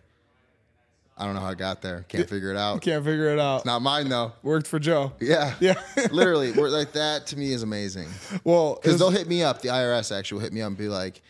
I 1.18 1.26
don't 1.26 1.34
know 1.34 1.40
how 1.40 1.48
I 1.50 1.54
got 1.56 1.82
there. 1.82 2.06
Can't 2.10 2.30
figure 2.30 2.52
it 2.52 2.58
out. 2.58 2.82
Can't 2.82 3.04
figure 3.06 3.30
it 3.30 3.40
out. 3.40 3.66
Not 3.66 3.82
mine 3.82 4.10
though. 4.10 4.34
Worked 4.44 4.68
for 4.68 4.80
Joe. 4.80 5.14
Yeah. 5.22 5.54
Yeah. 5.62 5.76
Literally, 6.12 6.52
we're 6.52 6.70
like 6.70 6.92
that 6.94 7.28
to 7.28 7.38
me 7.38 7.54
is 7.54 7.64
amazing. 7.64 8.08
Well, 8.44 8.76
Because 8.82 9.00
they'll 9.00 9.12
hit 9.12 9.28
me 9.28 9.42
up. 9.42 9.62
The 9.62 9.70
IRS 9.70 10.14
actually 10.14 10.38
will 10.38 10.44
hit 10.44 10.54
me 10.54 10.62
up 10.62 10.68
and 10.68 10.78
be 10.78 10.90
like, 10.90 11.22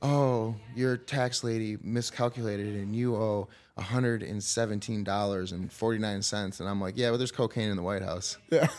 "Oh, 0.00 0.54
your 0.76 0.96
tax 0.96 1.42
lady 1.42 1.76
miscalculated, 1.82 2.76
and 2.76 2.94
you 2.94 3.16
owe 3.16 3.48
one 3.74 3.86
hundred 3.86 4.22
and 4.22 4.42
seventeen 4.42 5.02
dollars 5.02 5.50
and 5.52 5.72
forty 5.72 5.98
nine 5.98 6.22
cents." 6.22 6.60
And 6.60 6.68
I'm 6.68 6.80
like, 6.80 6.94
"Yeah, 6.96 7.10
but 7.10 7.16
there's 7.16 7.32
cocaine 7.32 7.68
in 7.70 7.76
the 7.76 7.82
White 7.82 8.02
House. 8.02 8.36
yeah. 8.50 8.68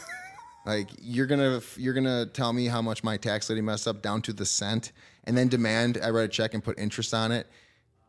Like, 0.65 0.89
you're 1.01 1.27
gonna 1.27 1.61
you're 1.77 1.93
gonna 1.93 2.25
tell 2.25 2.51
me 2.51 2.65
how 2.65 2.81
much 2.81 3.01
my 3.01 3.15
tax 3.15 3.49
lady 3.49 3.61
messed 3.61 3.87
up 3.87 4.01
down 4.01 4.21
to 4.23 4.33
the 4.33 4.45
cent, 4.45 4.91
and 5.23 5.37
then 5.37 5.47
demand 5.47 5.97
I 6.03 6.09
write 6.09 6.23
a 6.25 6.27
check 6.27 6.53
and 6.53 6.61
put 6.61 6.77
interest 6.77 7.13
on 7.13 7.31
it, 7.31 7.47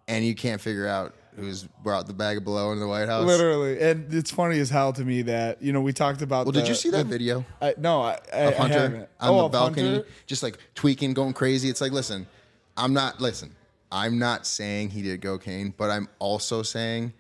and 0.08 0.24
you 0.26 0.34
can't 0.34 0.60
figure 0.60 0.88
out 0.88 1.14
who's 1.38 1.64
brought 1.82 2.06
the 2.06 2.12
bag 2.12 2.38
of 2.38 2.44
blow 2.44 2.72
into 2.72 2.80
the 2.80 2.88
White 2.88 3.08
House." 3.08 3.26
Literally, 3.26 3.80
and 3.80 4.12
it's 4.12 4.30
funny 4.30 4.58
as 4.58 4.70
hell 4.70 4.92
to 4.92 5.04
me 5.04 5.22
that 5.22 5.62
you 5.62 5.72
know 5.72 5.80
we 5.80 5.92
talked 5.92 6.22
about. 6.22 6.46
Well, 6.46 6.52
did 6.52 6.68
you 6.68 6.74
see 6.74 6.90
that 6.90 7.06
video? 7.06 7.44
I, 7.60 7.74
no, 7.78 8.02
I, 8.02 8.18
I, 8.32 8.36
of 8.36 8.60
I 8.60 8.68
haven't. 8.68 8.94
on 8.94 9.08
oh, 9.20 9.42
the 9.42 9.48
balcony, 9.48 9.90
Hunter? 9.90 10.06
just 10.26 10.42
like 10.42 10.58
tweaking, 10.74 11.14
going 11.14 11.32
crazy. 11.32 11.68
It's 11.68 11.80
like, 11.80 11.92
listen, 11.92 12.26
I'm 12.76 12.92
not 12.92 13.20
listen. 13.20 13.54
I'm 13.90 14.18
not 14.18 14.46
saying 14.46 14.90
he 14.90 15.02
did 15.02 15.22
cocaine, 15.22 15.72
but 15.76 15.90
I'm 15.90 16.08
also 16.18 16.62
saying 16.62 17.14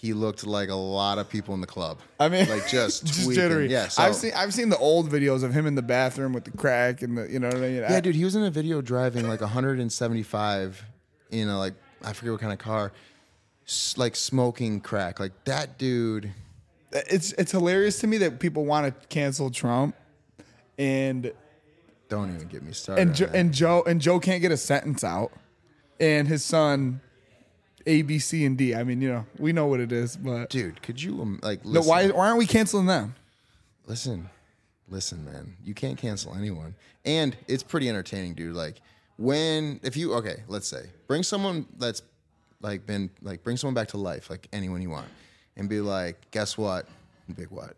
he 0.00 0.12
looked 0.12 0.46
like 0.46 0.68
a 0.68 0.74
lot 0.74 1.18
of 1.18 1.28
people 1.28 1.54
in 1.54 1.60
the 1.60 1.66
club. 1.66 1.98
I 2.20 2.28
mean, 2.28 2.48
like 2.48 2.68
just 2.68 3.04
just 3.04 3.24
tweaking. 3.24 3.34
jittery. 3.34 3.68
Yeah, 3.68 3.88
so, 3.88 4.04
I've 4.04 4.14
seen 4.14 4.32
I've 4.34 4.54
seen 4.54 4.68
the 4.68 4.78
old 4.78 5.10
videos 5.10 5.42
of 5.42 5.52
him 5.52 5.66
in 5.66 5.74
the 5.74 5.82
bathroom 5.82 6.32
with 6.32 6.44
the 6.44 6.52
crack 6.52 7.02
and 7.02 7.18
the 7.18 7.28
you 7.28 7.40
know 7.40 7.48
what 7.48 7.56
I 7.56 7.60
mean. 7.60 7.74
yeah, 7.76 8.00
dude, 8.00 8.14
he 8.14 8.24
was 8.24 8.36
in 8.36 8.44
a 8.44 8.50
video 8.50 8.80
driving 8.80 9.26
like 9.26 9.40
175 9.40 10.84
in 11.30 11.48
a 11.48 11.58
like 11.58 11.74
I 12.04 12.12
forget 12.12 12.32
what 12.32 12.40
kind 12.40 12.52
of 12.52 12.60
car, 12.60 12.92
like 13.96 14.16
smoking 14.16 14.80
crack. 14.80 15.20
Like 15.20 15.44
that 15.44 15.78
dude 15.78 16.32
it's 16.92 17.32
it's 17.32 17.52
hilarious 17.52 17.98
to 18.00 18.06
me 18.06 18.18
that 18.18 18.40
people 18.40 18.64
want 18.64 18.86
to 18.86 19.06
cancel 19.08 19.50
Trump, 19.50 19.94
and 20.78 21.32
Don't 22.08 22.34
even 22.34 22.48
get 22.48 22.62
me 22.62 22.72
started. 22.72 23.02
and 23.02 23.14
jo- 23.14 23.30
and 23.32 23.52
Joe 23.52 23.82
and 23.86 24.00
Joe 24.00 24.18
can't 24.20 24.40
get 24.40 24.52
a 24.52 24.56
sentence 24.56 25.04
out, 25.04 25.32
and 26.00 26.26
his 26.26 26.44
son, 26.44 27.00
A, 27.86 28.02
B, 28.02 28.18
C, 28.18 28.44
and 28.44 28.56
D. 28.56 28.74
I 28.74 28.84
mean, 28.84 29.00
you 29.00 29.10
know, 29.10 29.26
we 29.38 29.52
know 29.52 29.66
what 29.66 29.80
it 29.80 29.92
is, 29.92 30.16
but 30.16 30.50
dude, 30.50 30.82
could 30.82 31.02
you 31.02 31.20
um, 31.20 31.40
like 31.42 31.64
no, 31.64 31.82
why 31.82 32.08
why 32.08 32.28
aren't 32.28 32.38
we 32.38 32.46
canceling 32.46 32.86
them? 32.86 33.14
listen, 33.86 34.28
listen, 34.88 35.24
man. 35.24 35.56
You 35.64 35.74
can't 35.74 35.98
cancel 35.98 36.34
anyone, 36.34 36.74
and 37.04 37.36
it's 37.46 37.62
pretty 37.62 37.88
entertaining, 37.88 38.34
dude. 38.34 38.56
Like 38.56 38.80
when 39.18 39.80
if 39.82 39.96
you 39.96 40.14
okay, 40.14 40.42
let's 40.48 40.68
say 40.68 40.86
bring 41.06 41.22
someone 41.22 41.66
that's 41.76 42.02
like 42.60 42.86
been 42.86 43.10
like 43.22 43.42
bring 43.44 43.56
someone 43.56 43.74
back 43.74 43.88
to 43.88 43.96
life, 43.98 44.30
like 44.30 44.48
anyone 44.52 44.82
you 44.82 44.90
want, 44.90 45.08
and 45.56 45.68
be 45.68 45.80
like, 45.80 46.30
guess 46.30 46.56
what? 46.58 46.86
Big 47.36 47.48
what? 47.50 47.74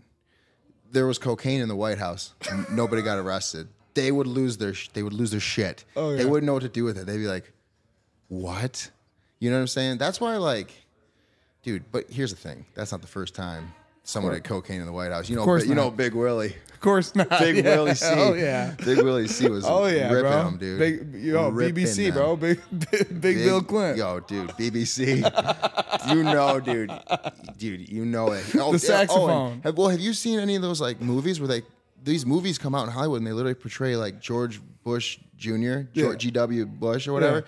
There 0.93 1.07
was 1.07 1.19
cocaine 1.19 1.61
in 1.61 1.69
the 1.69 1.77
White 1.77 1.99
House. 1.99 2.35
Nobody 2.71 3.03
got 3.03 3.19
arrested. 3.19 3.69
They 3.95 4.13
would 4.13 4.27
lose 4.27 4.57
their 4.57 4.75
sh- 4.75 4.89
they 4.93 5.03
would 5.03 5.13
lose 5.13 5.31
their 5.31 5.41
shit. 5.41 5.85
Oh, 5.97 6.17
They 6.17 6.25
wouldn't 6.25 6.47
know 6.47 6.55
what 6.55 6.63
to 6.63 6.69
do 6.69 6.85
with 6.85 6.97
it. 6.99 7.07
They'd 7.07 7.19
be 7.19 7.27
like, 7.27 7.53
what? 8.29 8.91
You 9.39 9.51
know 9.51 9.57
what 9.57 9.63
I'm 9.63 9.67
saying? 9.69 9.99
That's 9.99 10.21
why 10.21 10.37
like 10.37 10.73
dude, 11.63 11.85
but 11.93 12.11
here's 12.11 12.31
the 12.31 12.41
thing. 12.41 12.65
That's 12.75 12.93
not 12.93 13.03
the 13.03 13.07
first 13.09 13.35
time 13.35 13.73
someone 14.11 14.33
had 14.35 14.45
cocaine 14.45 14.81
in 14.81 14.87
the 14.87 14.93
White 14.93 15.13
House. 15.13 15.29
You 15.29 15.37
know, 15.37 15.45
course 15.45 15.67
you 15.67 15.75
know. 15.75 15.91
Big 15.91 16.15
Willie. 16.15 16.55
Of 16.73 16.81
course 16.81 17.15
not. 17.15 17.29
Big 17.39 17.57
yeah. 17.65 17.77
Willie 17.77 17.95
C. 17.95 18.07
Oh 18.09 18.35
yeah. 18.35 18.75
Big 18.85 18.99
Willie 19.03 19.29
C 19.29 19.49
was 19.49 19.65
Oh 19.67 19.87
yeah, 19.87 20.11
ripping 20.11 20.31
bro. 20.31 20.45
them, 20.45 20.57
dude. 20.59 20.79
Big, 20.79 21.23
yo, 21.23 21.49
Ripping 21.49 21.85
BBC, 21.85 22.07
them. 22.07 22.15
bro. 22.15 22.37
Big, 22.37 22.61
big, 22.91 23.21
big 23.21 23.37
Bill 23.39 23.63
Clinton. 23.63 23.99
Yo, 23.99 24.21
dude, 24.21 24.51
BBC. 24.51 26.15
you 26.15 26.23
know, 26.23 26.61
dude, 26.61 26.91
dude, 27.59 27.89
you 27.89 28.05
know 28.05 28.33
it. 28.33 28.45
Oh, 28.55 28.57
yeah, 28.57 28.63
oh, 28.63 28.71
and 28.73 28.81
saxophone. 28.81 29.61
have, 29.63 29.77
well, 29.77 29.89
have 29.89 30.01
you 30.01 30.15
seen 30.15 30.41
any 30.41 30.57
of 30.57 30.63
those 30.63 30.81
like 30.81 31.01
movies 31.01 31.41
where 31.41 31.49
they 31.49 31.63
these 32.03 32.25
movies 32.25 32.59
come 32.59 32.75
out 32.75 32.87
in 32.87 32.93
Hollywood 32.93 33.19
and 33.19 33.27
they 33.27 33.33
literally 33.33 33.55
portray 33.55 33.95
like 33.97 34.21
George 34.21 34.61
Bush 34.83 35.19
Jr., 35.37 35.81
George 35.93 36.19
G.W. 36.21 36.67
Bush 36.67 37.07
or 37.07 37.13
whatever? 37.13 37.37
Yeah. 37.37 37.43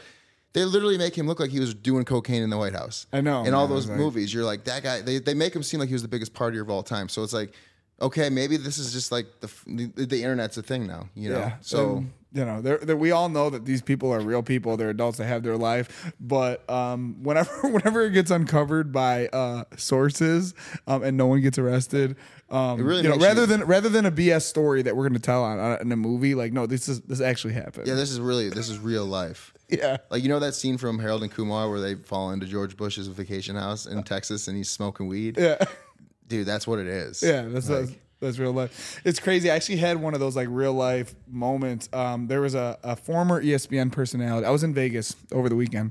They 0.54 0.64
literally 0.64 0.98
make 0.98 1.16
him 1.16 1.26
look 1.26 1.40
like 1.40 1.50
he 1.50 1.60
was 1.60 1.74
doing 1.74 2.04
cocaine 2.04 2.42
in 2.42 2.50
the 2.50 2.58
White 2.58 2.74
House. 2.74 3.06
I 3.12 3.20
know, 3.22 3.44
In 3.44 3.54
all 3.54 3.66
those 3.66 3.88
like- 3.88 3.96
movies, 3.96 4.34
you're 4.34 4.44
like 4.44 4.64
that 4.64 4.82
guy. 4.82 5.00
They, 5.00 5.18
they 5.18 5.34
make 5.34 5.54
him 5.56 5.62
seem 5.62 5.80
like 5.80 5.88
he 5.88 5.94
was 5.94 6.02
the 6.02 6.08
biggest 6.08 6.34
partier 6.34 6.60
of 6.60 6.68
all 6.70 6.82
time. 6.82 7.08
So 7.08 7.22
it's 7.22 7.32
like, 7.32 7.54
okay, 8.02 8.28
maybe 8.28 8.56
this 8.56 8.78
is 8.78 8.92
just 8.92 9.10
like 9.12 9.26
the 9.40 9.50
the, 9.66 10.06
the 10.06 10.22
internet's 10.22 10.56
a 10.58 10.62
thing 10.62 10.86
now. 10.86 11.08
You 11.14 11.30
know. 11.30 11.38
Yeah. 11.38 11.56
So. 11.60 11.96
and, 11.98 12.12
you 12.34 12.46
know, 12.46 12.62
they're, 12.62 12.78
they're, 12.78 12.96
we 12.96 13.10
all 13.10 13.28
know 13.28 13.50
that 13.50 13.66
these 13.66 13.82
people 13.82 14.10
are 14.10 14.18
real 14.18 14.42
people. 14.42 14.78
They're 14.78 14.88
adults. 14.88 15.18
They 15.18 15.26
have 15.26 15.42
their 15.42 15.58
life. 15.58 16.10
But 16.18 16.68
um, 16.70 17.16
whenever 17.22 17.50
whenever 17.68 18.06
it 18.06 18.12
gets 18.12 18.30
uncovered 18.30 18.90
by 18.90 19.26
uh, 19.28 19.64
sources 19.76 20.54
um, 20.86 21.02
and 21.02 21.18
no 21.18 21.26
one 21.26 21.42
gets 21.42 21.58
arrested, 21.58 22.16
um, 22.48 22.80
really 22.82 23.02
you 23.02 23.10
know, 23.10 23.16
rather 23.18 23.42
you- 23.42 23.46
than 23.48 23.64
rather 23.64 23.90
than 23.90 24.06
a 24.06 24.10
BS 24.10 24.42
story 24.42 24.80
that 24.80 24.96
we're 24.96 25.02
going 25.02 25.12
to 25.12 25.20
tell 25.20 25.44
on, 25.44 25.58
on 25.58 25.78
in 25.82 25.92
a 25.92 25.96
movie, 25.96 26.34
like 26.34 26.54
no, 26.54 26.66
this 26.66 26.88
is 26.88 27.02
this 27.02 27.20
actually 27.20 27.52
happened. 27.52 27.86
Yeah, 27.86 27.96
this 27.96 28.10
is 28.10 28.18
really 28.18 28.48
this 28.48 28.70
is 28.70 28.78
real 28.78 29.04
life. 29.04 29.52
yeah. 29.68 29.98
Like 30.10 30.22
you 30.22 30.30
know 30.30 30.38
that 30.38 30.54
scene 30.54 30.78
from 30.78 30.98
Harold 31.00 31.22
and 31.22 31.30
Kumar 31.30 31.68
where 31.68 31.80
they 31.80 31.96
fall 31.96 32.30
into 32.30 32.46
George 32.46 32.78
Bush's 32.78 33.08
vacation 33.08 33.56
house 33.56 33.84
in 33.84 34.02
Texas 34.04 34.48
and 34.48 34.56
he's 34.56 34.70
smoking 34.70 35.06
weed. 35.06 35.36
Yeah. 35.38 35.58
Dude, 36.28 36.46
that's 36.46 36.66
what 36.66 36.78
it 36.78 36.86
is. 36.86 37.22
Yeah, 37.22 37.42
that's 37.42 37.68
Like, 37.68 37.80
that's, 37.86 37.92
that's 38.20 38.38
real 38.38 38.52
life. 38.52 39.00
It's 39.04 39.18
crazy. 39.18 39.50
I 39.50 39.56
actually 39.56 39.78
had 39.78 40.00
one 40.00 40.14
of 40.14 40.20
those 40.20 40.36
like 40.36 40.46
real 40.50 40.72
life 40.72 41.14
moments. 41.28 41.88
Um, 41.92 42.28
there 42.28 42.40
was 42.40 42.54
a, 42.54 42.78
a 42.84 42.94
former 42.96 43.42
ESPN 43.42 43.90
personality. 43.90 44.46
I 44.46 44.50
was 44.50 44.62
in 44.62 44.72
Vegas 44.72 45.16
over 45.32 45.48
the 45.48 45.56
weekend, 45.56 45.90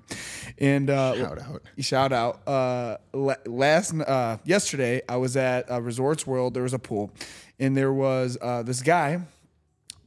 and 0.58 0.90
uh, 0.90 1.16
Shout 1.16 1.40
out. 1.42 1.62
shout 1.80 2.12
out. 2.14 2.48
Uh, 2.48 2.98
last 3.46 3.94
uh, 3.94 4.38
yesterday, 4.46 5.02
I 5.10 5.18
was 5.18 5.36
at 5.36 5.70
uh, 5.70 5.82
Resorts 5.82 6.26
World. 6.26 6.54
There 6.54 6.64
was 6.64 6.74
a 6.74 6.80
pool, 6.80 7.12
and 7.60 7.76
there 7.76 7.92
was 7.94 8.38
uh, 8.42 8.64
this 8.64 8.82
guy 8.82 9.20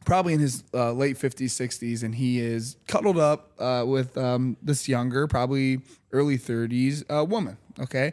probably 0.04 0.32
in 0.34 0.40
his 0.40 0.64
uh, 0.74 0.92
late 0.92 1.16
50s 1.16 1.46
60s 1.46 2.02
and 2.02 2.14
he 2.14 2.38
is 2.40 2.76
cuddled 2.86 3.18
up 3.18 3.50
uh, 3.58 3.84
with 3.86 4.16
um, 4.18 4.56
this 4.62 4.88
younger 4.88 5.26
probably 5.26 5.80
early 6.12 6.38
30s 6.38 7.04
uh, 7.10 7.24
woman 7.24 7.56
okay 7.80 8.12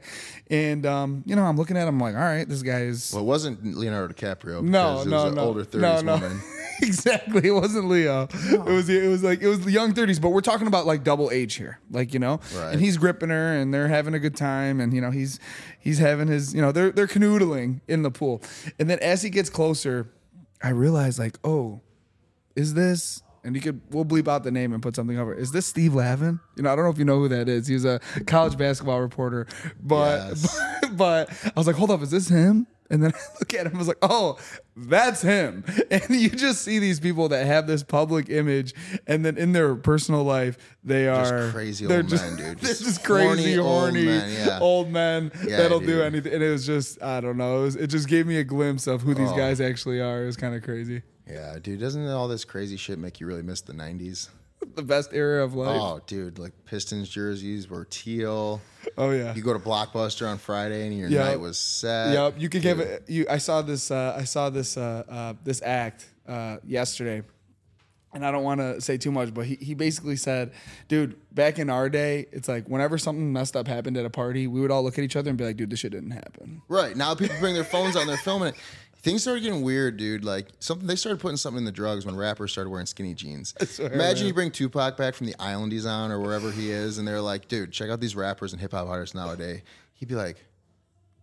and 0.50 0.86
um, 0.86 1.24
you 1.28 1.36
know 1.36 1.44
i'm 1.44 1.56
looking 1.58 1.78
at 1.78 1.88
him 1.88 2.00
like 2.00 2.16
all 2.16 2.22
right 2.22 2.48
this 2.50 2.62
guy 2.64 2.82
is 2.82 3.12
Well, 3.14 3.24
it 3.24 3.28
wasn't 3.28 3.64
Leonardo 3.78 4.14
DiCaprio. 4.14 4.64
no 4.64 5.04
because 5.04 5.06
it 5.06 5.10
no 5.10 5.16
was 5.18 5.26
an 5.26 5.36
no 5.36 5.42
older 5.44 5.64
30s 5.66 5.82
no 5.82 6.02
no 6.02 6.14
woman. 6.16 6.42
exactly 6.82 7.48
it 7.48 7.52
wasn't 7.52 7.88
leo 7.88 8.28
it 8.34 8.66
was 8.66 8.90
it 8.90 9.08
was 9.08 9.22
like 9.24 9.42
it 9.44 9.48
was 9.48 9.60
the 9.62 9.72
young 9.72 9.94
30s 9.94 10.20
but 10.20 10.30
we're 10.30 10.42
talking 10.42 10.66
about 10.66 10.88
like 10.88 11.04
double 11.04 11.30
age 11.30 11.54
here 11.56 11.80
like 11.92 12.12
you 12.12 12.20
know 12.20 12.40
Right. 12.56 12.72
and 12.74 12.82
he's 12.82 12.98
gripping 12.98 13.30
her 13.30 13.54
and 13.54 13.72
they're 13.72 13.88
having 13.88 14.16
a 14.16 14.20
good 14.20 14.36
time 14.36 14.80
and 14.80 14.92
you 14.94 15.00
know 15.02 15.12
he's 15.12 15.40
he's 15.80 16.00
having 16.00 16.28
his 16.28 16.56
you 16.56 16.62
know 16.62 16.72
they're 16.72 16.92
they're 16.92 17.06
canoodling 17.08 17.82
in 17.88 18.02
the 18.02 18.10
pool 18.10 18.42
and 18.80 18.90
then 18.90 18.98
as 19.00 19.22
he 19.22 19.30
gets 19.30 19.50
closer 19.50 20.10
i 20.64 20.70
realized 20.70 21.20
like 21.20 21.38
oh 21.44 21.82
is 22.56 22.74
this 22.74 23.24
and 23.44 23.56
you 23.56 23.62
could 23.62 23.82
we'll 23.90 24.06
bleep 24.06 24.28
out 24.28 24.44
the 24.44 24.52
name 24.52 24.74
and 24.74 24.82
put 24.82 24.96
something 24.96 25.18
over. 25.18 25.34
Is 25.34 25.52
this 25.52 25.66
Steve 25.66 25.94
Lavin? 25.94 26.40
You 26.56 26.64
know, 26.64 26.72
I 26.72 26.76
don't 26.76 26.86
know 26.86 26.92
if 26.92 27.00
you 27.00 27.06
know 27.06 27.18
who 27.18 27.28
that 27.30 27.50
is. 27.50 27.68
He's 27.68 27.86
a 27.86 28.00
college 28.28 28.58
basketball 28.58 29.02
reporter. 29.02 29.48
But 29.82 30.30
Yes. 30.30 30.62
but, 30.92 31.30
I 31.46 31.52
was 31.56 31.68
like, 31.68 31.76
hold 31.76 31.92
up, 31.92 32.02
is 32.02 32.12
this 32.12 32.28
him? 32.28 32.68
And 32.92 33.02
then 33.02 33.14
I 33.16 33.20
look 33.40 33.54
at 33.54 33.66
him, 33.66 33.76
I 33.76 33.78
was 33.80 33.88
like, 33.88 33.98
oh, 34.02 34.38
that's 34.76 35.22
him. 35.22 35.64
And 35.92 36.10
you 36.10 36.30
just 36.30 36.62
see 36.62 36.80
these 36.80 37.00
people 37.00 37.30
that 37.30 37.46
have 37.46 37.68
this 37.68 37.84
public 37.84 38.30
image, 38.30 38.74
and 39.08 39.26
then 39.26 39.38
in 39.38 39.52
their 39.52 39.76
personal 39.76 40.24
life, 40.24 40.58
they 40.84 41.08
are 41.08 41.24
just 41.42 41.54
crazy 41.54 41.86
they're 41.86 42.00
old 42.00 42.08
just, 42.10 42.24
men, 42.26 42.36
dude. 42.38 42.60
Just 42.62 42.84
just 42.84 43.04
crazy, 43.04 43.56
horny 43.56 43.58
old 43.58 44.06
men, 44.06 44.32
yeah. 44.34 44.60
old 44.62 44.90
men 44.90 45.32
Yeah, 45.46 45.58
that'll 45.58 45.80
do 45.82 46.02
anything. 46.02 46.34
And 46.34 46.42
it 46.44 46.50
was 46.50 46.66
just, 46.66 47.02
I 47.04 47.20
don't 47.20 47.38
know, 47.38 47.60
it, 47.60 47.64
was, 47.64 47.76
it 47.76 47.88
just 47.88 48.08
gave 48.08 48.26
me 48.28 48.38
a 48.38 48.44
glimpse 48.44 48.88
of 48.88 49.02
who 49.02 49.14
these 49.14 49.32
Oh. 49.32 49.36
guys 49.36 49.60
actually 49.60 50.00
are. 50.02 50.24
It 50.24 50.28
was 50.28 50.38
kind 50.38 50.56
of 50.56 50.64
crazy. 50.64 51.02
Yeah, 51.28 51.58
dude, 51.62 51.80
doesn't 51.80 52.08
all 52.08 52.28
this 52.28 52.46
crazy 52.46 52.78
shit 52.78 52.98
make 53.00 53.20
you 53.20 53.28
really 53.28 53.44
miss 53.44 53.62
the 53.62 53.74
90s? 53.74 54.30
The 54.76 54.84
best 54.84 55.12
era 55.14 55.44
of 55.44 55.54
life. 55.56 55.80
Oh, 55.82 56.02
dude, 56.08 56.40
like 56.40 56.54
Pistons 56.66 57.10
jerseys 57.10 57.70
were 57.70 57.86
teal. 57.86 58.62
Oh 58.98 59.12
yeah. 59.12 59.34
You 59.36 59.42
go 59.42 59.54
to 59.54 59.60
Blockbuster 59.60 60.28
on 60.28 60.38
Friday 60.38 60.88
and 60.88 60.98
your 60.98 61.10
Yeah. 61.10 61.26
night 61.26 61.40
was 61.40 61.58
set. 61.60 62.14
Yep, 62.14 62.36
you 62.38 62.50
could 62.50 62.62
give 62.62 62.80
it. 62.80 63.04
You, 63.08 63.26
I 63.30 63.38
saw 63.38 63.62
this. 63.62 63.92
Uh, 63.92 64.16
I 64.18 64.24
saw 64.24 64.50
this. 64.50 64.78
Uh, 64.78 65.04
uh, 65.10 65.34
this 65.44 65.62
act 65.62 66.06
uh, 66.28 66.58
yesterday, 66.66 67.24
and 68.14 68.26
I 68.26 68.32
don't 68.32 68.44
want 68.44 68.60
to 68.62 68.82
say 68.82 68.98
too 68.98 69.12
much, 69.12 69.34
but 69.34 69.46
he, 69.46 69.56
he 69.56 69.74
basically 69.74 70.16
said, 70.16 70.52
"Dude, 70.88 71.16
back 71.34 71.60
in 71.60 71.70
our 71.70 71.90
day, 71.90 72.28
it's 72.32 72.48
like 72.48 72.68
whenever 72.68 72.98
something 72.98 73.32
messed 73.32 73.56
up 73.56 73.68
happened 73.68 73.98
at 73.98 74.06
a 74.06 74.10
party, 74.10 74.48
we 74.48 74.62
would 74.62 74.72
all 74.72 74.84
look 74.84 74.98
at 74.98 75.04
each 75.04 75.16
other 75.16 75.30
and 75.30 75.38
be 75.38 75.46
like, 75.46 75.58
dude, 75.58 75.70
this 75.70 75.80
shit 75.80 75.92
didn't 75.92 76.12
happen.' 76.12 76.62
Right 76.68 76.96
now, 76.96 77.14
people 77.16 77.36
bring 77.40 77.54
their 77.54 77.64
phones 77.64 77.96
out 77.96 78.02
and 78.02 78.10
they're 78.10 78.18
filming 78.18 78.50
it. 78.50 78.56
Things 79.02 79.24
started 79.24 79.42
getting 79.42 79.64
weird, 79.64 79.98
dude. 79.98 80.24
Like 80.24 80.48
something, 80.60 80.86
they 80.88 80.96
started 80.96 81.20
putting 81.20 81.38
something 81.38 81.58
in 81.60 81.66
the 81.66 81.72
drugs 81.72 82.06
when 82.06 82.16
rappers 82.16 82.52
started 82.52 82.70
wearing 82.70 82.86
skinny 82.86 83.14
jeans. 83.16 83.54
swear, 83.70 83.92
Imagine 83.92 84.20
man. 84.24 84.28
you 84.28 84.34
bring 84.34 84.52
Tupac 84.52 84.96
back 84.98 85.16
from 85.16 85.26
the 85.28 85.36
island 85.40 85.72
he's 85.72 85.86
on 85.88 86.12
or 86.12 86.20
wherever 86.20 86.52
he 86.52 86.70
is, 86.72 86.98
and 87.00 87.08
they're 87.08 87.22
like, 87.22 87.48
"Dude, 87.48 87.72
check 87.72 87.90
out 87.90 88.00
these 88.00 88.16
rappers 88.16 88.54
and 88.54 88.62
hip 88.62 88.72
hop 88.74 88.88
artists 88.88 89.16
nowadays." 89.16 89.62
He'd 89.96 90.08
be 90.10 90.16
like, 90.16 90.38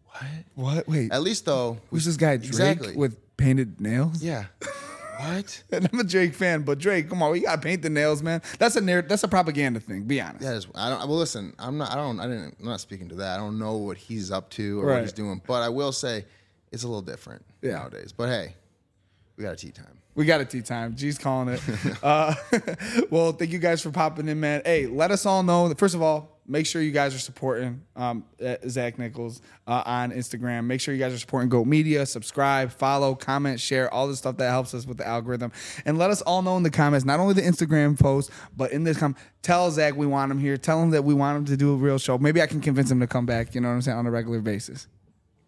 "What?" 0.07 0.23
What? 0.55 0.89
Wait, 0.89 1.13
At 1.13 1.23
least 1.23 1.45
though, 1.45 1.79
who's 1.91 2.05
this 2.05 2.17
guy? 2.17 2.37
Drake 2.37 2.49
Exactly. 2.49 2.97
with 2.97 3.17
painted 3.37 3.81
nails? 3.81 4.23
yeah. 4.23 4.47
what? 5.21 5.63
And 5.73 5.89
I'm 5.93 6.01
a 6.01 6.05
Drake 6.05 6.35
fan, 6.35 6.63
but 6.63 6.79
Drake, 6.79 7.09
come 7.09 7.23
on, 7.23 7.31
we 7.33 7.41
gotta 7.41 7.61
paint 7.61 7.83
the 7.83 7.91
nails, 7.91 8.23
man. 8.23 8.43
That's 8.59 8.75
a 8.77 8.81
narr- 8.81 9.03
That's 9.03 9.23
a 9.23 9.29
propaganda 9.29 9.79
thing. 9.81 10.03
Be 10.03 10.21
honest. 10.21 10.43
Is, 10.45 10.67
I 10.75 10.89
don't. 10.91 10.99
Well, 11.09 11.19
listen, 11.19 11.55
I'm 11.59 11.79
not. 11.79 11.93
I 11.93 11.95
don't. 11.95 12.19
I 12.19 12.27
didn't. 12.27 12.57
I'm 12.61 12.67
not 12.67 12.81
speaking 12.81 13.09
to 13.11 13.15
that. 13.17 13.35
I 13.35 13.37
don't 13.37 13.59
know 13.59 13.77
what 13.77 13.97
he's 13.97 14.31
up 14.33 14.51
to 14.51 14.81
or 14.81 14.87
Right. 14.87 14.95
what 14.95 15.03
he's 15.03 15.13
doing, 15.13 15.41
but 15.47 15.63
I 15.63 15.69
will 15.69 15.93
say 15.93 16.25
it's 16.73 16.83
a 16.85 16.89
little 16.89 17.03
different 17.03 17.45
Yeah. 17.63 17.73
nowadays. 17.75 18.13
But 18.13 18.29
hey, 18.29 18.55
we 19.37 19.45
got 19.45 19.53
a 19.53 19.57
tea 19.57 19.71
time. 19.71 19.99
We 20.15 20.25
got 20.25 20.41
a 20.41 20.45
tea 20.45 20.63
time. 20.63 20.97
G's 20.97 21.17
calling 21.17 21.49
it. 21.55 21.63
uh, 22.03 22.35
well, 23.11 23.33
thank 23.33 23.53
you 23.53 23.59
guys 23.61 23.81
for 23.81 23.91
popping 23.91 24.29
in, 24.29 24.41
man. 24.41 24.63
Hey, 24.65 24.87
let 24.87 25.11
us 25.13 25.25
all 25.27 25.45
know. 25.45 25.73
First 25.75 25.95
of 25.95 26.03
all, 26.03 26.41
make 26.45 26.67
sure 26.67 26.83
you 26.83 26.91
guys 26.91 27.15
are 27.15 27.21
supporting 27.21 27.83
um, 27.95 28.25
uh, 28.45 28.57
Zach 28.69 28.99
Nichols 28.99 29.41
uh, 29.69 29.83
on 29.87 30.11
Instagram. 30.11 30.65
Make 30.65 30.81
sure 30.81 30.93
you 30.93 30.99
guys 30.99 31.13
are 31.13 31.19
supporting 31.19 31.49
Goat 31.51 31.69
Media. 31.69 32.05
Subscribe, 32.05 32.73
follow, 32.73 33.15
comment, 33.15 33.61
share, 33.61 33.93
all 33.95 34.09
the 34.09 34.17
stuff 34.17 34.39
that 34.39 34.51
helps 34.51 34.75
us 34.75 34.87
with 34.87 34.97
the 34.97 35.07
algorithm. 35.07 35.53
And 35.85 35.99
let 35.99 36.11
us 36.11 36.21
all 36.23 36.43
know 36.43 36.57
in 36.57 36.65
the 36.65 36.71
comments, 36.71 37.05
not 37.07 37.21
only 37.21 37.35
the 37.35 37.43
Instagram 37.43 37.97
post, 38.01 38.31
but 38.57 38.73
in 38.73 38.83
this 38.83 38.99
comment, 38.99 39.19
tell 39.43 39.71
Zach 39.71 39.95
we 39.95 40.07
want 40.07 40.33
him 40.33 40.39
here. 40.41 40.57
Tell 40.57 40.83
him 40.83 40.91
that 40.91 41.05
we 41.05 41.15
want 41.15 41.39
him 41.39 41.45
to 41.45 41.57
do 41.57 41.75
a 41.75 41.77
real 41.77 41.99
show. 41.99 42.19
Maybe 42.19 42.43
I 42.43 42.47
can 42.49 42.61
convince 42.61 42.91
him 42.91 42.99
to 42.99 43.07
come 43.07 43.25
back. 43.25 43.55
You 43.55 43.61
know 43.61 43.69
what 43.69 43.75
I'm 43.75 43.83
saying 43.83 43.99
on 43.99 44.07
a 44.07 44.11
regular 44.11 44.41
basis. 44.41 44.89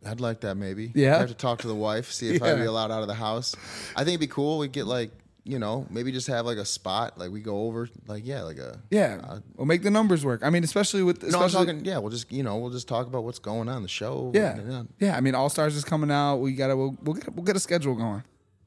I'd 0.05 0.21
like 0.21 0.41
that 0.41 0.57
maybe. 0.57 0.93
Yeah? 0.95 1.17
I 1.17 1.19
have 1.21 1.29
to 1.29 1.35
talk 1.35 1.61
to 1.61 1.69
the 1.69 1.75
wife, 1.75 2.11
see 2.13 2.35
if 2.35 2.43
I'd 2.43 2.57
be 2.57 2.65
allowed 2.67 2.91
out 2.91 3.03
of 3.03 3.09
the 3.09 3.15
house. 3.15 3.55
I 3.95 3.99
think 3.99 4.09
it'd 4.09 4.21
be 4.21 4.27
cool. 4.27 4.59
We 4.59 4.69
get 4.69 4.87
like, 4.87 5.11
you 5.45 5.59
know, 5.59 5.87
maybe 5.91 6.13
just 6.13 6.27
have 6.29 6.47
like 6.47 6.59
a 6.59 6.65
spot, 6.65 7.19
like 7.19 7.31
we 7.31 7.41
go 7.41 7.63
over, 7.67 7.89
like 8.07 8.27
yeah, 8.27 8.43
like 8.43 8.59
a 8.59 8.79
Yeah, 8.91 9.39
we'll 9.57 9.67
make 9.67 9.83
the 9.83 9.91
numbers 9.91 10.25
work. 10.25 10.41
I 10.45 10.51
mean, 10.51 10.65
especially 10.65 11.03
with 11.03 11.25
Uh, 11.25 11.29
No, 11.29 11.41
I'm 11.41 11.51
talking. 11.51 11.85
Yeah, 11.85 11.99
we'll 11.99 12.11
just 12.11 12.31
you 12.31 12.43
know 12.43 12.57
we'll 12.59 12.71
just 12.71 12.89
talk 12.89 13.07
about 13.07 13.25
what's 13.25 13.39
going 13.39 13.69
on 13.69 13.83
the 13.83 13.89
show. 13.89 14.31
Yeah, 14.35 14.59
yeah. 14.69 14.83
yeah. 14.99 15.17
I 15.17 15.21
mean, 15.21 15.35
All 15.35 15.49
Stars 15.49 15.77
is 15.77 15.85
coming 15.85 16.11
out. 16.11 16.37
We 16.37 16.53
gotta 16.53 16.77
we'll, 16.77 16.97
we'll 17.03 17.15
get 17.15 17.35
we'll 17.35 17.45
get 17.45 17.57
a 17.57 17.61
schedule 17.61 17.95
going. 17.95 18.23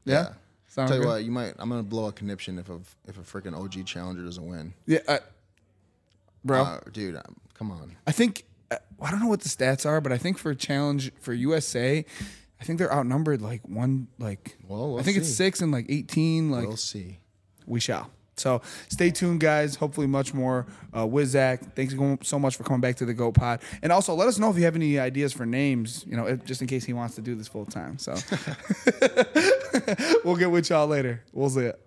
Yeah, 0.05 0.13
yeah. 0.13 0.29
Sound 0.67 0.87
Tell 0.87 0.97
you 0.97 1.03
good? 1.03 1.09
what, 1.09 1.23
you 1.23 1.31
might. 1.31 1.53
I'm 1.59 1.69
gonna 1.69 1.83
blow 1.83 2.07
a 2.07 2.11
conniption 2.11 2.57
if 2.57 2.69
a 2.69 2.79
if 3.07 3.17
a 3.17 3.21
freaking 3.21 3.55
OG 3.55 3.85
challenger 3.85 4.23
doesn't 4.23 4.45
win. 4.45 4.73
Yeah, 4.87 4.99
uh, 5.07 5.19
bro. 6.43 6.63
Uh, 6.63 6.79
dude, 6.91 7.15
um, 7.15 7.35
come 7.53 7.71
on. 7.71 7.95
I 8.07 8.11
think 8.11 8.39
uh, 8.39 8.52
I 8.71 9.11
don't 9.11 9.19
know 9.19 9.27
what 9.27 9.41
the 9.41 9.49
stats 9.49 9.85
are, 9.85 10.01
but 10.01 10.11
I 10.11 10.17
think 10.17 10.37
for 10.37 10.53
challenge 10.55 11.11
for 11.19 11.33
USA, 11.33 12.05
I 12.59 12.63
think 12.63 12.79
they're 12.79 12.93
outnumbered 12.93 13.41
like 13.41 13.67
one 13.67 14.07
like. 14.19 14.57
Well, 14.67 14.91
we'll 14.91 14.99
I 14.99 15.03
think 15.03 15.17
it's 15.17 15.29
six 15.29 15.61
and 15.61 15.71
like 15.71 15.85
eighteen. 15.89 16.51
Like 16.51 16.67
We'll 16.67 16.77
see. 16.77 17.19
we 17.65 17.79
shall. 17.79 18.09
So 18.35 18.63
stay 18.87 19.11
tuned, 19.11 19.41
guys. 19.41 19.75
Hopefully, 19.75 20.07
much 20.07 20.33
more 20.33 20.65
uh, 20.97 21.05
with 21.05 21.27
Zach. 21.27 21.75
Thanks 21.75 21.93
so 22.23 22.39
much 22.39 22.55
for 22.55 22.63
coming 22.63 22.81
back 22.81 22.95
to 22.95 23.05
the 23.05 23.13
Goat 23.13 23.35
Pod, 23.35 23.61
and 23.83 23.91
also 23.91 24.15
let 24.15 24.27
us 24.27 24.39
know 24.39 24.49
if 24.49 24.57
you 24.57 24.63
have 24.63 24.75
any 24.75 24.97
ideas 24.97 25.33
for 25.33 25.45
names. 25.45 26.03
You 26.07 26.17
know, 26.17 26.35
just 26.37 26.61
in 26.61 26.67
case 26.67 26.83
he 26.83 26.93
wants 26.93 27.13
to 27.15 27.21
do 27.21 27.35
this 27.35 27.47
full 27.47 27.65
time. 27.65 27.99
So 27.99 28.13
we'll 30.23 30.35
get 30.35 30.49
with 30.49 30.69
y'all 30.69 30.87
later. 30.87 31.21
We'll 31.31 31.49
see 31.49 31.65
it. 31.65 31.79